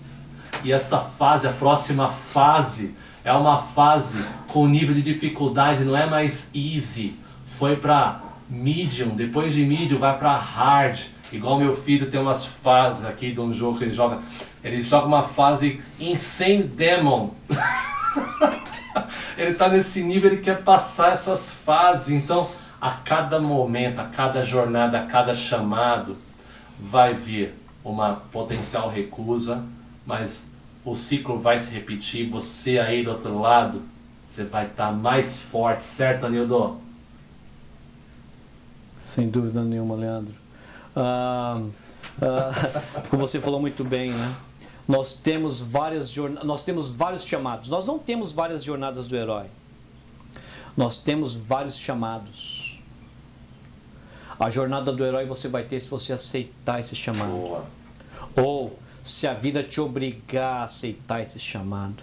E 0.64 0.72
essa 0.72 1.00
fase, 1.00 1.48
a 1.48 1.52
próxima 1.52 2.10
fase, 2.10 2.96
é 3.24 3.32
uma 3.32 3.62
fase 3.62 4.26
com 4.48 4.68
nível 4.68 4.94
de 4.94 5.02
dificuldade 5.02 5.84
não 5.84 5.96
é 5.96 6.06
mais 6.06 6.52
easy, 6.54 7.18
foi 7.46 7.76
para 7.76 8.22
medium, 8.50 9.10
depois 9.10 9.54
de 9.54 9.66
medium 9.66 10.00
vai 10.00 10.18
para 10.18 10.36
hard. 10.36 11.00
Igual 11.32 11.58
meu 11.58 11.76
filho 11.76 12.12
tem 12.12 12.20
umas 12.20 12.46
fases 12.46 13.06
aqui 13.06 13.32
de 13.32 13.40
um 13.40 13.52
jogo 13.52 13.80
que 13.80 13.86
ele 13.86 13.94
joga. 13.94 14.20
Ele 14.64 14.84
joga 14.84 15.08
uma 15.08 15.24
fase 15.24 15.82
Insane 16.00 16.62
Demon. 16.62 17.32
ele 19.36 19.52
está 19.52 19.68
nesse 19.68 20.04
nível, 20.04 20.32
ele 20.32 20.42
quer 20.42 20.62
passar 20.62 21.14
essas 21.14 21.52
fases. 21.52 22.10
Então, 22.10 22.50
a 22.80 22.92
cada 22.92 23.40
momento, 23.40 24.00
a 24.00 24.04
cada 24.04 24.44
jornada, 24.44 25.00
a 25.00 25.06
cada 25.08 25.34
chamado, 25.34 26.18
vai 26.80 27.14
vir 27.14 27.56
uma 27.84 28.22
potencial 28.32 28.88
recusa, 28.88 29.64
mas 30.06 30.53
o 30.86 30.94
ciclo 30.96 31.40
vai 31.40 31.58
se 31.58 31.72
repetir. 31.72 32.30
Você 32.30 32.80
aí 32.80 33.04
do 33.04 33.12
outro 33.12 33.40
lado, 33.40 33.82
você 34.28 34.44
vai 34.44 34.66
estar 34.66 34.88
tá 34.88 34.92
mais 34.92 35.40
forte, 35.40 35.84
certo, 35.84 36.26
Anildo? 36.26 36.78
Sem 38.98 39.30
dúvida 39.30 39.64
nenhuma, 39.64 39.96
Leandro. 39.96 40.34
Ah, 40.96 41.62
ah, 42.22 42.52
como 43.10 43.26
você 43.26 43.40
falou 43.40 43.60
muito 43.60 43.84
bem, 43.84 44.12
né? 44.12 44.36
Nós 44.88 45.14
temos 45.14 45.62
várias 45.62 46.14
nós 46.44 46.62
temos 46.62 46.92
vários 46.92 47.24
chamados. 47.24 47.70
Nós 47.70 47.88
não 47.88 47.98
temos 47.98 48.34
várias 48.34 48.64
jornadas 48.64 49.08
do 49.08 49.16
herói. 49.16 49.46
Nós 50.76 50.98
temos 50.98 51.36
vários 51.36 51.78
chamados. 51.78 52.82
A 54.40 54.50
jornada 54.50 54.92
do 54.92 55.06
herói 55.06 55.26
você 55.26 55.48
vai 55.48 55.64
ter 55.64 55.80
se 55.80 55.90
você 55.90 56.12
aceitar 56.12 56.80
esse 56.80 56.96
chamado. 56.96 57.32
Boa. 57.32 57.66
Ou 58.36 58.80
se 59.04 59.28
a 59.28 59.34
vida 59.34 59.62
te 59.62 59.80
obrigar 59.80 60.62
a 60.62 60.64
aceitar 60.64 61.22
esse 61.22 61.38
chamado. 61.38 62.02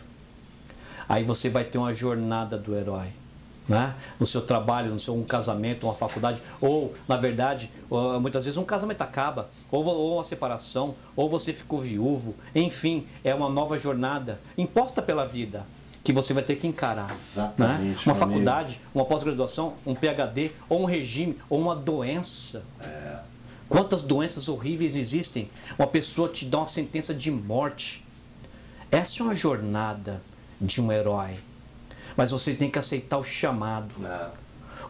Aí 1.08 1.24
você 1.24 1.48
vai 1.48 1.64
ter 1.64 1.78
uma 1.78 1.92
jornada 1.92 2.56
do 2.56 2.76
herói 2.76 3.08
né? 3.70 3.94
no 4.18 4.26
seu 4.26 4.40
trabalho, 4.40 4.90
no 4.90 4.98
seu 4.98 5.14
um 5.14 5.24
casamento, 5.24 5.86
uma 5.86 5.94
faculdade, 5.94 6.42
ou, 6.60 6.94
na 7.08 7.16
verdade, 7.16 7.70
muitas 8.20 8.44
vezes 8.44 8.56
um 8.56 8.64
casamento 8.64 9.00
acaba, 9.00 9.48
ou, 9.70 9.84
ou 9.84 10.14
uma 10.16 10.24
separação, 10.24 10.94
ou 11.14 11.28
você 11.28 11.52
ficou 11.52 11.78
viúvo, 11.78 12.34
enfim, 12.54 13.06
é 13.22 13.32
uma 13.34 13.48
nova 13.48 13.78
jornada 13.78 14.40
imposta 14.58 15.00
pela 15.00 15.24
vida 15.24 15.64
que 16.02 16.12
você 16.12 16.34
vai 16.34 16.42
ter 16.42 16.56
que 16.56 16.66
encarar. 16.66 17.08
Né? 17.08 17.14
Exatamente. 17.14 17.96
Né? 17.96 18.02
Uma 18.06 18.14
faculdade, 18.14 18.74
amigo. 18.74 18.90
uma 18.94 19.04
pós-graduação, 19.04 19.74
um 19.86 19.94
PhD, 19.94 20.50
ou 20.68 20.82
um 20.82 20.84
regime, 20.84 21.38
ou 21.48 21.60
uma 21.60 21.76
doença. 21.76 22.64
É. 22.80 23.09
Quantas 23.70 24.02
doenças 24.02 24.48
horríveis 24.48 24.96
existem? 24.96 25.48
Uma 25.78 25.86
pessoa 25.86 26.28
te 26.28 26.44
dá 26.44 26.58
uma 26.58 26.66
sentença 26.66 27.14
de 27.14 27.30
morte. 27.30 28.04
Essa 28.90 29.22
é 29.22 29.22
uma 29.22 29.34
jornada 29.34 30.20
de 30.60 30.80
um 30.80 30.90
herói. 30.90 31.38
Mas 32.16 32.32
você 32.32 32.52
tem 32.52 32.68
que 32.68 32.80
aceitar 32.80 33.16
o 33.16 33.22
chamado. 33.22 33.94
É. 34.04 34.30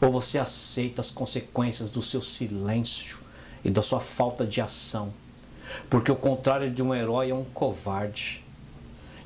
Ou 0.00 0.10
você 0.10 0.38
aceita 0.38 1.02
as 1.02 1.10
consequências 1.10 1.90
do 1.90 2.00
seu 2.00 2.22
silêncio 2.22 3.18
e 3.62 3.68
da 3.68 3.82
sua 3.82 4.00
falta 4.00 4.46
de 4.46 4.62
ação. 4.62 5.12
Porque 5.90 6.10
o 6.10 6.16
contrário 6.16 6.70
de 6.70 6.82
um 6.82 6.94
herói 6.94 7.28
é 7.28 7.34
um 7.34 7.44
covarde. 7.44 8.42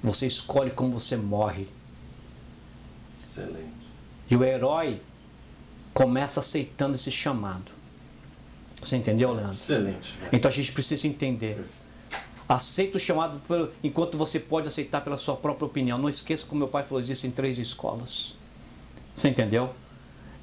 Você 0.02 0.26
escolhe 0.26 0.72
como 0.72 0.90
você 0.90 1.16
morre. 1.16 1.68
Excelente. 3.22 3.70
E 4.28 4.34
o 4.34 4.42
herói 4.42 5.00
começa 5.94 6.40
aceitando 6.40 6.96
esse 6.96 7.12
chamado. 7.12 7.83
Você 8.84 8.96
entendeu, 8.96 9.32
Leandro? 9.32 9.54
Excelente. 9.54 10.14
Então 10.30 10.50
a 10.50 10.54
gente 10.54 10.70
precisa 10.72 11.06
entender. 11.06 11.64
Aceita 12.46 12.98
o 12.98 13.00
chamado 13.00 13.40
pelo, 13.48 13.72
enquanto 13.82 14.18
você 14.18 14.38
pode 14.38 14.68
aceitar 14.68 15.00
pela 15.00 15.16
sua 15.16 15.34
própria 15.34 15.66
opinião. 15.66 15.96
Não 15.96 16.08
esqueça 16.08 16.46
que 16.46 16.54
meu 16.54 16.68
pai 16.68 16.84
falou 16.84 17.02
isso 17.02 17.26
em 17.26 17.30
três 17.30 17.58
escolas. 17.58 18.34
Você 19.14 19.28
entendeu? 19.28 19.70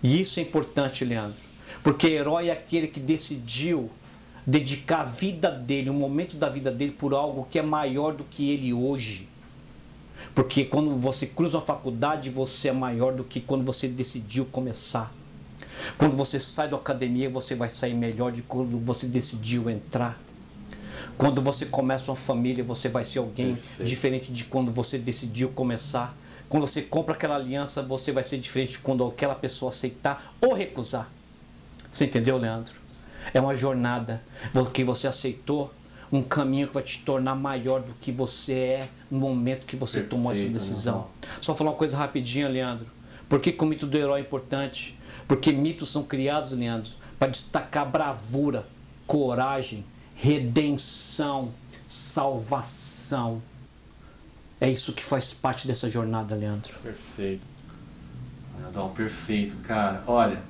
E 0.01 0.19
isso 0.19 0.39
é 0.39 0.43
importante, 0.43 1.05
Leandro. 1.05 1.41
Porque 1.83 2.07
herói 2.07 2.47
é 2.47 2.51
aquele 2.51 2.87
que 2.87 2.99
decidiu 2.99 3.91
dedicar 4.45 5.01
a 5.01 5.03
vida 5.03 5.51
dele, 5.51 5.91
um 5.91 5.93
momento 5.93 6.35
da 6.37 6.49
vida 6.49 6.71
dele, 6.71 6.91
por 6.91 7.13
algo 7.13 7.47
que 7.49 7.59
é 7.59 7.61
maior 7.61 8.13
do 8.13 8.23
que 8.23 8.51
ele 8.51 8.73
hoje. 8.73 9.29
Porque 10.33 10.65
quando 10.65 10.95
você 10.97 11.27
cruza 11.27 11.59
a 11.59 11.61
faculdade, 11.61 12.31
você 12.31 12.69
é 12.69 12.73
maior 12.73 13.13
do 13.13 13.23
que 13.23 13.39
quando 13.39 13.63
você 13.63 13.87
decidiu 13.87 14.45
começar. 14.45 15.13
Quando 15.97 16.15
você 16.15 16.39
sai 16.39 16.67
da 16.67 16.77
academia, 16.77 17.29
você 17.29 17.55
vai 17.55 17.69
sair 17.69 17.93
melhor 17.93 18.31
de 18.31 18.41
quando 18.41 18.79
você 18.79 19.07
decidiu 19.07 19.69
entrar. 19.69 20.19
Quando 21.17 21.41
você 21.41 21.65
começa 21.65 22.11
uma 22.11 22.15
família, 22.15 22.63
você 22.63 22.89
vai 22.89 23.03
ser 23.03 23.19
alguém 23.19 23.55
Perfeito. 23.55 23.87
diferente 23.87 24.31
de 24.31 24.45
quando 24.45 24.71
você 24.71 24.97
decidiu 24.97 25.49
começar. 25.49 26.15
Quando 26.49 26.67
você 26.67 26.81
compra 26.81 27.15
aquela 27.15 27.35
aliança, 27.35 27.81
você 27.81 28.11
vai 28.11 28.23
ser 28.23 28.37
diferente 28.37 28.79
quando 28.79 29.05
aquela 29.05 29.35
pessoa 29.35 29.69
aceitar 29.69 30.33
ou 30.41 30.53
recusar. 30.53 31.09
Você 31.91 32.05
entendeu, 32.05 32.37
Leandro? 32.37 32.73
É 33.33 33.39
uma 33.39 33.55
jornada 33.55 34.23
que 34.73 34.83
você 34.83 35.07
aceitou, 35.07 35.71
um 36.11 36.21
caminho 36.21 36.67
que 36.67 36.73
vai 36.73 36.83
te 36.83 36.99
tornar 36.99 37.35
maior 37.35 37.81
do 37.81 37.93
que 37.93 38.11
você 38.11 38.53
é 38.53 38.89
no 39.09 39.19
momento 39.19 39.65
que 39.65 39.75
você 39.75 39.99
Perfeito, 39.99 40.09
tomou 40.09 40.31
essa 40.31 40.45
decisão. 40.45 40.95
Não. 40.97 41.07
Só 41.39 41.55
falar 41.55 41.71
uma 41.71 41.77
coisa 41.77 41.95
rapidinha, 41.95 42.49
Leandro. 42.49 42.87
Por 43.29 43.39
que 43.39 43.55
o 43.57 43.65
mito 43.65 43.87
do 43.87 43.97
herói 43.97 44.19
é 44.19 44.23
importante? 44.23 44.97
Porque 45.27 45.51
mitos 45.51 45.89
são 45.89 46.03
criados, 46.03 46.51
Leandro, 46.51 46.91
para 47.17 47.29
destacar 47.29 47.89
bravura, 47.89 48.67
coragem, 49.07 49.85
redenção, 50.15 51.51
salvação. 51.85 53.41
É 54.59 54.69
isso 54.69 54.93
que 54.93 55.03
faz 55.03 55.33
parte 55.33 55.67
dessa 55.67 55.89
jornada, 55.89 56.35
Leandro. 56.35 56.73
Perfeito. 56.83 57.41
Anildon, 58.59 58.89
perfeito, 58.89 59.55
cara. 59.63 60.03
Olha, 60.05 60.41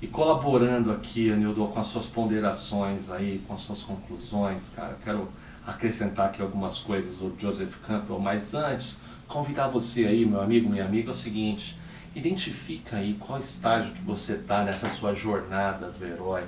e 0.00 0.06
colaborando 0.08 0.90
aqui, 0.90 1.30
Anildon, 1.30 1.68
com 1.68 1.78
as 1.78 1.86
suas 1.86 2.06
ponderações 2.06 3.08
aí, 3.08 3.40
com 3.46 3.54
as 3.54 3.60
suas 3.60 3.82
conclusões, 3.82 4.70
cara, 4.70 4.98
quero 5.04 5.28
acrescentar 5.64 6.26
aqui 6.26 6.42
algumas 6.42 6.80
coisas 6.80 7.18
do 7.18 7.32
Joseph 7.38 7.76
Campbell, 7.86 8.18
mas 8.18 8.52
antes, 8.52 8.98
convidar 9.28 9.68
você 9.68 10.06
aí, 10.06 10.26
meu 10.26 10.40
amigo, 10.40 10.68
minha 10.68 10.84
amiga, 10.84 11.10
é 11.10 11.12
o 11.12 11.14
seguinte, 11.14 11.78
identifica 12.14 12.96
aí 12.96 13.14
qual 13.14 13.38
estágio 13.38 13.92
que 13.92 14.02
você 14.02 14.34
está 14.34 14.64
nessa 14.64 14.88
sua 14.88 15.14
jornada 15.14 15.90
do 15.90 16.04
herói 16.04 16.44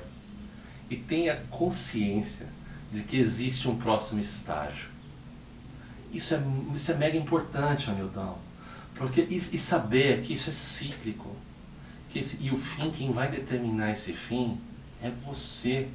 e 0.91 0.97
tenha 0.97 1.37
consciência 1.51 2.47
de 2.93 3.03
que 3.03 3.17
existe 3.17 3.69
um 3.69 3.77
próximo 3.77 4.21
estágio. 4.21 4.89
Isso 6.12 6.35
é, 6.35 6.43
isso 6.75 6.93
é 6.93 6.95
mega 6.95 7.17
importante, 7.17 7.91
Anildão. 7.91 8.39
Porque, 8.95 9.23
e, 9.23 9.37
e, 9.37 9.59
saber 9.59 10.23
que 10.23 10.35
isso 10.35 10.51
é 10.51 10.53
cíclico. 10.53 11.35
Que 12.11 12.21
esse, 12.21 12.41
e 12.45 12.53
o 12.53 12.57
fim, 12.57 12.93
quem 12.93 13.11
vai 13.11 13.29
determinar 13.29 13.91
esse 13.91 14.12
fim 14.12 14.61
é 15.03 15.11
você. 15.11 15.89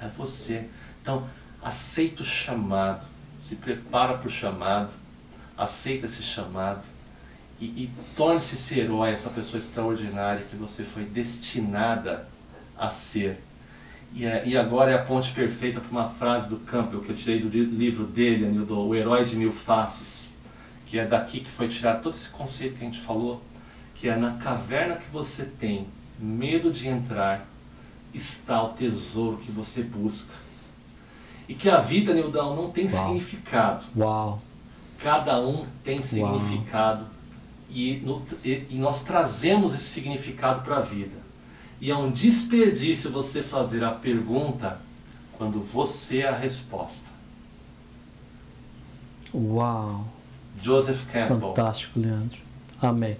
É 0.00 0.06
você. 0.08 0.68
Então, 1.00 1.26
aceita 1.62 2.22
o 2.22 2.26
chamado. 2.26 3.06
Se 3.38 3.56
prepara 3.56 4.18
para 4.18 4.28
o 4.28 4.30
chamado. 4.30 4.90
Aceita 5.56 6.04
esse 6.04 6.22
chamado. 6.22 6.82
E, 7.62 7.84
e 7.84 7.90
torne-se 8.16 8.54
esse 8.54 8.80
herói, 8.80 9.10
essa 9.12 9.30
pessoa 9.30 9.60
extraordinária 9.60 10.44
que 10.50 10.56
você 10.56 10.82
foi 10.82 11.04
destinada 11.04 12.26
a 12.76 12.88
ser 12.88 13.38
e, 14.14 14.26
é, 14.26 14.42
e 14.46 14.56
agora 14.56 14.90
é 14.90 14.94
a 14.94 15.02
ponte 15.02 15.32
perfeita 15.32 15.80
para 15.80 15.90
uma 15.90 16.08
frase 16.08 16.50
do 16.50 16.58
Campbell 16.58 17.00
que 17.00 17.10
eu 17.10 17.16
tirei 17.16 17.40
do 17.40 17.48
livro 17.48 18.04
dele, 18.04 18.46
Anildo, 18.46 18.78
O 18.78 18.94
Herói 18.94 19.24
de 19.24 19.36
Mil 19.36 19.52
Faces, 19.52 20.30
que 20.86 20.98
é 20.98 21.06
daqui 21.06 21.40
que 21.40 21.50
foi 21.50 21.66
tirado 21.68 22.02
todo 22.02 22.14
esse 22.14 22.28
conceito 22.28 22.76
que 22.76 22.82
a 22.82 22.86
gente 22.86 23.00
falou, 23.00 23.42
que 23.94 24.08
é 24.08 24.16
na 24.16 24.32
caverna 24.32 24.96
que 24.96 25.10
você 25.10 25.44
tem 25.44 25.86
medo 26.18 26.70
de 26.70 26.88
entrar, 26.88 27.46
está 28.12 28.62
o 28.62 28.70
tesouro 28.70 29.38
que 29.38 29.50
você 29.50 29.82
busca. 29.82 30.34
E 31.48 31.54
que 31.54 31.68
a 31.68 31.78
vida, 31.78 32.12
Nildão, 32.12 32.54
não 32.54 32.70
tem 32.70 32.86
Uau. 32.86 33.06
significado. 33.06 33.84
Uau. 33.96 34.42
Cada 34.98 35.40
um 35.40 35.64
tem 35.82 36.02
significado. 36.02 37.06
E, 37.72 37.96
no- 38.04 38.22
e- 38.44 38.66
e 38.70 38.74
nós 38.76 39.02
trazemos 39.02 39.74
esse 39.74 39.84
significado 39.84 40.62
para 40.62 40.76
a 40.76 40.80
vida. 40.80 41.16
E 41.80 41.90
é 41.90 41.96
um 41.96 42.10
desperdício 42.10 43.10
você 43.10 43.42
fazer 43.42 43.82
a 43.82 43.90
pergunta 43.92 44.78
quando 45.38 45.60
você 45.60 46.18
é 46.20 46.28
a 46.28 46.36
resposta. 46.36 47.10
Uau. 49.34 50.06
Joseph 50.60 51.04
Campbell. 51.10 51.40
Fantástico, 51.54 51.98
Leandro. 51.98 52.38
Amei. 52.80 53.16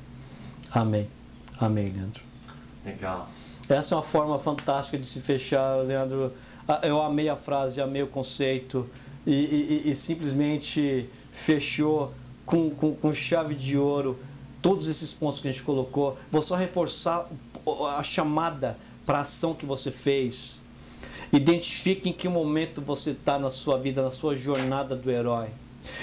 Amei. 0.70 1.09
Amei, 1.59 1.86
Leandro. 1.86 2.22
Legal. 2.84 3.28
Essa 3.68 3.94
é 3.94 3.96
uma 3.96 4.03
forma 4.03 4.38
fantástica 4.38 4.98
de 4.98 5.07
se 5.07 5.20
fechar, 5.20 5.76
Leandro. 5.78 6.32
Ah, 6.68 6.80
Eu 6.82 7.00
amei 7.03 7.28
a 7.28 7.36
frase, 7.36 7.80
amei 7.80 8.03
o 8.03 8.07
conceito 8.07 8.88
e, 9.26 9.32
e- 9.32 9.82
e- 9.86 9.90
e 9.90 9.94
simplesmente 9.94 11.09
fechou 11.32 12.12
com, 12.44 12.70
com, 12.70 12.94
com 12.94 13.12
chave 13.12 13.55
de 13.55 13.76
ouro 13.78 14.18
todos 14.62 14.86
esses 14.86 15.12
pontos 15.12 15.40
que 15.40 15.48
a 15.48 15.52
gente 15.52 15.64
colocou. 15.64 16.16
Vou 16.30 16.40
só 16.40 16.54
reforçar 16.54 17.28
a 17.98 18.02
chamada 18.02 18.78
para 19.04 19.18
a 19.18 19.20
ação 19.22 19.54
que 19.54 19.66
você 19.66 19.90
fez. 19.90 20.62
Identifique 21.32 22.08
em 22.08 22.12
que 22.12 22.28
momento 22.28 22.80
você 22.80 23.10
está 23.10 23.38
na 23.38 23.50
sua 23.50 23.76
vida, 23.76 24.00
na 24.02 24.10
sua 24.10 24.36
jornada 24.36 24.94
do 24.94 25.10
herói. 25.10 25.48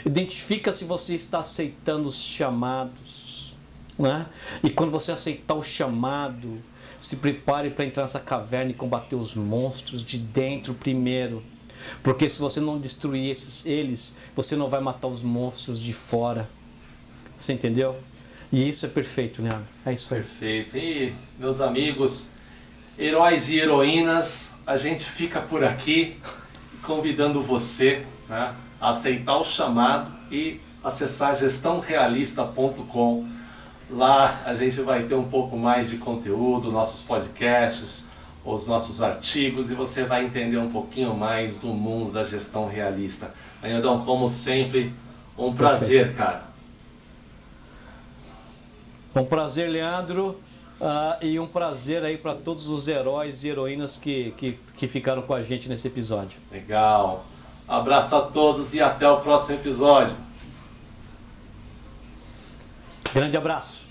Identifica 0.06 0.74
se 0.74 0.84
você 0.84 1.16
está 1.16 1.40
aceitando 1.40 2.10
os 2.10 2.22
chamados. 2.22 3.56
Né? 3.98 4.28
E 4.64 4.70
quando 4.70 4.92
você 4.92 5.12
aceitar 5.12 5.56
o 5.56 5.64
chamado, 5.64 6.62
se 6.98 7.16
prepare 7.18 7.70
para 7.70 7.86
entrar 7.86 8.04
nessa 8.04 8.20
caverna 8.20 8.72
e 8.72 8.74
combater 8.74 9.16
os 9.16 9.36
monstros 9.36 10.04
de 10.04 10.20
dentro 10.20 10.74
primeiro. 10.74 11.44
Porque 12.04 12.28
se 12.28 12.40
você 12.40 12.60
não 12.60 12.80
destruir 12.80 13.30
esses, 13.30 13.66
eles, 13.66 14.14
você 14.36 14.56
não 14.56 14.70
vai 14.70 14.82
matar 14.82 15.08
os 15.08 15.22
monstros 15.22 15.82
de 15.82 15.94
fora. 15.94 16.50
Você 17.38 17.54
entendeu? 17.54 17.96
E 18.52 18.68
isso 18.68 18.86
é 18.86 18.90
perfeito, 18.90 19.42
Leandro. 19.42 19.68
É 19.86 19.94
isso 19.94 20.14
aí. 20.14 20.22
Perfeito. 20.22 20.78
E, 20.78 21.14
meus 21.38 21.62
amigos, 21.62 22.30
heróis 22.98 23.50
e 23.50 23.60
heroínas, 23.60 24.56
a 24.66 24.76
gente 24.76 25.06
fica 25.06 25.40
por 25.40 25.64
aqui 25.64 26.18
convidando 26.82 27.42
você 27.42 28.06
né, 28.28 28.54
a 28.82 28.90
aceitar 28.90 29.38
o 29.38 29.44
chamado 29.44 30.12
e 30.32 30.60
acessar 30.84 31.36
gestãorealista.com. 31.36 33.28
Lá 33.92 34.44
a 34.46 34.56
gente 34.56 34.82
vai 34.82 35.04
ter 35.04 35.16
um 35.16 35.30
pouco 35.30 35.58
mais 35.58 35.90
de 35.90 35.98
conteúdo, 35.98 36.72
nossos 36.72 37.04
podcasts, 37.04 38.08
os 38.44 38.66
nossos 38.66 39.02
artigos 39.02 39.70
e 39.70 39.74
você 39.74 40.04
vai 40.04 40.26
entender 40.26 40.58
um 40.58 40.72
pouquinho 40.72 41.16
mais 41.16 41.58
do 41.58 41.68
mundo 41.68 42.12
da 42.12 42.24
gestão 42.24 42.68
realista. 42.68 43.34
Ainda 43.62 43.88
como 44.00 44.28
sempre, 44.28 44.94
um 45.38 45.54
prazer, 45.54 46.16
cara. 46.16 46.49
Um 49.16 49.26
prazer, 49.26 49.70
Leandro. 49.70 50.40
ah, 50.80 51.18
e 51.22 51.40
um 51.40 51.48
prazer 51.48 52.04
aí 52.04 52.18
para 52.18 52.36
todos 52.36 52.68
os 52.68 52.88
heróis 52.88 53.44
e 53.44 53.48
heroínas 53.50 53.98
que, 53.98 54.32
que, 54.38 54.60
que 54.76 54.88
ficaram 54.88 55.22
com 55.22 55.34
a 55.34 55.42
gente 55.42 55.68
nesse 55.68 55.88
episódio. 55.88 56.40
Legal. 56.52 57.26
Abraço 57.68 58.16
a 58.16 58.22
todos 58.22 58.74
e 58.74 58.82
até 58.82 59.08
o 59.10 59.18
próximo 59.18 59.60
episódio. 59.60 60.16
Grande 63.14 63.38
abraço. 63.38 63.89